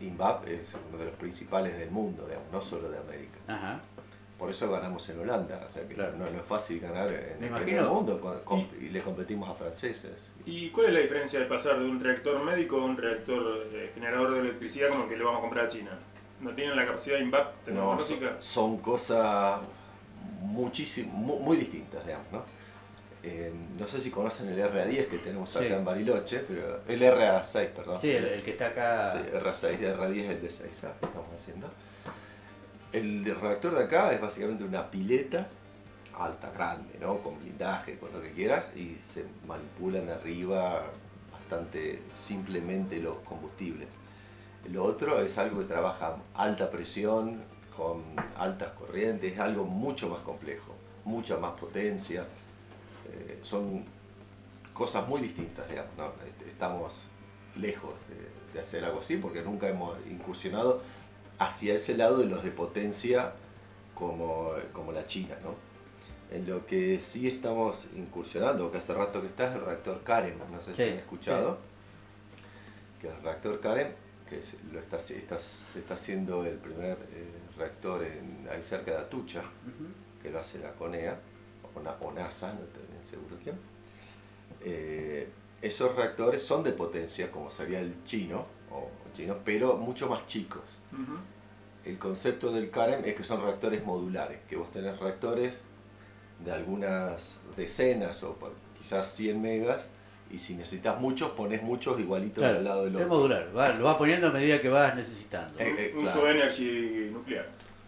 [0.00, 3.38] INVAP es uno de los principales del mundo, digamos, no solo de América.
[3.46, 3.80] Ajá.
[4.38, 7.62] Por eso ganamos en Holanda, o sea que no, no es fácil ganar en el
[7.62, 10.30] primer mundo con- con- y le competimos a franceses.
[10.46, 13.90] ¿Y cuál es la diferencia de pasar de un reactor médico a un reactor eh,
[13.94, 15.98] generador de electricidad como el que le vamos a comprar a China?
[16.40, 18.36] ¿No tienen la capacidad de No, tecnológica?
[18.38, 19.60] son, son cosas
[20.40, 22.44] muchísimo, mu- muy, distintas, digamos, ¿no?
[23.24, 25.72] Eh, no sé si conocen el RA10 que tenemos acá Sí.
[25.72, 28.00] en Bariloche, pero el RA6, perdón.
[28.00, 29.12] Sí, el, el que está acá...
[29.12, 31.68] Sí, RA6, el RA10 es el de 6A que estamos haciendo.
[32.92, 35.48] El reactor de acá es básicamente una pileta
[36.18, 37.18] alta, grande, ¿no?
[37.18, 40.82] Con blindaje, con lo que quieras, y se manipulan arriba
[41.32, 43.88] bastante simplemente los combustibles.
[44.72, 47.42] Lo otro es algo que trabaja alta presión,
[47.76, 48.02] con
[48.36, 50.74] altas corrientes, es algo mucho más complejo,
[51.04, 52.24] mucha más potencia.
[53.08, 53.84] Eh, son
[54.74, 56.06] cosas muy distintas, digamos, ¿no?
[56.26, 57.04] Est- Estamos
[57.56, 57.94] lejos
[58.52, 60.82] de hacer algo así porque nunca hemos incursionado
[61.38, 63.32] hacia ese lado de los de potencia
[63.94, 65.54] como, como la China, ¿no?
[66.34, 70.38] En lo que sí estamos incursionando, que hace rato que está, es el reactor Karen,
[70.52, 71.58] no sé si Sí, han escuchado,
[73.00, 73.94] que el reactor Karen,
[74.28, 78.90] que se- lo está, está, se está haciendo el primer eh, reactor en, ahí cerca
[78.90, 79.42] de Atucha,
[80.22, 81.18] que lo hace la CONEA,
[81.74, 83.56] o, Na- o NASA, no estoy bien seguro quién.
[84.60, 85.28] Eh,
[85.62, 90.62] esos reactores son de potencia, como sería el chino, o chino, pero mucho más chicos.
[91.84, 95.62] El concepto del CAREM es que son reactores modulares, que vos tenés reactores
[96.44, 98.36] de algunas decenas o
[98.78, 99.88] quizás 100 megas
[100.30, 103.14] Y si necesitas muchos, pones muchos igualitos Claro, al lado del es otro.
[103.14, 105.58] modular, va- lo vas poniendo a medida que vas necesitando.
[105.58, 106.30] Eh, eh, Uso claro.
[106.32, 107.46] energy nuclear.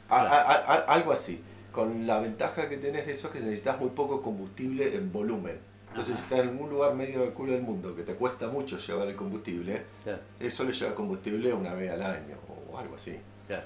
[0.08, 1.42] A- a- a- a- algo así.
[1.70, 5.58] Con la ventaja que tenés de eso es que necesitas muy poco combustible en volumen.
[5.88, 6.22] Entonces, Ajá.
[6.22, 9.08] si estás en algún lugar medio del culo del mundo que te cuesta mucho llevar
[9.08, 10.20] el combustible, Claro.
[10.40, 12.36] eso le lleva combustible una vez al año
[12.72, 13.18] o algo así.
[13.46, 13.64] Claro.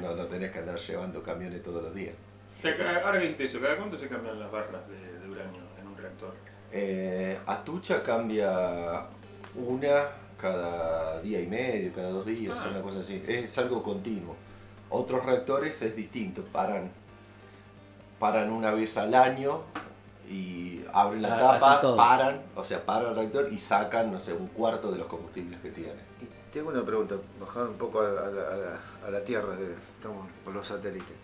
[0.00, 2.14] No, no tenés que andar llevando camiones todos los días.
[3.04, 5.96] Ahora que dijiste eso, ¿cada cuánto se cambian las barras de, de uranio en un
[5.96, 6.34] reactor?
[6.72, 9.04] Eh, Atucha cambia
[9.54, 10.04] una
[10.40, 12.68] cada día y medio, cada dos días, Ah.
[12.70, 13.22] una cosa así.
[13.28, 14.34] Es algo continuo.
[14.88, 16.90] Otros reactores es distinto, paran,
[18.18, 19.62] paran una vez al año
[20.28, 24.32] y abren la Ah, tapa, paran, o sea, paran el reactor y sacan, no sé,
[24.32, 26.09] un cuarto de los combustibles que tiene.
[26.52, 29.74] Tengo una pregunta, bajando un poco a, a la, a la- a la Tierra, de-
[29.96, 31.14] estamos por los satélites.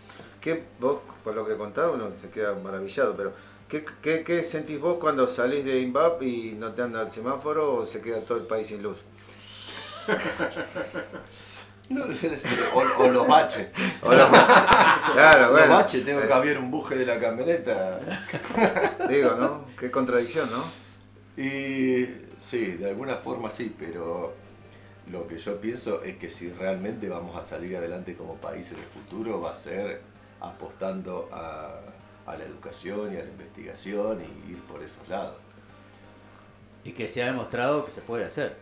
[0.41, 3.33] ¿Qué vos, por lo que contaba, uno se queda maravillado, pero
[3.69, 7.75] ¿qué, qué, qué sentís vos cuando salís de INVAP y no te anda el semáforo
[7.75, 8.99] o se queda todo el país sin luz?
[12.75, 13.69] O, o los baches.
[14.03, 14.65] O los baches.
[15.15, 15.75] Claro, Los bueno.
[15.75, 18.01] baches, tengo que cambiar un buje de la camioneta.
[19.09, 19.67] Digo, ¿no?
[19.79, 20.65] Qué contradicción, ¿no?
[21.41, 22.09] Y
[22.41, 24.35] sí, de alguna forma sí, pero
[25.11, 28.79] lo que yo pienso es que si realmente vamos a salir adelante como país en
[28.79, 30.01] el futuro va a ser
[30.41, 31.81] apostando a,
[32.27, 35.37] a la educación y a la investigación y ir por esos lados.
[36.85, 38.57] Y que se ha demostrado que se puede hacer.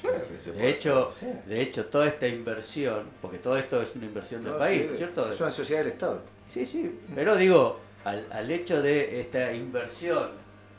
[0.00, 1.48] Claro que se de puede hecho, hacer, sí.
[1.48, 4.92] de hecho, toda esta inversión, porque todo esto es una inversión del país, sí, ¿no
[4.92, 5.30] es ¿cierto?
[5.32, 6.22] Es una sociedad del Estado.
[6.48, 10.28] Sí, sí, pero digo, al, al hecho de esta inversión,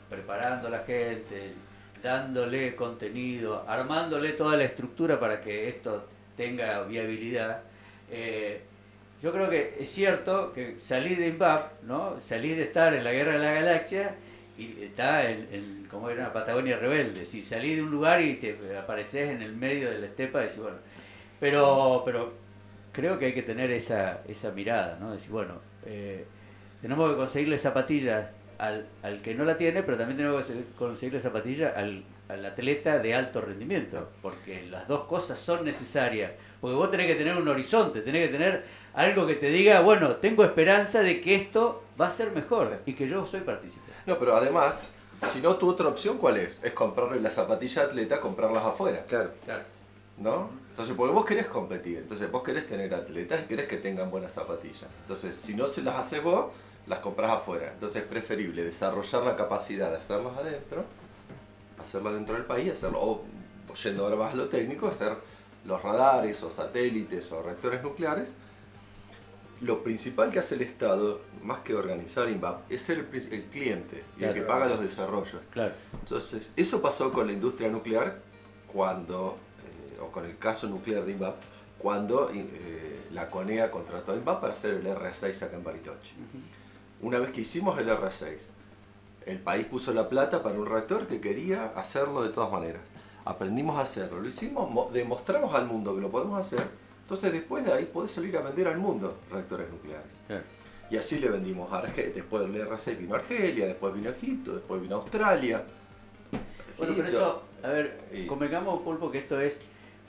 [0.08, 1.54] preparando a la gente,
[2.06, 6.06] dándole contenido, armándole toda la estructura para que esto
[6.36, 7.62] tenga viabilidad,
[8.10, 8.60] eh,
[9.20, 12.20] yo creo que es cierto que salir de INVAP, ¿no?
[12.28, 14.14] salir de estar en la guerra de la galaxia
[14.56, 18.56] y está en, en como era Patagonia rebelde, si salís de un lugar y te
[18.78, 20.78] apareces en el medio de la estepa, decís, bueno,
[21.40, 22.34] pero, pero
[22.92, 25.12] creo que hay que tener esa, esa mirada, ¿no?
[25.12, 25.54] Decir, bueno,
[25.84, 26.24] eh,
[26.80, 28.28] tenemos que conseguirle zapatillas
[28.58, 32.44] al, al que no la tiene, pero también tenemos que conseguir- conseguirle zapatillas al, al
[32.46, 36.32] atleta de alto rendimiento, porque las dos cosas son necesarias.
[36.60, 38.64] Porque vos tenés que tener un horizonte, tenés que tener
[38.94, 42.94] algo que te diga, bueno, tengo esperanza de que esto va a ser mejor y
[42.94, 43.92] que yo soy partícipe.
[44.06, 44.78] No, pero además,
[45.32, 46.64] si no, tu otra opción, ¿cuál es?
[46.64, 49.04] Es comprarle las zapatillas de atleta, comprarlas afuera.
[49.06, 49.30] Claro.
[49.44, 49.62] Claro.
[50.18, 50.48] ¿No?
[50.70, 54.32] Entonces, porque vos querés competir, entonces vos querés tener atletas y querés que tengan buenas
[54.32, 54.86] zapatillas.
[55.02, 56.46] Entonces, si no se las haces vos,
[56.86, 57.72] las compras afuera.
[57.72, 60.84] Entonces es preferible desarrollar la capacidad de hacerlas adentro,
[61.80, 63.24] hacerlo dentro del país, hacerlo, o
[63.82, 65.16] yendo ahora más a lo técnico, hacer
[65.64, 68.32] los radares o satélites o reactores nucleares.
[69.62, 74.04] Lo principal que hace el Estado, más que organizar INVAP, es ser el, el cliente
[74.18, 74.46] y el que Claro.
[74.60, 75.40] paga los desarrollos.
[75.50, 75.72] Claro.
[75.98, 78.18] Entonces, eso pasó con la industria nuclear
[78.70, 79.38] cuando,
[79.96, 81.36] eh, o con el caso nuclear de INVAP,
[81.78, 86.12] cuando eh, la CONEA contrató a INVAP para hacer el R6 acá en Bariloche.
[87.02, 88.48] Una vez que hicimos el R6,
[89.26, 92.82] el país puso la plata para un reactor que quería hacerlo de todas maneras.
[93.24, 96.60] Aprendimos a hacerlo, lo hicimos, mo- demostramos al mundo que lo podemos hacer,
[97.02, 100.12] entonces después de ahí podés salir a vender al mundo reactores nucleares.
[100.28, 100.44] Claro.
[100.88, 104.80] Y así le vendimos a Argelia, después del R6 vino Argelia, después vino Egipto, después
[104.80, 105.64] vino Australia.
[106.78, 109.56] Bueno, pero eso, a ver, Y- convengamos, Pulpo, que esto es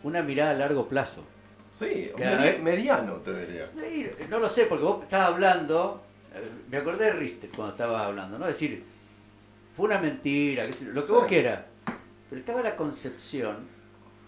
[0.04, 1.24] una mirada a largo plazo.
[1.80, 3.72] Sí, medi- ver- mediano te diría.
[4.30, 6.07] No lo sé, porque vos estabas hablando, eh,
[6.70, 8.48] me acordé de Richter cuando estabas hablando, ¿no?
[8.48, 8.84] Es decir,
[9.76, 11.14] fue una mentira, lo que Sí.
[11.14, 11.62] vos quieras.
[12.30, 13.58] Pero estaba la concepción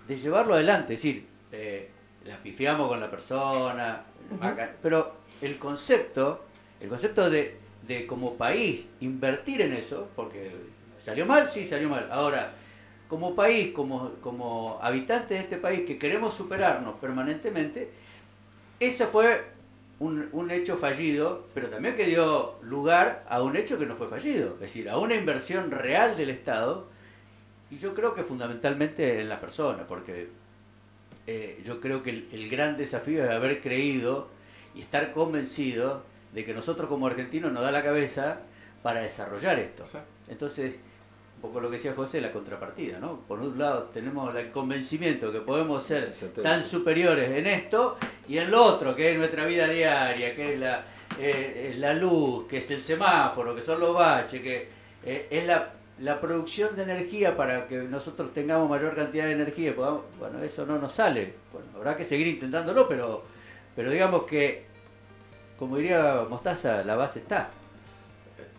[0.08, 1.90] de llevarlo adelante, es decir, eh,
[2.26, 4.04] la pifiamos con la persona,
[4.40, 6.46] bacán, pero el concepto,
[6.80, 7.58] el concepto de,
[7.88, 10.52] de como país invertir en eso, porque
[11.04, 12.08] salió mal, sí, salió mal.
[12.12, 12.54] Ahora,
[13.08, 17.90] como país, como, como habitantes de este país que queremos superarnos permanentemente,
[18.80, 19.44] eso fue
[20.00, 24.08] un, un hecho fallido, pero también que dio lugar a un hecho que no fue
[24.08, 26.88] fallido, es decir, a una inversión real del Estado,
[27.70, 30.30] y yo creo que fundamentalmente en la persona, porque
[31.28, 34.28] eh, yo creo que el, el gran desafío es haber creído
[34.74, 36.04] y estar convencido
[36.34, 38.42] de que nosotros como argentinos nos da la cabeza
[38.82, 39.84] para desarrollar esto.
[40.28, 40.76] Entonces,
[41.40, 43.22] un poco lo que decía José, la contrapartida, ¿no?
[43.26, 46.02] Por un lado tenemos el convencimiento que podemos ser
[46.44, 47.96] tan superiores en esto
[48.28, 50.84] y en lo otro, que es nuestra vida diaria, que es la,
[51.18, 54.68] eh, la luz, que es el semáforo, que son los baches, que
[55.06, 55.70] eh, es la,
[56.02, 59.74] la producción de energía para que nosotros tengamos mayor cantidad de energía.
[59.74, 61.36] podamos- bueno, eso no nos sale.
[61.54, 63.24] Bueno, habrá que seguir intentándolo, pero,
[63.78, 64.66] pero digamos que,
[65.58, 67.50] como diría Mostaza, la base está.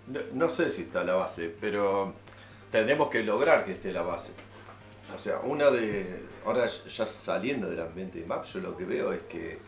[0.07, 2.15] No, no sé si está la base, pero
[2.71, 4.31] tenemos que lograr que esté la base.
[5.15, 6.25] O sea, una de.
[6.45, 9.59] Ahora ya saliendo del ambiente de MAP, yo lo que veo es que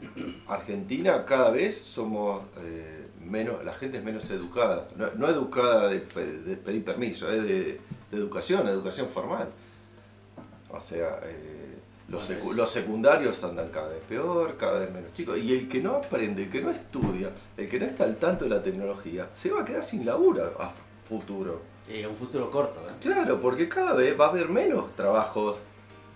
[0.48, 4.88] Argentina cada vez somos eh, menos, la gente es menos educada.
[5.16, 7.80] No, educada de, pedir permiso, es de,
[8.10, 9.48] educación, educación formal.
[10.70, 15.38] O sea, eh, los, los, secundarios andan cada vez peor, cada vez menos chicos.
[15.38, 18.44] Y el que no aprende, el que no estudia, el que no está al tanto
[18.44, 20.72] de la tecnología, se va a quedar sin laburo a
[21.08, 21.60] futuro.
[21.92, 22.80] Y un futuro corto.
[22.88, 22.92] ¿eh?
[23.00, 25.58] Claro, porque cada vez va a haber menos trabajos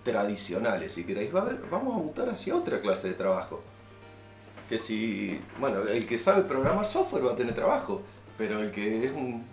[0.03, 1.33] tradicionales, si queréis.
[1.33, 3.61] Va a haber, vamos a mutar hacia otra clase de trabajo.
[4.69, 8.01] Que si, bueno, el que sabe programar software va a tener trabajo,
[8.37, 9.43] pero el que es un,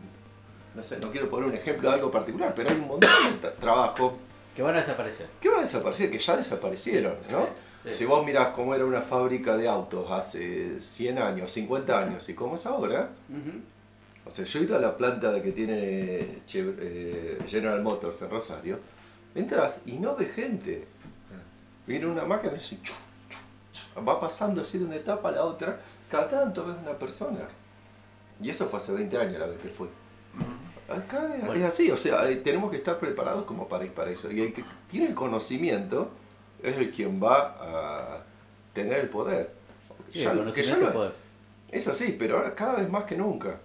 [0.74, 3.10] no sé, no quiero poner un ejemplo de algo particular, pero hay un montón
[3.42, 4.16] de trabajo.
[4.54, 5.26] Que van a desaparecer.
[5.40, 7.48] Que van a desaparecer, que ya desaparecieron, ¿no?
[7.90, 12.34] Si vos mirás cómo era una fábrica de autos hace 100 años, 50 años y
[12.34, 13.10] cómo es ahora,
[14.24, 18.78] o sea, yo he ido a la planta que tiene eh, General Motors en Rosario,
[19.34, 20.86] entras y no ves gente.
[21.86, 22.78] Viene una máquina y dice,
[24.06, 25.80] va pasando así de una etapa a la otra,
[26.10, 27.48] cada tanto ves una persona.
[28.40, 29.72] Y eso fue hace 20 años la vez que.
[30.92, 34.30] Acá es así, o sea, tenemos que estar preparados como para ir para eso.
[34.30, 36.10] Y el que tiene el conocimiento
[36.62, 38.22] es el quien va a
[38.72, 39.52] tener el poder.
[40.10, 41.12] Sí, el que ya poder.
[41.70, 43.58] Es así, pero ahora cada vez más que nunca.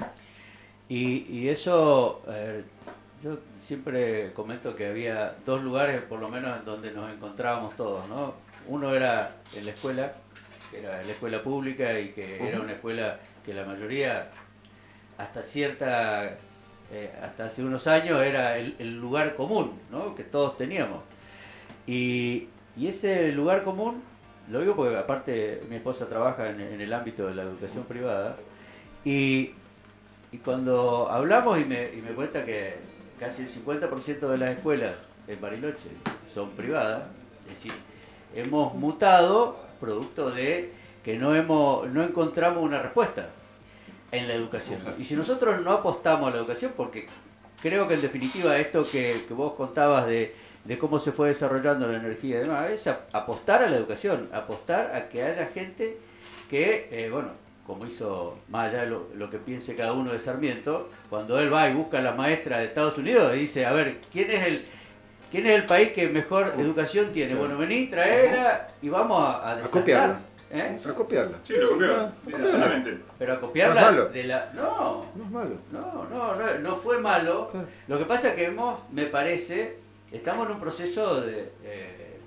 [0.89, 2.63] Y, eso, eh,
[3.21, 8.07] yo siempre comento que había dos lugares, por lo menos, en donde nos encontrábamos todos,
[8.07, 8.35] ¿no?
[8.67, 10.13] Uno era en la escuela,
[10.71, 14.29] que era la escuela pública y que era una escuela que la mayoría,
[15.17, 16.37] hasta cierta,
[16.91, 20.15] eh, hasta hace unos años, era el, lugar común, ¿no?
[20.15, 21.03] Que todos teníamos.
[21.85, 22.47] Y,
[22.81, 24.03] ese lugar común,
[24.49, 28.37] lo digo porque aparte mi esposa trabaja en, en el ámbito de la educación privada,
[29.03, 29.51] y
[30.31, 32.75] y cuando hablamos y me, y me cuenta que
[33.19, 34.95] casi el 50% de las escuelas
[35.27, 35.89] en Bariloche
[36.33, 37.03] son privadas,
[37.45, 37.73] es decir,
[38.35, 40.71] hemos mutado producto de
[41.03, 43.29] que no, hemos, no encontramos una respuesta
[44.11, 44.79] en la educación.
[44.97, 47.07] Y si nosotros no apostamos a la educación, porque
[47.61, 50.35] creo que en definitiva esto que, vos contabas de,
[50.65, 54.93] de, cómo se fue desarrollando la energía y demás, es apostar a la educación, apostar
[54.95, 55.97] a que haya gente
[56.49, 57.29] que, eh, bueno,
[57.67, 61.69] como hizo más allá de lo, que piense cada uno de Sarmiento, cuando él va
[61.69, 64.65] y busca a la maestra de Estados Unidos y dice, a ver, ¿quién es el,
[65.29, 67.35] quién es el país que mejor educación tiene?
[67.35, 70.19] Bueno, vení, traela y vamos a, a, a copiarla.
[70.49, 70.77] ¿Eh?
[70.85, 71.37] A copiarla.
[71.43, 71.93] Sí, lo copió.
[71.93, 72.13] Ah,
[73.19, 74.49] Pero a copiarla de la.
[74.55, 75.55] No, no es malo.
[75.73, 77.51] No, no, no, no fue malo.
[77.89, 79.77] Lo que pasa es que hemos, me parece,
[80.09, 82.17] estamos en un proceso de, eh,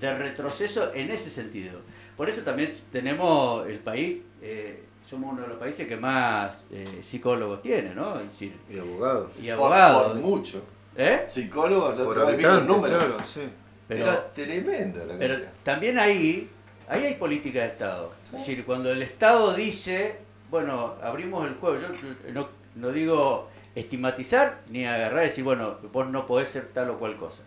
[0.00, 1.80] de retroceso en ese sentido.
[2.16, 7.00] Por eso también tenemos el país, eh, somos uno de los países que más eh,
[7.02, 8.16] psicólogos tiene, ¿no?
[8.40, 9.30] y abogados.
[9.40, 10.12] Y abogados.
[10.12, 10.62] Por, mucho.
[10.96, 11.24] ¿Eh?
[11.28, 13.42] Psicólogos, por habitante, claro, sí.
[13.88, 16.48] Pero, Era tremenda la Pero también ahí,
[16.88, 18.12] ahí hay política de Estado.
[18.26, 20.18] Es decir, cuando el Estado dice,
[20.50, 21.88] bueno, abrimos el juego, yo
[22.32, 26.98] no, no digo estigmatizar ni agarrar y decir, bueno, vos no podés ser tal o
[26.98, 27.42] cual cosa.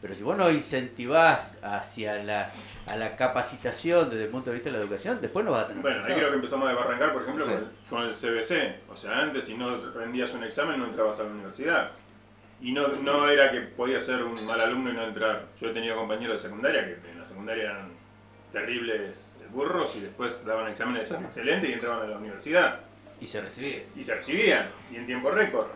[0.00, 2.50] Pero si vos no incentivás hacia la,
[2.86, 5.68] a la capacitación desde el punto de vista de la educación, después no vas a
[5.68, 5.82] tener.
[5.82, 7.46] Bueno, ahí creo que empezamos a desbarrancar, por ejemplo,
[7.90, 8.90] con, el CBC.
[8.90, 11.90] O sea, antes si no rendías un examen no entrabas a la universidad.
[12.60, 15.46] Y no, no era que podías ser un mal alumno y no entrar.
[15.60, 17.88] Yo he tenido compañeros de secundaria que en la secundaria eran
[18.52, 22.80] terribles burros y después daban exámenes excelentes y entraban a la universidad.
[23.20, 23.82] Y se recibían.
[23.96, 25.66] Y se recibían, y en tiempo récord.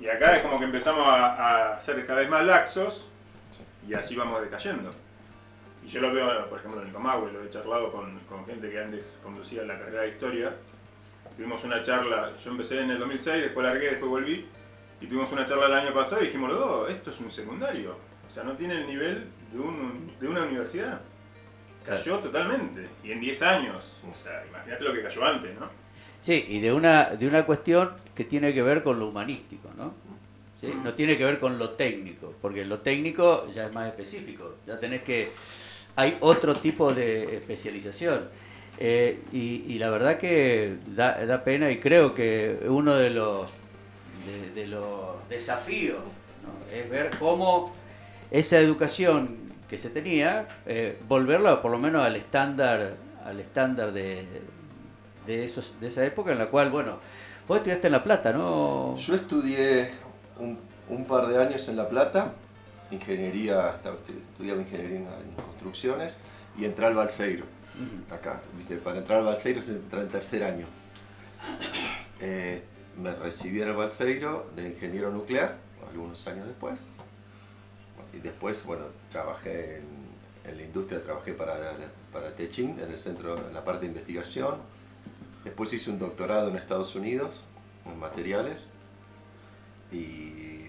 [0.00, 3.08] Y acá es como que empezamos a, a ser cada vez más laxos
[3.88, 4.92] y así vamos decayendo.
[5.88, 8.70] Y yo lo veo, por ejemplo, en el Comahue, lo he charlado con, con, gente
[8.70, 10.54] que antes conducía la carrera de historia.
[11.34, 14.46] Tuvimos una charla, yo empecé en el 2006, después largué, después volví,
[15.00, 17.96] y tuvimos una charla el año pasado y dijimos los dos, esto es un secundario.
[18.28, 21.00] O sea, no tiene el nivel de, un, de una universidad.
[21.86, 23.94] Cayó totalmente, y en 10 años.
[24.12, 25.70] O sea, imagínate lo que cayó antes, ¿no?
[26.20, 29.94] Sí, y de una, de una cuestión que tiene que ver con lo humanístico, ¿no?
[30.60, 34.78] no tiene que ver con lo técnico, porque lo técnico ya es más específico, ya
[34.80, 35.30] tenés que,
[35.98, 38.28] hay otro tipo de especialización.
[38.78, 43.50] Eh, y, la verdad que da, pena y creo que uno de los,
[44.54, 45.98] de, los desafíos
[46.72, 47.74] es ver cómo
[48.30, 49.38] esa educación
[49.68, 52.94] que se tenía, eh, volverla por lo menos al estándar,
[53.24, 54.24] al estándar de,
[55.26, 56.98] de, esos, de esa época en la cual, bueno,
[57.48, 58.96] vos estudiaste en La Plata, ¿no?
[58.98, 59.90] Yo estudié
[60.38, 62.34] un, par de años en La Plata,
[62.90, 63.80] ingeniería,
[64.30, 66.16] estudiaba ingeniería en construcciones
[66.58, 67.44] y entré al Balseiro,
[68.10, 68.76] acá, ¿viste?
[68.76, 70.66] para entrar al Balseiro se entra en tercer año.
[72.20, 72.64] Eh,
[73.00, 75.56] me recibí en el Balseiro de ingeniero nuclear,
[75.88, 76.80] algunos años después.
[78.12, 81.76] Y después, bueno, trabajé en, la industria, trabajé para,
[82.12, 84.56] para Techin, en el centro, en la parte de investigación.
[85.44, 87.44] Después hice un doctorado en Estados Unidos,
[87.86, 88.70] en materiales.
[89.92, 90.67] Y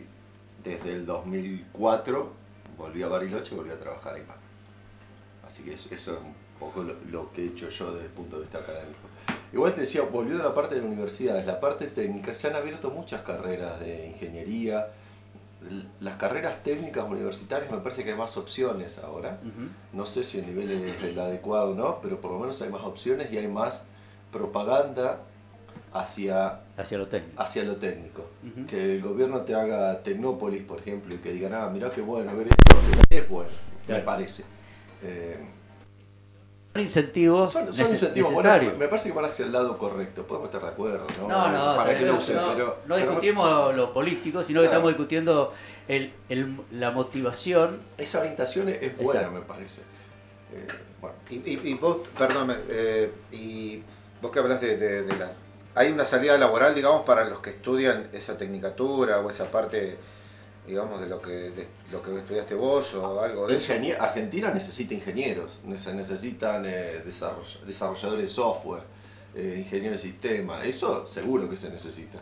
[0.64, 2.32] desde el 2004
[2.78, 4.24] volví a Bariloche y volví a trabajar ahí.
[5.46, 8.44] Así que eso, es un poco lo, que he hecho yo desde el punto de
[8.44, 9.00] vista académico.
[9.52, 12.56] Igual te decía, volviendo a la parte de la universidad, la parte técnica, se han
[12.56, 14.88] abierto muchas carreras de ingeniería.
[16.00, 19.40] Las carreras técnicas universitarias me parece que hay más opciones ahora.
[19.92, 22.70] No sé si el nivel es el adecuado o no, pero por lo menos hay
[22.70, 23.82] más opciones y hay más
[24.32, 25.22] propaganda
[25.94, 27.42] hacia, hacia lo técnico.
[27.42, 28.30] Hacia lo técnico.
[28.68, 32.32] Que el gobierno te haga Tecnópolis, por ejemplo, y que digan, ah, mirá qué bueno,
[32.32, 32.78] a ver esto,
[33.10, 33.50] es bueno,
[33.88, 34.44] me parece.
[35.04, 35.40] Eh,
[36.72, 40.62] son incentivos son, incentivos bueno, me parece que van hacia el lado correcto podemos estar
[40.62, 44.68] de acuerdo no no no, Para que no, pero, no discutimos lo político sino que
[44.68, 45.52] estamos discutiendo
[45.88, 47.80] el, el, la motivación.
[47.98, 49.82] Esa orientación es buena me parece.
[50.54, 50.68] Eh,
[51.02, 51.16] bueno.
[51.32, 53.82] y, y, vos perdón eh, y
[54.22, 55.32] vos que hablas de, de, de la
[55.80, 59.98] hay una salida laboral digamos para los que estudian esa tecnicatura o esa parte
[60.68, 63.74] digamos, de lo que, de lo que estudiaste vos o algo de eso?
[64.00, 67.02] Argentina necesita ingenieros, necesitan eh,
[67.66, 68.84] desarrolladores de software,
[69.34, 72.20] eh, ingenieros de sistema, eso seguro que se necesita.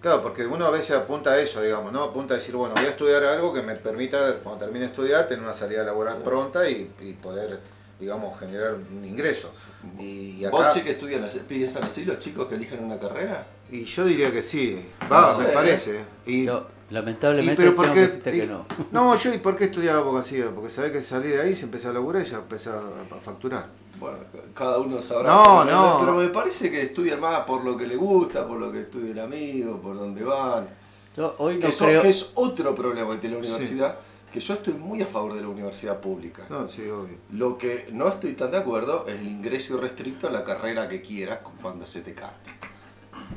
[0.00, 2.02] Claro, porque uno a veces apunta a eso, digamos, ¿no?
[2.02, 5.28] Apunta a decir, bueno, voy a estudiar algo que me permita, cuando termine de estudiar,
[5.28, 6.86] tener una salida laboral pronta y,
[7.22, 7.60] poder,
[8.00, 9.52] digamos, generar un ingreso.
[9.98, 10.56] Y, acá...
[10.56, 13.46] ¿Vos sí que estudian, piensan así los chicos que eligen una carrera?
[13.70, 16.04] Y yo diría que sí, va, me parece.
[16.26, 16.48] Y...
[16.90, 18.66] Lamentablemente, pero por qué, que no.
[18.90, 20.50] No, yo, ¿y por qué estudiaba abogacía?
[20.52, 22.82] Porque sabés que salí de ahí, se empezó a laburar y ya empecé a,
[23.22, 23.66] facturar.
[24.00, 24.18] Bueno,
[24.54, 25.30] cada uno sabrá.
[25.30, 26.00] No, no.
[26.00, 29.12] Pero me parece que estudian más por lo que le gusta, por lo que estudia
[29.12, 30.68] el amigo, por donde van.
[31.16, 32.02] Yo hoy no que, creo...
[32.02, 33.96] que es otro problema de la universidad.
[34.32, 36.44] Que yo estoy muy a favor de la universidad pública.
[36.48, 37.16] No, sí, obvio.
[37.32, 41.00] Lo que no estoy tan de acuerdo es el ingreso restricto a la carrera que
[41.00, 42.50] quieras cuando se te cante.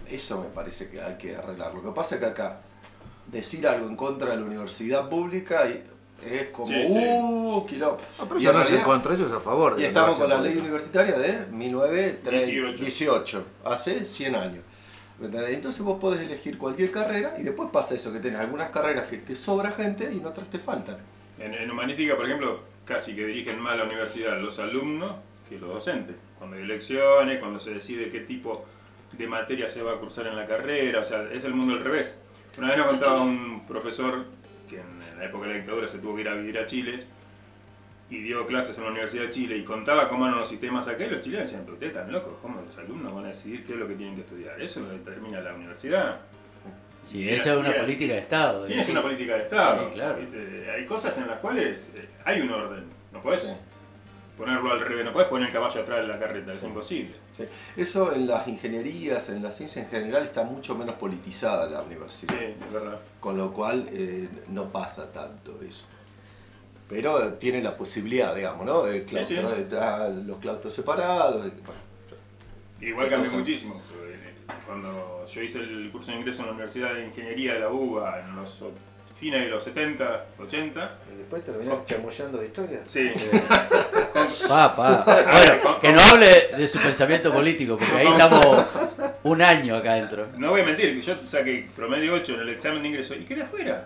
[0.10, 1.74] Eso me parece que hay que arreglar.
[1.74, 2.61] Lo que pasa es que acá
[3.28, 5.84] decir algo en contra de la universidad pública y
[6.26, 7.98] es como, uh, No,
[8.28, 9.76] pero eso no es en contra, eso es a favor.
[9.80, 14.64] y estamos con la ley universitaria de 1918, hace 100 años.
[15.22, 19.18] Entonces vos podés elegir cualquier carrera y después pasa eso, que tenés algunas carreras que
[19.18, 20.98] te sobra gente y en otras te faltan.
[21.40, 25.15] En, en humanística, por ejemplo, casi que dirigen más la universidad los alumnos
[25.48, 26.15] que los docentes.
[26.38, 28.65] Cuando hay elecciones, cuando se decide qué tipo
[29.18, 31.84] de materia se va a cursar en la carrera, o sea, es el mundo al
[31.84, 32.18] revés.
[32.57, 34.26] Una vez nos contaba un profesor
[34.69, 37.06] que en la época de la dictadura se tuvo que ir a vivir a Chile
[38.14, 41.03] y dio clases en la Universidad de Chile y contaba cómo eran los sistemas y
[41.10, 43.80] los chilenos decían, pero ustedes están locos, ¿cómo los alumnos van a decidir qué es
[43.80, 44.61] lo que tienen que estudiar?
[44.61, 46.19] Eso lo determina la universidad.
[47.07, 48.68] Sí, esa es una política de Estado.
[48.68, 49.90] es una política de Estado.
[49.90, 50.19] claro.
[50.76, 53.52] Hay cosas en las cuales eh, hay un orden, no puedes
[54.38, 57.15] ponerlo al revés, no puedes poner el caballo atrás de la carreta, es imposible.
[57.76, 62.38] Eso en las ingenierías, en la ciencia en general, está mucho menos politizada la universidad.
[62.38, 62.99] Sí, es verdad.
[63.19, 65.88] Con lo cual eh, no pasa tanto eso.
[66.94, 68.84] Pero tiene la posibilidad, digamos, ¿no?
[68.84, 69.06] De
[70.26, 71.52] los claustros separados.
[72.82, 73.82] Igual cambió muchísimo.
[74.65, 78.20] Cuando yo hice el curso de ingreso en la Universidad de Ingeniería de la UBA
[78.20, 78.64] en los
[79.20, 80.98] fines de los 70, 80.
[81.14, 82.80] ¿Y después terminaste chamullando de historia?
[82.88, 83.10] Sí.
[84.49, 85.03] Papá.
[85.06, 88.65] Bueno, que no hable de su pensamiento político, porque ahí estamos
[89.24, 90.28] un año acá adentro.
[90.38, 93.44] No voy a mentir, yo saqué promedio 8 en el examen de ingreso y quedé
[93.44, 93.86] afuera.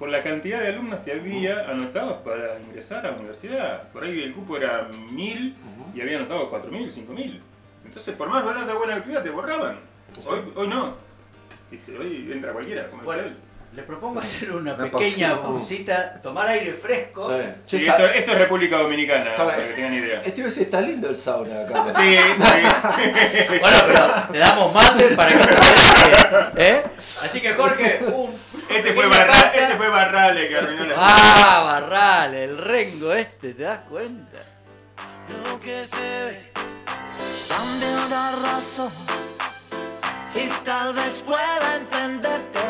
[0.00, 3.82] Por la cantidad de alumnos que había anotados para ingresar a la universidad.
[3.92, 5.56] Por ahí el cupo era 1000
[5.94, 7.40] y había anotado 4000, 5000.
[7.84, 9.78] Entonces, por más de buena actividad, te borraban.
[10.26, 10.94] Hoy, hoy no.
[11.98, 13.22] Hoy entra cualquiera, como bueno.
[13.24, 13.36] él.
[13.72, 17.30] Le propongo hacer una, pequeña pausita, tomar aire fresco.
[17.66, 20.22] Sí, esto, es República Dominicana, para que tengan idea.
[20.24, 21.84] Este vez está lindo el sauna acá.
[21.96, 23.38] Sí, sí.
[23.60, 26.82] bueno, pero le damos mate para que ¿eh?
[27.22, 28.39] Así que Jorge, un
[28.70, 33.62] este fue, Barra, este fue Barrale que arruinó la Ah, Barrale, el rengo este, ¿te
[33.64, 34.38] das cuenta?
[35.44, 36.50] Lo que se ve
[37.48, 38.92] cambia la razón
[40.34, 42.60] y tal vez pueda entenderte.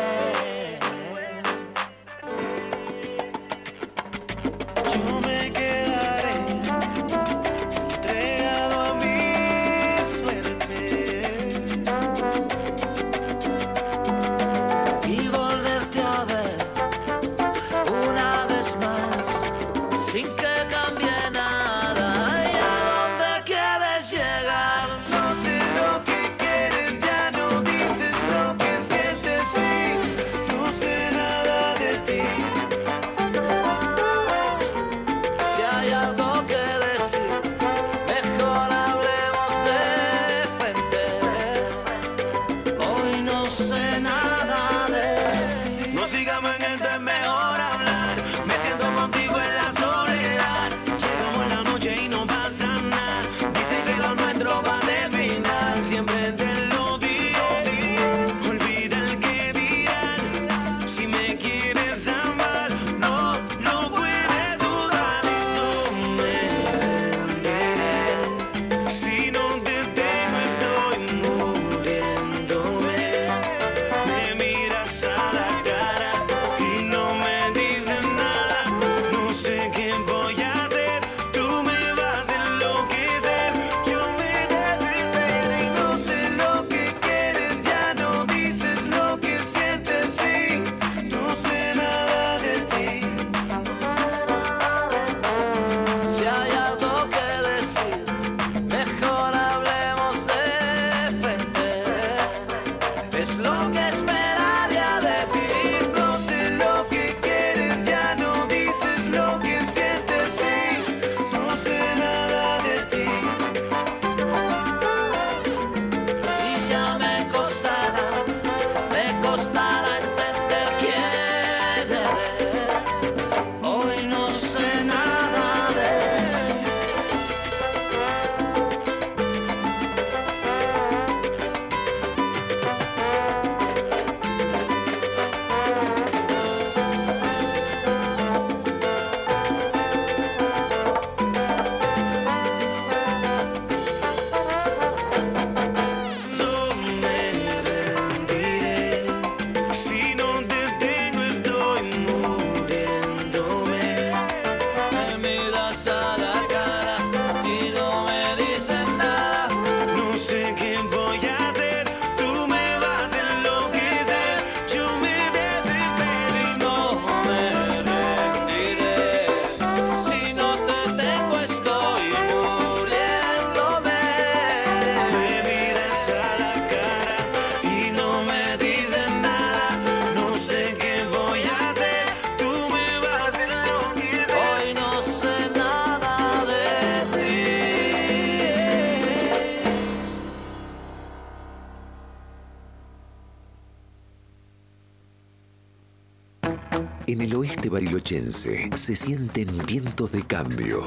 [198.75, 200.83] Se sienten vientos de cambio.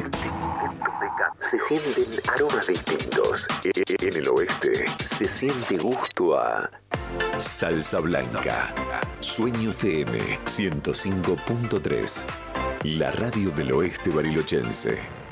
[1.51, 3.47] Se sienten aromas distintos.
[3.65, 6.71] En el oeste se siente gusto a
[7.37, 8.75] salsa blanca.
[9.21, 12.25] Sueño FM 105.3.
[12.85, 15.24] La radio del oeste barilochense.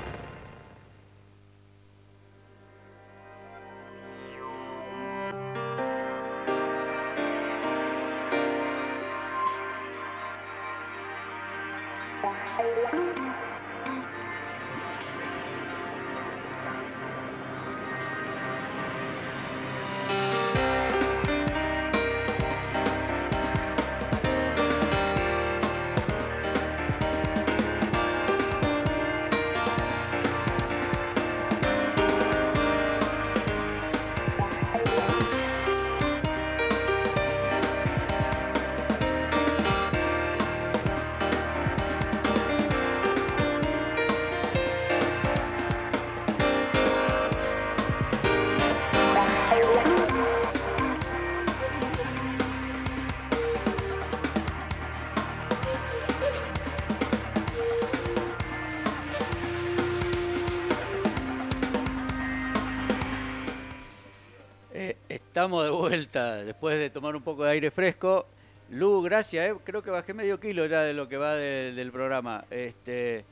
[66.93, 68.27] Tomar un poco de aire fresco.
[68.71, 69.55] Lu, gracias, eh.
[69.65, 72.45] creo que bajé medio kilo ya de lo que va del programa.
[72.51, 73.25] Este,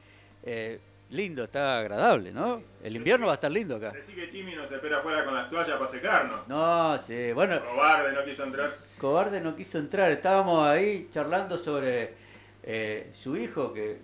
[0.43, 0.79] eh,
[1.11, 2.63] lindo, está agradable, ¿no?
[2.83, 3.91] El invierno va a estar lindo acá.
[3.93, 6.47] Decí que Chimi nos espera afuera con las toallas para secarnos.
[6.49, 7.61] No, sí, bueno.
[7.65, 8.77] Cobarde no quiso entrar.
[8.99, 10.11] Cobarde no quiso entrar.
[10.11, 12.15] Estábamos ahí charlando sobre
[12.63, 13.99] eh, su hijo, que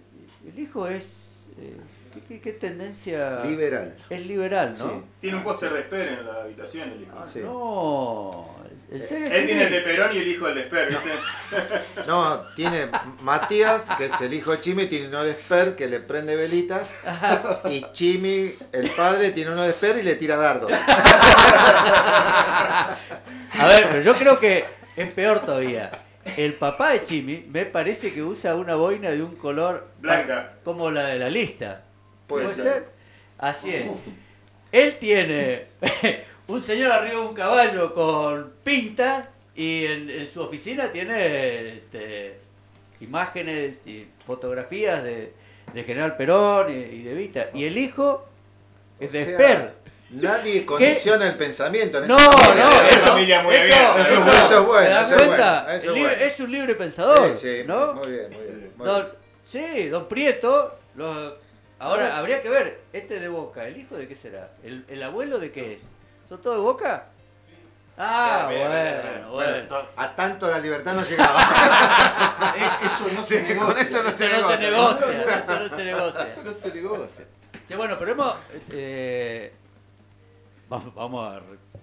[0.46, 1.26] el hijo es
[2.28, 3.44] ¿Qué, tendencia?
[3.44, 3.94] Liberal.
[4.08, 5.04] Es liberal, ¿no?
[5.20, 7.12] Tiene un póster de Esper en la habitación el hijo.
[7.14, 8.65] Ah, no.
[8.88, 11.10] Él tiene el de Perón y el hijo del de Esper, ¿viste?
[12.06, 12.88] No, tiene
[13.22, 16.88] Matías, que es el hijo de Chimi, tiene uno de Esper que le prende velitas.
[17.68, 20.70] Y Chimi, el padre, tiene uno de Esper y le tira dardos.
[23.58, 24.64] A ver, pero yo creo que
[24.96, 25.90] es peor todavía.
[26.36, 30.90] El papá de Chimi me parece que usa una boina de un color blanca, como
[30.92, 31.82] la de la lista.
[32.28, 32.86] Puede, ser?
[33.38, 33.86] Así es.
[34.72, 35.66] Él tiene
[36.48, 42.38] un señor arriba de un caballo con pinta y en, su oficina tiene este,
[43.00, 45.32] imágenes y fotografías de,
[45.74, 47.46] General Perón y, de Vita.
[47.52, 48.26] Y el hijo
[48.98, 49.72] es de Esper.
[50.10, 51.98] Nadie condiciona el pensamiento.
[51.98, 53.68] En no, no, es familia muy bien.
[53.68, 55.00] Eso, es bueno.
[56.20, 57.36] Es un libre pensador.
[57.36, 57.94] Sí, ¿no?
[57.94, 58.72] muy bien, muy bien.
[58.78, 59.08] don,
[59.50, 60.78] Sí, don Prieto.
[61.78, 64.52] ahora habría que ver, este de Boca, ¿el hijo de qué será?
[64.64, 65.82] ¿El, el abuelo de qué es?
[66.28, 67.06] ¿Son todos de Boca?
[67.98, 71.38] Ah, bueno, bueno, A tanto la libertad no llegaba.
[72.84, 73.74] eso no se negocia.
[73.74, 74.68] Con eso no se negocia.
[74.68, 76.22] Eso no se negocia.
[76.26, 77.26] Eso no se negocia.
[77.68, 78.34] Sí, bueno, pero hemos...
[78.70, 79.52] Eh,
[80.68, 81.42] vamos, vamos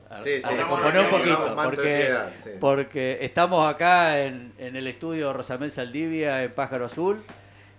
[0.10, 2.16] a, sí, sí, recomponer un poquito, porque,
[2.60, 7.24] porque estamos acá en, en el estudio Rosamel Saldivia en Pájaro Azul,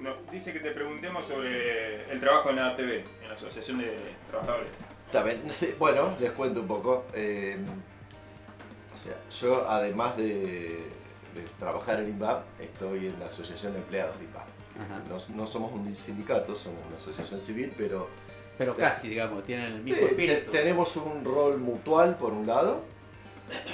[0.00, 3.96] nos dice que te preguntemos sobre el trabajo en la ATV, en la Asociación de
[4.30, 4.74] Trabajadores.
[5.06, 7.06] Está bien, sí, bueno, les cuento un poco.
[7.14, 7.56] Eh,
[8.92, 10.90] o sea, yo además de,
[11.34, 14.46] de trabajar en INVAP, estoy en la Asociación de Empleados de INVAP.
[15.08, 18.08] No, no somos un sindicato, somos una asociación civil, pero
[18.56, 20.50] Pero casi, digamos, tienen el mismo espíritu.
[20.52, 22.82] tenemos un rol mutual por un lado.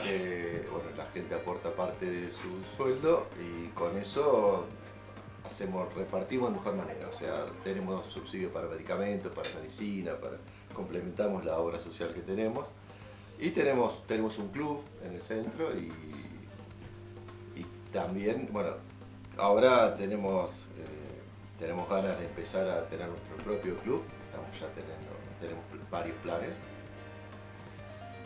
[0.07, 4.67] eh, bueno, la gente aporta parte de su sueldo y con eso
[5.45, 7.09] hacemos, repartimos de mejor manera.
[7.09, 10.37] O sea, tenemos subsidio para medicamentos, para medicina, para
[10.75, 12.69] complementamos la obra social que tenemos.
[13.39, 15.93] Y tenemos, tenemos un club en el centro y,
[17.57, 18.71] y también, bueno,
[19.37, 20.51] ahora tenemos,
[21.59, 24.03] tenemos ganas de empezar a tener nuestro propio club.
[24.27, 25.11] Estamos ya teniendo,
[25.41, 26.57] tenemos varios planes.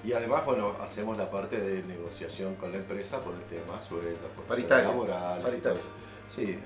[0.05, 4.31] Y además, bueno, hacemos la parte de negociación con la empresa por el tema sueldos,
[4.35, 5.81] por Paritaria, laborales y todo paritaria.
[5.81, 5.89] eso.
[6.27, 6.59] Sí,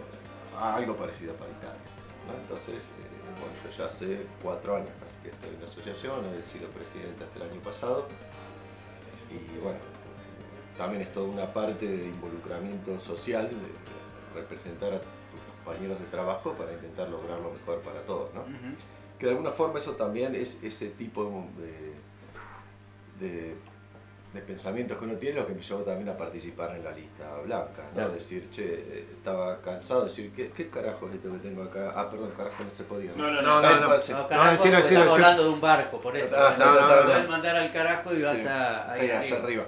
[0.59, 1.81] algo parecido a paritaria.
[2.27, 2.39] ¿no?
[2.39, 6.43] Entonces, eh, bueno, yo ya hace cuatro años casi que estoy en la asociación, he
[6.43, 8.07] sido presidente hasta el año pasado.
[9.31, 9.79] Y bueno,
[10.77, 15.01] también es toda una parte de involucramiento social, de representar a
[15.65, 18.45] compañeros de trabajo para intentar lograr lo mejor para todos, ¿no?
[19.19, 21.47] Que de alguna forma eso también es ese tipo
[23.21, 23.55] de, de,
[24.35, 27.39] de pensamientos que uno tiene lo que me llevó también a participar en la lista
[27.45, 27.95] blanca, ¿no?
[27.95, 28.13] Claro.
[28.13, 31.93] Decir, che, eh, estaba cansado de decir, ¿qué, ¿qué carajo es esto que tengo acá?
[31.95, 33.13] Ah, perdón, carajo no se podía.
[33.15, 33.63] No, no, No, no, no.
[33.63, 36.35] No, carajo, decilo, porque decilo, estamos yo- hablando de un barco, por eso.
[36.37, 37.29] Ah, no, no, no.
[37.29, 39.65] mandar al carajo y vas Sí, a, ahí sí, allá arriba.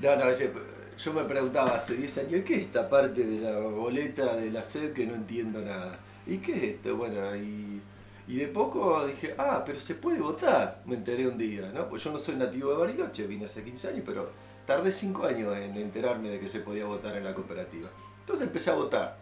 [0.00, 0.52] No, no, dice,
[0.98, 4.62] yo me preguntaba hace 10 años, ¿qué es esta parte de la boleta de la
[4.62, 5.98] SED que no entiendo nada?
[6.26, 6.96] ¿Y qué es esto?
[6.96, 7.82] Bueno, y,
[8.26, 11.88] y de poco dije, ah, pero se puede votar, me enteré un día, ¿no?
[11.88, 14.30] Pues yo no soy nativo de Bariloche, vine hace 15 años, pero
[14.66, 17.88] tardé 5 años en enterarme de que se podía votar en la cooperativa.
[18.20, 19.18] Entonces empecé a votar.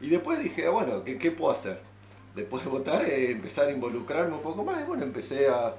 [0.00, 1.80] Y después dije, ah, bueno, ¿qué, qué puedo hacer?
[2.34, 5.74] Después de votar, eh, empezar a involucrarme un poco más, y bueno, empecé a,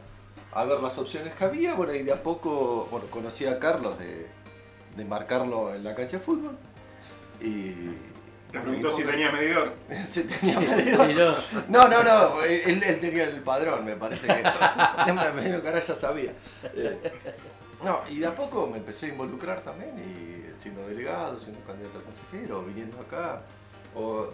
[0.51, 3.97] a ver las opciones que había, bueno, y de a poco, bueno, conocí a Carlos
[3.99, 4.27] de,
[4.95, 6.57] de marcarlo en la cancha de fútbol.
[7.41, 7.73] Y.
[8.51, 9.73] Te preguntó si tenía medidor.
[10.05, 11.35] Sí, tenía Sí, medidor.
[11.67, 14.33] No, no, no, él, él tenía el padrón, me parece que.
[15.05, 16.33] Me imagino que ahora ya sabía.
[16.73, 16.97] Eh,
[17.83, 21.99] No, y de a poco me empecé a involucrar también, y siendo delegado, siendo candidato
[21.99, 23.41] a consejero, viniendo acá,
[23.95, 24.27] o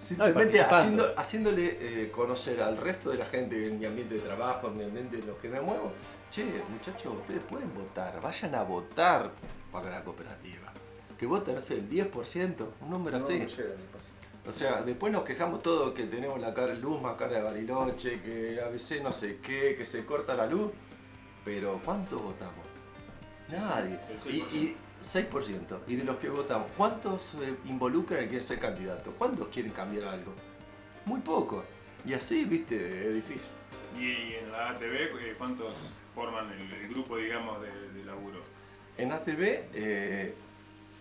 [0.00, 4.68] simplemente haciendo, haciéndole eh, conocer al resto de la gente en mi ambiente de trabajo,
[4.68, 5.92] en mi ambiente en los que me muevo,
[6.30, 9.30] che, muchachos, ustedes pueden votar, vayan a votar
[9.72, 10.72] para la cooperativa.
[11.18, 13.38] Que voten, no sé, el 10%, un número No, así.
[13.38, 13.74] no llega
[14.46, 18.20] O sea, después nos quejamos todos que tenemos la cara luz más cara de Bariloche,
[18.22, 20.72] que a veces no sé qué, que se corta la luz.
[21.44, 22.64] Pero ¿cuántos votamos?
[23.50, 23.98] Nadie.
[24.26, 25.78] Y, y 6%.
[25.86, 29.12] Y de los que votamos, ¿cuántos se involucran y quieren ser candidatos?
[29.18, 30.32] ¿Cuántos quieren cambiar algo?
[31.04, 31.64] Muy poco.
[32.04, 33.50] Y así, viste, es difícil.
[33.98, 34.84] Y en la ATV,
[35.20, 35.74] eh, ¿cuántos
[36.14, 38.39] forman el, el grupo, digamos, de, de laburo?
[39.02, 39.40] En ATV
[39.74, 40.34] eh,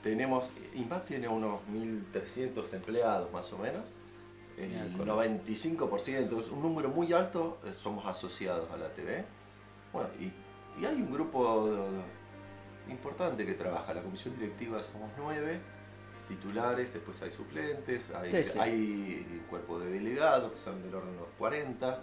[0.02, 3.84] tenemos, INVAP tiene unos 1.300 empleados más o menos.
[4.58, 5.46] El Bien, correcto.
[5.56, 9.24] 95%, es un número muy alto, eh, somos asociados a la ATV.
[9.94, 10.32] Bueno, y,
[10.82, 13.94] y hay un grupo eh, importante que trabaja.
[13.94, 15.60] La comisión directiva somos nueve
[16.28, 18.60] titulares, después hay suplentes, hay, Sí, sí.
[18.60, 22.00] hay un cuerpo de delegados que son del orden de unos 40.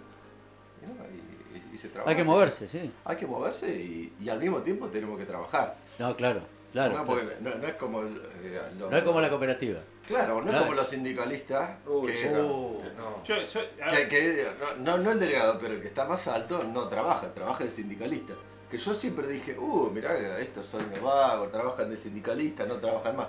[0.81, 2.09] y no, y- y- y se trabaja.
[2.11, 2.91] Hay que moverse, sí.
[3.05, 5.75] Hay que moverse y, y al mismo tiempo tenemos que trabajar.
[5.99, 6.41] No, claro,
[6.71, 6.93] claro.
[6.93, 7.05] no, claro.
[7.05, 9.79] porque no, no es como el, eh, No es como la cooperativa.
[10.07, 10.65] Claro, no es Claro.
[10.65, 13.23] como los sindicalistas Uy, que, Uh, no.
[13.25, 14.47] Yo, yo- a que- ver, que-
[14.79, 18.33] no, el delegado, pero el que está más alto no trabaja, trabaja de sindicalista.
[18.71, 23.15] Que yo siempre dije, uh, mirá, estos son unos vagos, trabajan de sindicalista, no trabajan
[23.17, 23.27] más.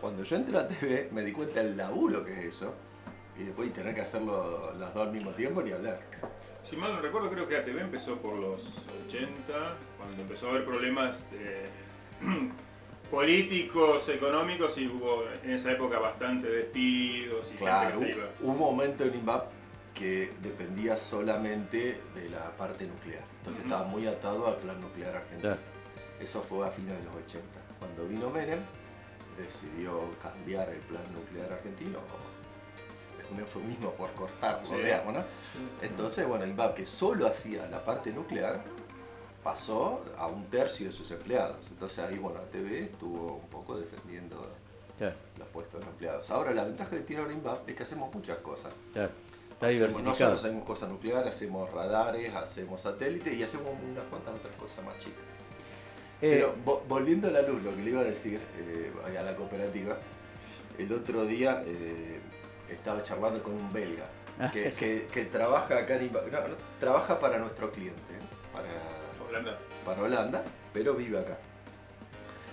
[0.00, 2.74] Cuando yo entré a TV me di cuenta del laburo que es eso.
[3.38, 6.00] Y después tener que hacerlo las dos al mismo tiempo ni hablar.
[6.62, 8.62] Si mal no recuerdo, creo que ATV empezó por los
[9.06, 11.66] 80, cuando empezó a haber problemas eh,
[13.10, 18.28] políticos, económicos, y hubo en esa época bastante despidos y Claro, gente que se iba.
[18.42, 19.48] un momento en INVAP
[19.94, 23.24] que dependía solamente de la parte nuclear.
[23.38, 25.56] Entonces estaba muy atado al plan nuclear argentino.
[26.20, 27.44] Eso fue a fines de los 80.
[27.78, 28.60] Cuando vino Menem,
[29.36, 31.98] decidió cambiar el plan nuclear argentino.
[33.32, 34.82] Un eufemismo por cortarlo, Sí.
[34.82, 35.24] digamos, ¿no?
[35.82, 38.60] Entonces, bueno, INVAP, que solo hacía la parte nuclear,
[39.42, 41.56] pasó a un tercio de sus empleados.
[41.70, 44.46] Entonces ahí, bueno, ATV estuvo un poco defendiendo
[44.98, 45.14] Claro.
[45.38, 46.30] los puestos de los empleados.
[46.30, 48.72] Ahora, la ventaja que tiene ahora INVAP es que hacemos muchas cosas.
[48.92, 49.10] Claro.
[49.52, 50.36] Está Hacemos- no diversificado.
[50.36, 54.98] solo hacemos cosas nucleares, hacemos radares, hacemos satélites y hacemos unas cuantas otras cosas más
[54.98, 55.20] chicas.
[56.22, 59.22] Eh, Pero vo- volviendo a la luz, lo que le iba a decir eh, a
[59.22, 59.96] la cooperativa,
[60.78, 62.20] el otro día eh,
[62.70, 64.04] estaba charlando con un belga
[64.38, 68.14] Ah, que, que- que trabaja acá en Inva- no, no, trabaja para nuestro cliente,
[68.52, 68.68] para
[69.30, 69.58] Holanda.
[69.84, 71.38] para Holanda, pero vive acá.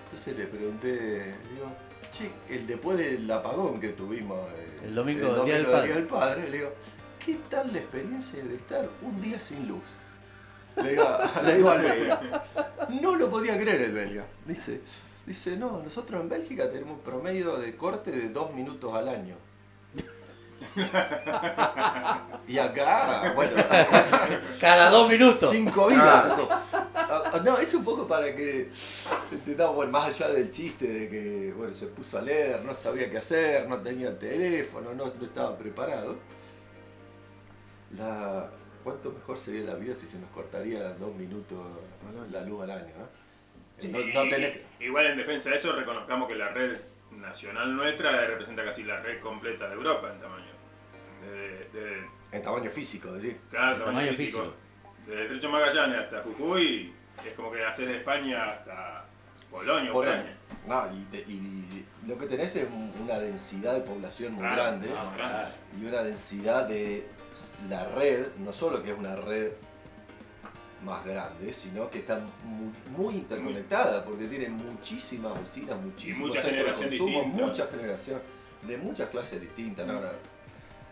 [0.06, 1.72] Entonces le pregunté, le digo,
[2.12, 5.94] che, el después del apagón que tuvimos eh, El domingo, Día del Padre.
[5.94, 6.74] del Padre, le digo,
[7.24, 9.84] ¿qué tal la experiencia de estar un día sin luz?
[10.78, 11.04] Le digo,
[11.44, 12.44] le digo al belga.
[13.02, 14.26] No lo podía creer el belga.
[14.46, 14.82] Dice,
[15.26, 19.36] dice, no, nosotros en Bélgica tenemos un promedio de corte de dos minutos al año.
[22.48, 23.64] Y acá, bueno.
[24.60, 25.50] Cada dos minutos.
[25.52, 26.26] Cinco vidas.
[26.94, 28.70] Ah, ah, No, es un poco para que
[29.74, 33.18] bueno, más allá del chiste de que bueno, se puso a leer, no sabía qué
[33.18, 36.16] hacer, no tenía teléfono, no, no estaba preparado.
[37.98, 38.50] La,
[38.84, 41.58] ¿Cuánto mejor sería la vida si se nos cortaría dos minutos
[42.32, 42.94] la luz al año?
[42.98, 43.08] ¿no?
[43.78, 46.78] Sí, No- no tenés que- Igual en defensa de eso reconozcamos que la red
[47.18, 50.46] nacional nuestra representa casi la red completa de Europa en tamaño.
[51.22, 53.40] De, de- En tamaño físico, decir.
[53.50, 54.40] claro, En tamaño, tamaño físico.
[54.42, 54.56] físico.
[55.08, 56.94] Desde Estrecho Magallanes hasta Jujuy
[57.26, 59.06] es como que hacer de España hasta
[59.50, 60.22] Polonia, Polonia.
[60.22, 60.38] Ucrania.
[60.68, 64.56] No, y, te- y lo que tenés es un- una densidad de población muy Claro,
[64.64, 65.52] grande no, grande.
[65.82, 67.08] y una densidad de
[67.70, 69.52] la red, no solo que es una red
[70.88, 76.80] más grande, sino que está muy, muy interconectada porque tiene muchísimas usinas, muchísimos mucha centros
[76.80, 77.46] de consumo, distinta.
[77.46, 78.22] mucha generación,
[78.64, 79.86] de muchas clases distintas.
[79.86, 79.94] ¿no?
[79.94, 80.08] No,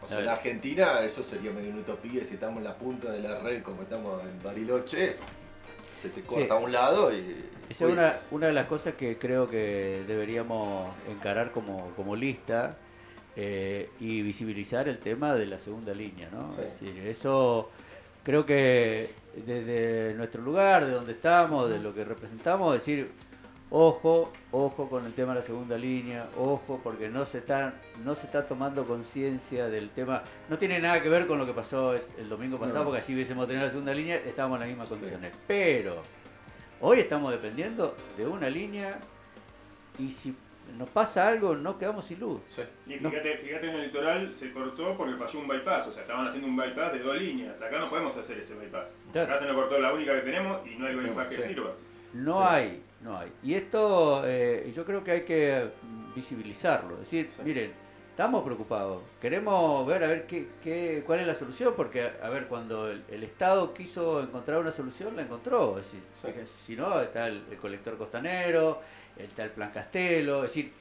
[0.04, 0.30] O sea, en.
[0.30, 3.82] Argentina eso sería medio una utopía si estamos en la punta de la red como
[3.82, 5.16] estamos en Bariloche,
[6.02, 7.50] se te corta a un lado y...
[7.68, 12.78] Esa es una, una de las cosas que creo que deberíamos encarar como, como lista
[13.36, 16.48] eh, y visibilizar el tema de la segunda línea, ¿no?
[16.50, 16.62] Sí.
[16.62, 17.72] Es decir, eso
[18.24, 19.10] creo que
[19.45, 23.12] desde nuestro lugar, de donde estamos, de lo que representamos, decir,
[23.70, 28.16] ojo, ojo con el tema de la segunda línea, ojo, porque no se está, no
[28.16, 30.24] se está tomando conciencia del tema.
[30.49, 32.86] No tiene nada que ver con lo que pasó el domingo pasado, No.
[32.86, 35.32] porque así hubiésemos tenido la segunda línea, estábamos en las mismas condiciones.
[35.48, 36.02] Pero
[36.82, 38.99] hoy estamos dependiendo de una línea
[39.98, 40.36] y si
[40.78, 42.42] nos pasa algo, no quedamos sin luz.
[42.88, 46.28] Y fíjate, fíjate en el litoral se cortó porque falló un bypass, o sea, estaban
[46.28, 47.62] haciendo un bypass de dos líneas.
[47.62, 48.98] Acá no podemos hacer ese bypass.
[49.12, 49.32] Claro.
[49.32, 51.72] Acá se nos cortó la única que tenemos y no hay bypass que sirva.
[52.14, 52.46] No Sí.
[52.50, 53.32] hay, no hay.
[53.44, 56.96] Y esto eh, yo creo que hay que mm, visibilizarlo.
[56.96, 57.72] Es decir, miren,
[58.16, 59.02] estamos preocupados.
[59.22, 63.04] Queremos ver a ver qué, qué- cuál es la solución, porque a ver, cuando el,
[63.10, 65.78] el Estado quiso encontrar una solución, la encontró.
[65.80, 66.52] Es decir, Sí.
[66.66, 68.80] si no, está el, el colector costanero,
[69.18, 70.46] está el plan Castelo.
[70.46, 70.72] Es decir,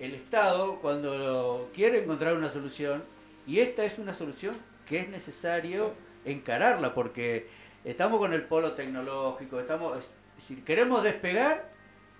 [0.00, 3.04] el Estado cuando quiere encontrar una solución,
[3.46, 4.56] y esta es una solución
[4.88, 5.92] que es necesario
[6.24, 7.46] encararla, porque
[7.84, 10.08] estamos con el polo tecnológico, estamos, es
[10.38, 11.70] decir, queremos despegar,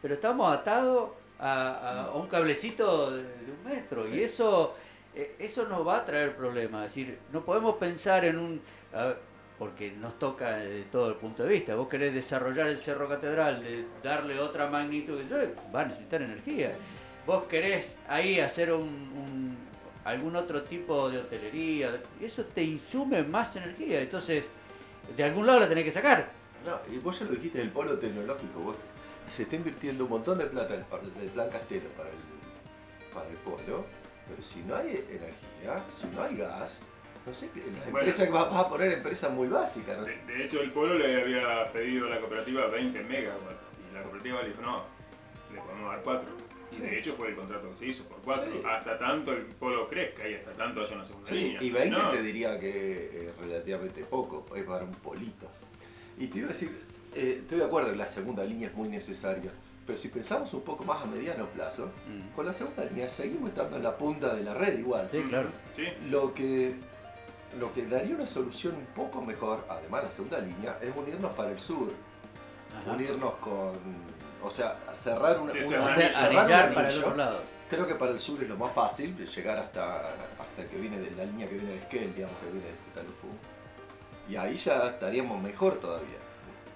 [0.01, 1.11] pero estamos atados
[1.41, 4.15] a, un cablecito de, de un metro, Sí.
[4.17, 4.75] y eso,
[5.15, 6.87] eh, eso nos va a traer problemas.
[6.89, 8.61] Es decir, no podemos pensar en un...
[8.95, 9.15] a
[9.59, 11.75] porque nos toca de todo el punto de vista.
[11.75, 16.73] Vos querés desarrollar el Cerro Catedral, de darle otra magnitud, eh, va a necesitar energía.
[17.27, 19.59] Vos querés ahí hacer un, un-
[20.03, 24.01] algún otro tipo de hotelería, y eso te insume más energía.
[24.01, 24.45] Entonces,
[25.15, 26.31] de algún lado la tenés que sacar.
[26.65, 28.77] No, y vos ya lo dijiste del polo tecnológico, vos-
[29.31, 32.17] se está invirtiendo un montón de plata del, plan Castelo para el,
[33.15, 33.85] para el polo,
[34.29, 36.81] pero si no hay energía, si no hay gas,
[37.27, 37.99] no sé, qué- la Bueno.
[37.99, 40.05] empresa que vas a poner empresas muy básicas, ¿no?
[40.05, 44.03] De, de hecho, el Polo le había pedido a la cooperativa 20 megawatts y la
[44.03, 44.85] cooperativa le dijo, no,
[45.53, 46.29] le podemos dar 4.
[46.73, 46.81] Y Sí.
[46.83, 48.53] de hecho fue el contrato que se hizo por 4.
[48.53, 48.63] Sí.
[48.67, 51.63] Hasta tanto el Polo crezca y hasta tanto haya una segunda Sí, línea.
[51.63, 55.47] y 20 No, te diría que es relativamente poco, es para un polito.
[56.17, 56.71] Y te iba a decir,
[57.15, 59.51] eh, estoy de acuerdo que la segunda línea es muy necesaria,
[59.87, 62.35] pero si pensamos un poco más a mediano plazo, Mm.
[62.35, 65.09] con la segunda línea seguimos estando en la punta de la red igual.
[65.11, 65.49] Sí, claro.
[65.75, 65.85] Sí.
[66.09, 66.75] Lo que,
[67.59, 71.33] lo que daría una solución un poco mejor, además de la segunda línea, es unirnos
[71.35, 71.93] para el sur.
[72.81, 72.93] Ajá.
[72.93, 73.73] Unirnos con.
[74.43, 75.53] O sea, cerrar una.
[75.53, 77.07] Sí, una- O sea, cerrar un anillar para el anillo.
[77.07, 77.41] otro lado.
[77.69, 79.97] Creo que para el sur es lo más fácil, llegar hasta,
[80.41, 83.29] hasta que viene de la línea que viene de Esquel, digamos, que viene de Futalufú.
[84.29, 86.19] Y ahí ya estaríamos mejor todavía.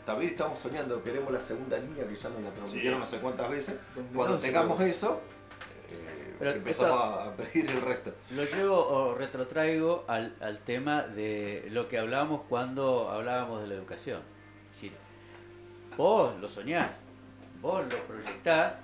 [0.06, 3.01] También estamos soñando, queremos la segunda línea que ya nos la prometieron Sí.
[3.01, 3.74] no sé cuántas veces.
[3.94, 5.20] 2011, Cuando tengamos eso,
[5.90, 8.12] eh, empezamos a pedir el resto.
[8.35, 13.74] Lo llevo o retrotraigo al, al tema de lo que hablábamos cuando hablábamos de la
[13.74, 14.20] educación.
[14.68, 14.93] Es decir,
[15.97, 16.90] vos lo soñás,
[17.62, 18.74] vos lo proyectás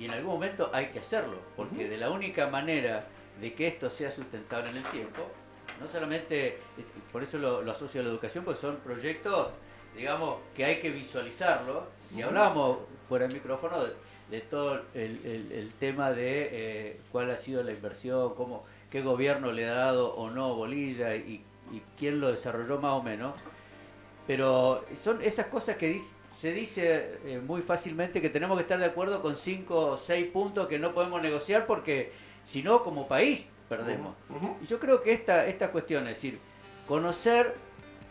[0.00, 3.06] y en algún momento hay que hacerlo, porque de la única manera
[3.40, 5.28] de que esto sea sustentable en el tiempo,
[5.80, 6.58] no solamente,
[7.12, 9.48] por eso lo, lo asocio a la educación, pues son proyectos,
[9.96, 11.84] digamos, que hay que visualizarlo.
[12.12, 12.26] Y Ujú.
[12.28, 12.78] hablábamos
[13.08, 13.92] fuera del micrófono de,
[14.30, 19.02] de todo el, el- el tema de eh, cuál ha sido la inversión, cómo, qué
[19.02, 21.42] gobierno le ha dado o no bolilla y,
[21.72, 23.34] y quién lo desarrolló más o menos.
[24.26, 28.78] Pero son esas cosas que dice- se dice eh, muy fácilmente que tenemos que estar
[28.78, 32.12] de acuerdo con cinco o seis puntos que no podemos negociar porque
[32.46, 34.14] si no, como país, perdemos.
[34.62, 36.38] Y yo creo que esta, esta cuestión, es decir,
[36.86, 37.54] conocer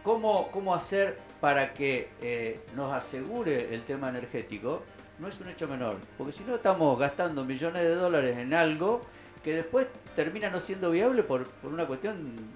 [0.04, 4.82] cómo, cómo hacer para que eh, nos asegure el tema energético,
[5.20, 9.02] no es un hecho menor, porque si no estamos gastando millones de dólares en algo
[9.44, 9.86] que después
[10.16, 12.16] termina no siendo viable por, por una cuestión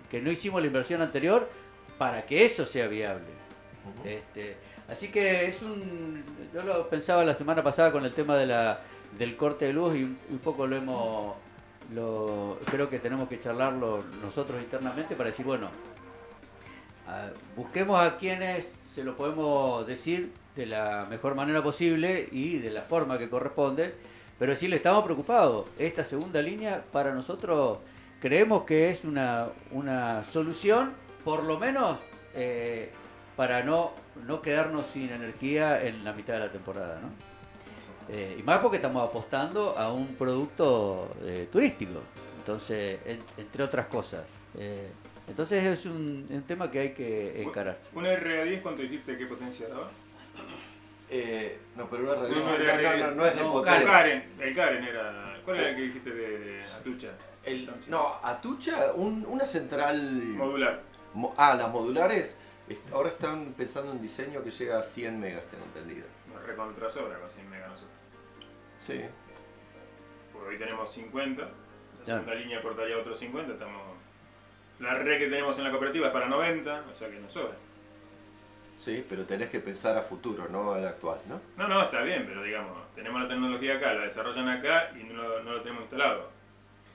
[0.09, 1.47] que no hicimos la inversión anterior
[1.99, 3.27] para que eso sea viable.
[4.03, 4.57] Este,
[4.87, 6.23] así que es un.
[6.51, 8.79] Yo lo pensaba la semana pasada con el tema de la,
[9.19, 11.35] del corte de luz y un, un poco lo hemos.
[11.93, 15.69] Lo, creo que tenemos que charlarlo nosotros internamente para decir, bueno,
[17.07, 22.69] a- busquemos a quienes se lo podemos decir de la mejor manera posible y de
[22.71, 23.93] la forma que corresponde,
[24.37, 25.65] pero sí le estamos preocupados.
[25.77, 27.79] Esta segunda línea para nosotros
[28.19, 30.93] creemos que es una, una solución,
[31.23, 31.97] por lo menos
[32.35, 32.89] eh,
[33.35, 33.91] para no,
[34.25, 36.99] no quedarnos sin energía en la mitad de la temporada.
[37.01, 37.09] ¿no?
[38.13, 41.99] Eh, y más porque estamos apostando a un producto eh, turístico,
[42.37, 44.23] entonces, en- entre otras cosas.
[45.29, 47.77] Entonces es un, un tema que hay que encarar.
[47.93, 49.89] ¿Una RA10 cuánto dijiste qué potencia daba?
[51.09, 53.47] Eh, no, pero una radio No, no, no, no, era- no, no es de no,
[53.47, 53.87] El potencia.
[53.87, 55.39] Karen, el Karen era.
[55.43, 57.09] ¿Cuál era el que dijiste de, de Atucha?
[57.43, 57.91] El- Potencia.
[57.91, 60.01] no, Atucha, un- una central.
[60.23, 60.81] Modular.
[61.13, 62.37] Mo- ah, las modulares.
[62.93, 66.05] Ahora están pensando en diseño que llega a 100 megas, tengo entendido.
[66.31, 67.91] Nos recontra sobra con 100 megas nosotros.
[68.77, 69.01] Sí.
[70.31, 71.41] Porque hoy tenemos 50.
[71.41, 73.53] La segunda línea aportaría otros 50.
[73.53, 73.81] Estamos...
[74.79, 77.53] La red que tenemos en la cooperativa es para 90, o sea que nos sobra.
[78.77, 81.41] Sí, pero tenés que pensar a futuro, no al actual, ¿no?
[81.57, 85.21] No, no, está bien, pero digamos, tenemos la tecnología acá, la desarrollan acá y no,
[85.21, 86.29] lo- no lo tenemos instalado.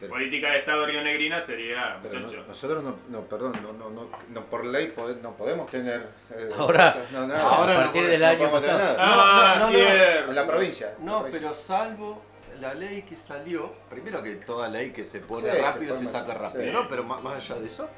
[0.00, 2.44] Pero- Política de Estado rionegrina sería, Pero no- muchacho.
[2.48, 6.08] nosotros no, no, perdón, no, no, no, no, por ley pode- no podemos tener.
[6.34, 7.42] eh, Ahora- no, nada.
[7.42, 8.78] ahora a no partir del no año tener pasado.
[8.78, 8.96] nada.
[8.98, 9.76] Ah, no, no, no.
[9.78, 10.30] cierto.
[10.30, 10.86] En la provincia.
[10.98, 11.40] la No, provincia.
[11.40, 12.22] pero salvo
[12.60, 16.10] la ley que salió, primero que toda ley que se pone Sí, rápido se, pone-
[16.10, 16.70] saca rápido, sí.
[16.72, 16.88] ¿no?
[16.88, 17.88] Pero más, más allá de eso,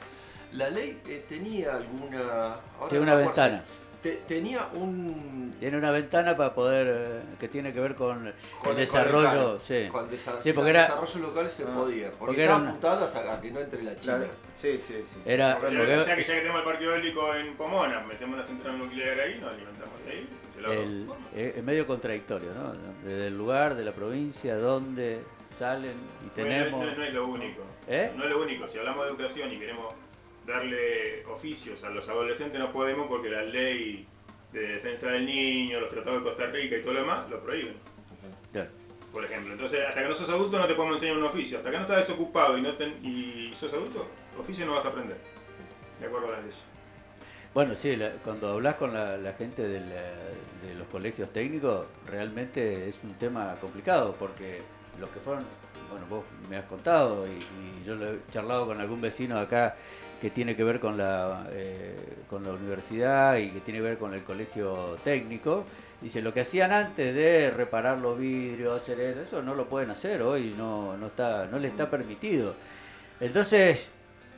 [0.53, 2.55] la ley eh, tenía alguna...
[2.79, 3.65] ahora Tiene una ventana.
[4.03, 5.55] te- tenía un...
[5.59, 9.59] Tiene una ventana para poder, eh, que tiene que ver con, con el con desarrollo,
[9.61, 9.89] sí.
[9.91, 11.75] con desa- Sí, si porque el era- desarrollo local se Ah.
[11.75, 14.19] podía, porque, porque era estaban una- apuntadas a, a que no entre la China.
[14.19, 15.19] La- sí, sí, sí.
[15.25, 18.45] Era, Ya, porque ya que, ya que tenemos el parque eólico en Pomona, metemos una
[18.45, 20.29] central nuclear ahí, nos alimentamos de ahí.
[20.65, 21.27] El, forma.
[21.35, 22.73] es medio contradictorio, ¿no?
[23.05, 25.21] Desde el lugar, de la provincia, donde
[25.59, 25.95] salen
[26.27, 26.83] y tenemos...
[26.83, 27.63] No, es- no es lo único.
[27.89, 28.13] ¿Eh?
[28.17, 28.67] No es lo único.
[28.67, 29.95] Si hablamos de educación y queremos
[30.47, 34.07] darle oficios a los adolescentes, no podemos porque la ley
[34.53, 37.75] de defensa del niño, los tratados de Costa Rica y todo lo demás lo prohíben.
[38.53, 38.71] Claro.
[39.13, 41.59] Por ejemplo, entonces hasta que no sos adulto no te podemos enseñar un oficio.
[41.59, 44.07] Hasta que no estás desocupado y, no ten- y sos adulto,
[44.39, 45.17] oficio no vas a aprender.
[46.01, 46.63] De acuerdo a las leyes.
[47.57, 51.87] Bueno, sí, la- cuando hablas con la, la gente de, la- de los colegios técnicos,
[52.07, 54.61] realmente es un tema complicado, porque
[55.01, 55.43] los que fueron,
[55.91, 59.75] bueno, vos me has contado y, y yo lo he charlado con algún vecino acá
[60.21, 61.97] que tiene que ver con la, eh,
[62.29, 65.65] con la universidad y que tiene que ver con el colegio técnico.
[66.03, 69.89] Dice, lo que hacían antes de reparar los vidrios, hacer eso, eso no lo pueden
[69.91, 72.53] hacer hoy, no, no, está, no les está permitido.
[73.19, 73.89] Entonces,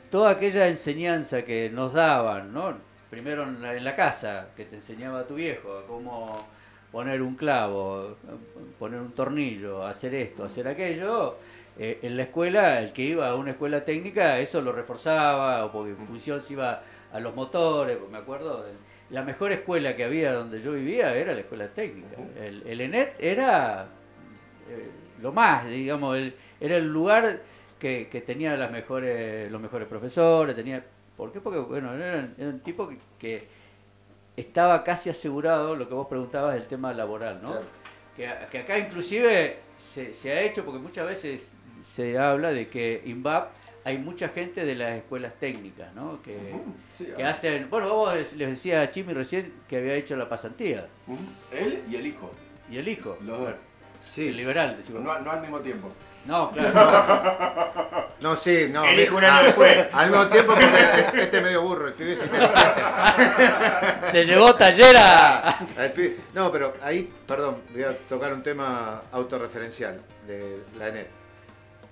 [0.09, 2.87] toda aquella enseñanza que nos daban, ¿no?
[3.09, 6.47] Primero en la, en la casa, que te enseñaba tu viejo, cómo
[6.91, 8.17] poner un clavo,
[8.77, 11.37] poner un tornillo, hacer esto, hacer aquello,
[11.77, 15.71] eh, en la escuela, el que iba a una escuela técnica, eso lo reforzaba, o
[15.71, 16.81] porque en función se iba
[17.11, 18.65] a los motores, me acuerdo,
[19.09, 22.17] la mejor escuela que había donde yo vivía era la escuela técnica.
[22.39, 23.87] El, el ENET era
[24.69, 24.89] eh,
[25.21, 26.17] lo más, digamos,
[26.59, 27.41] era el lugar
[27.79, 30.83] que, tenía las mejores, los mejores profesores, tenía...
[31.19, 31.41] ¿Por qué?
[31.41, 32.89] Porque, bueno, era, un tipo
[33.19, 33.45] que,
[34.37, 37.55] estaba casi asegurado, lo que vos preguntabas, el tema laboral, ¿no?
[38.15, 39.57] Que, acá inclusive
[39.93, 41.41] se, se ha hecho, porque muchas veces
[41.93, 43.51] se habla de que INVAP
[43.83, 46.21] hay mucha gente de las escuelas técnicas, ¿no?
[46.21, 46.55] Que,
[47.21, 50.87] hacen, bueno, vos les decía a Chimi recién que había hecho la pasantía.
[51.51, 52.31] Él y el hijo.
[52.71, 53.17] Y el hijo.
[53.25, 53.53] Los dos.
[53.99, 54.29] Sí.
[54.29, 55.03] El liberal, decimos.
[55.03, 55.89] No, no al mismo tiempo.
[56.25, 58.09] No, claro.
[58.19, 58.83] No, sí, no.
[58.83, 59.87] El hijo un año después.
[59.93, 62.57] Al mismo tiempo porque este es medio burro, el pibe es inteligente.
[64.11, 65.57] Se llevó tallera.
[66.33, 71.19] No, pero ahí, perdón, voy a tocar un tema autorreferencial de la ENET.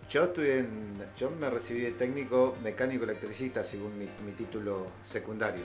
[0.09, 5.63] Yo estudié en, yo me recibí de técnico mecánico electricista según mi, título secundario.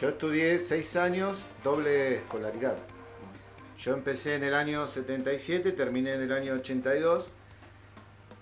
[0.00, 2.76] Yo estudié seis años, doble escolaridad.
[3.78, 7.30] Yo empecé en el año 77, terminé en el año 82.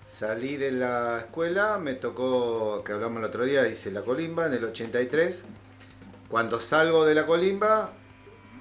[0.09, 4.53] Salí de la escuela, me tocó, que hablamos el otro día, hice la colimba en
[4.53, 5.43] el 83.
[6.27, 7.91] Cuando salgo de la colimba,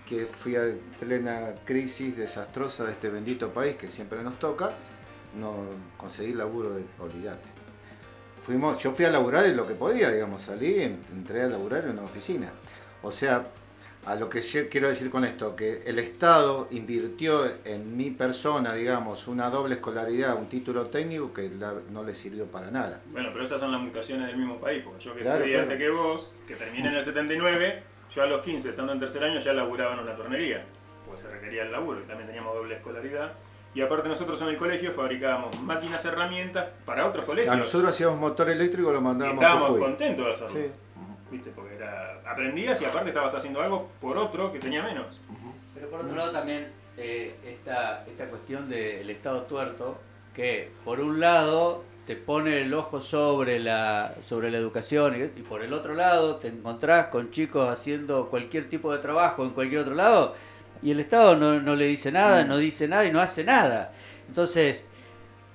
[0.07, 0.65] que fui a
[1.01, 4.73] plena crisis desastrosa de este bendito país que siempre nos toca,
[5.41, 5.55] no
[5.97, 7.49] conseguir laburo, de, olvídate.
[8.43, 11.93] Fuimos, yo fui a laburar en lo que podía, digamos, salí, entré a laburar en
[11.93, 12.53] una oficina.
[13.03, 13.47] O sea,
[14.09, 14.41] a lo que
[14.71, 20.35] quiero decir con esto, que el Estado invirtió en mi persona, digamos, una doble escolaridad,
[20.35, 21.51] un título técnico que
[21.91, 23.03] no le sirvió para nada.
[23.13, 25.91] Bueno, pero esas son las mutaciones del mismo país, porque yo que estudié antes que
[25.91, 27.83] vos, que terminé en el 79,
[28.15, 30.65] yo a los 15, estando en tercer año, ya laburaba en una tornería,
[31.05, 33.33] porque se requería el laburo, y también teníamos doble escolaridad.
[33.75, 37.55] Y aparte nosotros en el colegio fabricábamos máquinas, herramientas para otros colegios.
[37.55, 40.57] nosotros hacíamos motor eléctrico y lo mandábamos y estábamos contentos de hacerlo.
[40.57, 40.73] Sí.
[41.31, 41.51] ¿Viste?
[41.55, 45.21] Porque era, aprendías y aparte estabas haciendo algo por otro que tenía menos.
[45.75, 49.99] Pero por otro lado también eh, esta, esta cuestión del estado tuerto,
[50.35, 55.43] que por un lado te pone el ojo sobre la, sobre la educación y, y
[55.43, 59.83] por el otro lado te encontrás con chicos haciendo cualquier tipo de trabajo en cualquier
[59.83, 60.35] otro lado
[60.83, 62.49] y el Estado no, le dice nada, mm.
[62.49, 63.93] no dice nada y no hace nada.
[64.29, 64.83] Entonces,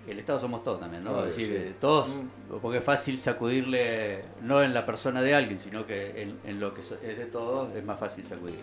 [0.08, 1.26] el Estado somos todos también, ¿no?
[1.26, 2.58] es decir, todos, mm.
[2.62, 6.82] porque es fácil sacudirle, no en la persona de alguien, sino que en, lo que
[6.82, 8.60] es de todos es más fácil sacudir.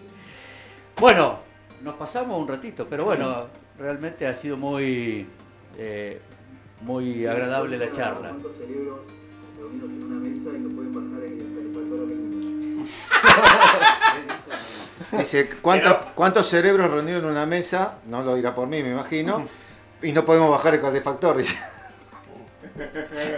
[0.99, 1.39] Bueno,
[1.83, 3.47] nos pasamos un ratito, pero bueno,
[3.79, 5.27] realmente ha sido muy,
[5.79, 6.21] eh,
[6.83, 8.33] muy agradable la charla.
[15.19, 17.99] Dice, ¿cuántos, cerebros reunidos en una mesa?
[18.07, 19.49] No lo dirá por mí, me imagino.
[20.03, 21.59] Y no podemos bajar el calefactor, dice.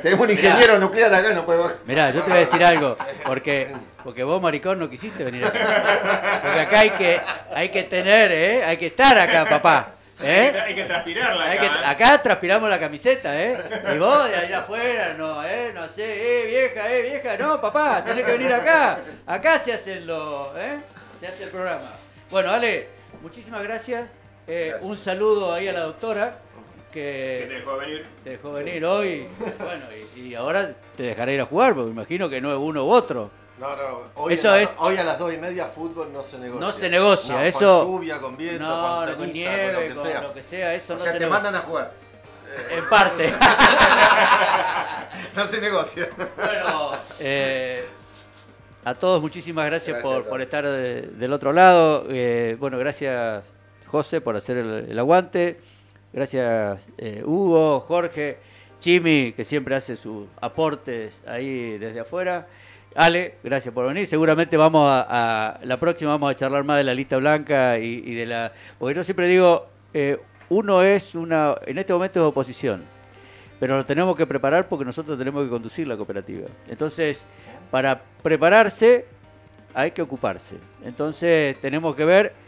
[0.02, 1.76] Tenemos un ingeniero nuclear acá, no puede bajar.
[1.86, 3.74] Mirá, yo te voy a decir algo, porque,
[4.05, 6.40] porque vos, maricón, no quisiste venir acá.
[6.43, 7.20] Porque acá hay que,
[7.55, 8.64] hay que tener, ¿eh?
[8.64, 9.89] Hay que estar acá, papá.
[10.22, 10.52] ¿Eh?
[10.64, 11.64] Hay que transpirarla acá.
[11.64, 11.70] ¿eh?
[11.84, 13.59] acá transpiramos la camiseta, ¿eh?
[13.93, 15.72] Y vos de ahí afuera, no, ¿eh?
[15.74, 17.36] No sé, eh, vieja, eh, vieja.
[17.36, 19.01] No, papá, tenés que venir acá.
[19.26, 20.78] Acá se hacen los, ¿eh?
[21.18, 21.90] se hace el programa.
[22.30, 22.89] Bueno, Ale,
[23.20, 24.05] muchísimas gracias.
[24.47, 26.39] Eh, un saludo ahí a la doctora.
[26.93, 28.06] Que, te dejó venir.
[28.23, 29.27] Te dejó venir hoy.
[29.59, 29.86] Bueno,
[30.16, 32.90] y, ahora te dejaré ir a jugar, porque me imagino que no es uno u
[32.90, 33.31] otro.
[33.59, 36.66] No, no, hoy, eso es, hoy a las dos y media fútbol no se negocia.
[36.66, 37.85] No se negocia, eso.
[37.85, 40.23] Con lluvia, con viento, con ceniza, con, nieve, con lo que sea.
[40.23, 41.93] lo que sea, eso o no sea, se te mandan a jugar.
[42.70, 43.32] En parte.
[45.36, 46.10] no se negocia.
[46.36, 47.89] Bueno, eh,
[48.85, 52.05] a todos muchísimas gracias, por, estar del otro lado.
[52.10, 53.43] Eh, bueno, gracias
[53.93, 55.59] José por hacer el, aguante.
[56.14, 58.39] Gracias eh, Hugo, Jorge,
[58.81, 62.47] Chimi, que siempre hace sus aportes ahí desde afuera.
[62.94, 64.06] Ale, gracias por venir.
[64.06, 68.24] Seguramente vamos a, la próxima vamos a charlar más de la lista blanca y, de
[68.24, 68.52] la.
[68.78, 72.85] Porque yo siempre digo, eh, uno es una, en este momento es oposición,
[73.60, 76.48] pero lo tenemos que preparar porque nosotros tenemos que conducir la cooperativa.
[76.66, 77.24] Entonces,
[77.70, 79.05] para prepararse
[79.74, 80.56] hay que ocuparse.
[80.82, 82.41] Entonces tenemos que ver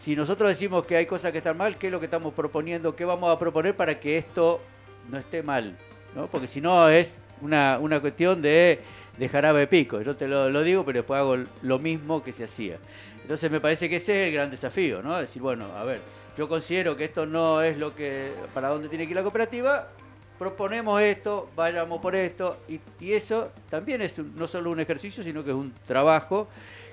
[0.00, 2.96] si nosotros decimos que hay cosas que están mal, qué es lo que estamos proponiendo,
[2.96, 4.60] qué vamos a proponer para que esto
[5.08, 5.76] no esté mal.
[6.14, 6.26] ¿no?
[6.26, 7.12] Porque si no es
[7.42, 8.80] una, cuestión de,
[9.18, 10.00] de jarabe pico.
[10.00, 12.78] Yo te lo, digo, pero después hago lo mismo que se hacía.
[13.22, 15.18] Entonces me parece que ese es el gran desafío, ¿no?
[15.18, 16.00] Decir, bueno, a ver,
[16.36, 19.88] yo considero que esto no es lo que para dónde tiene que ir la cooperativa,
[20.38, 22.80] proponemos esto, vayamos por esto, y,
[23.12, 26.48] eso también es no solo un ejercicio, sino que es un trabajo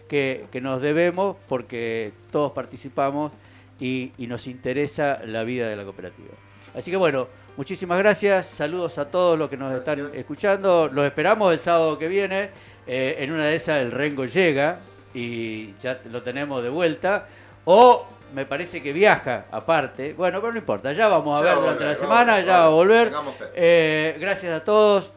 [0.08, 3.32] que, nos debemos porque todos participamos
[3.80, 6.34] y, nos interesa la vida de la cooperativa.
[6.76, 8.48] Así que bueno, muchísimas gracias.
[8.48, 10.90] Saludos a todos los que nos están escuchando.
[10.92, 12.50] Los esperamos el sábado que viene.
[12.86, 14.80] Eh, en una de esas el Rengo llega
[15.14, 17.28] y ya lo tenemos de vuelta.
[17.66, 20.14] O me parece que viaja aparte.
[20.14, 23.12] Bueno, pero no importa, ya vamos a ver durante la semana, ya va a volver.
[23.56, 25.12] Eh, gracias a todos.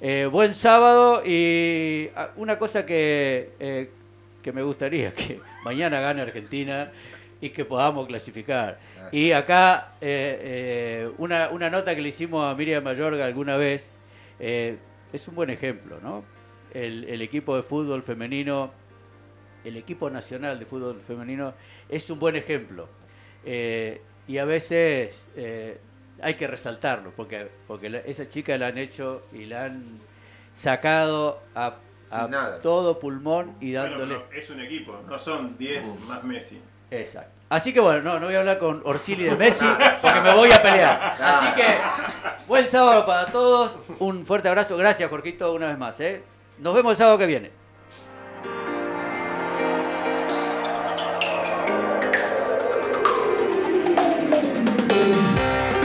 [0.00, 3.90] Eh, buen sábado y ah, una cosa que,
[4.44, 6.92] que me gustaría que mañana gane Argentina
[7.40, 8.78] y que podamos clasificar.
[9.10, 9.94] Y acá
[11.18, 13.84] una, una, nota que le hicimos a Miriam Mayorga alguna vez
[14.38, 16.24] es un buen ejemplo, ¿no?
[16.72, 18.70] El, el equipo de fútbol femenino
[19.64, 21.54] el equipo nacional de fútbol femenino
[21.88, 22.88] es un buen ejemplo.
[23.44, 25.78] Eh, y a veces eh,
[26.20, 29.98] hay que resaltarlo, porque, porque esa chica la han hecho y la han
[30.56, 31.78] sacado a,
[32.62, 34.18] todo pulmón y dándole...
[34.34, 36.60] es un equipo, no son 10 más Messi.
[36.90, 37.30] Exacto.
[37.48, 39.66] Así que bueno, no, no voy a hablar con Orchili de Messi
[40.02, 41.16] porque me voy a pelear.
[41.20, 41.66] Así que
[42.48, 46.00] buen sábado para todos, un fuerte abrazo, gracias Jorquito una vez más.
[46.00, 46.22] ¿eh?
[46.58, 47.63] Nos vemos el sábado que viene.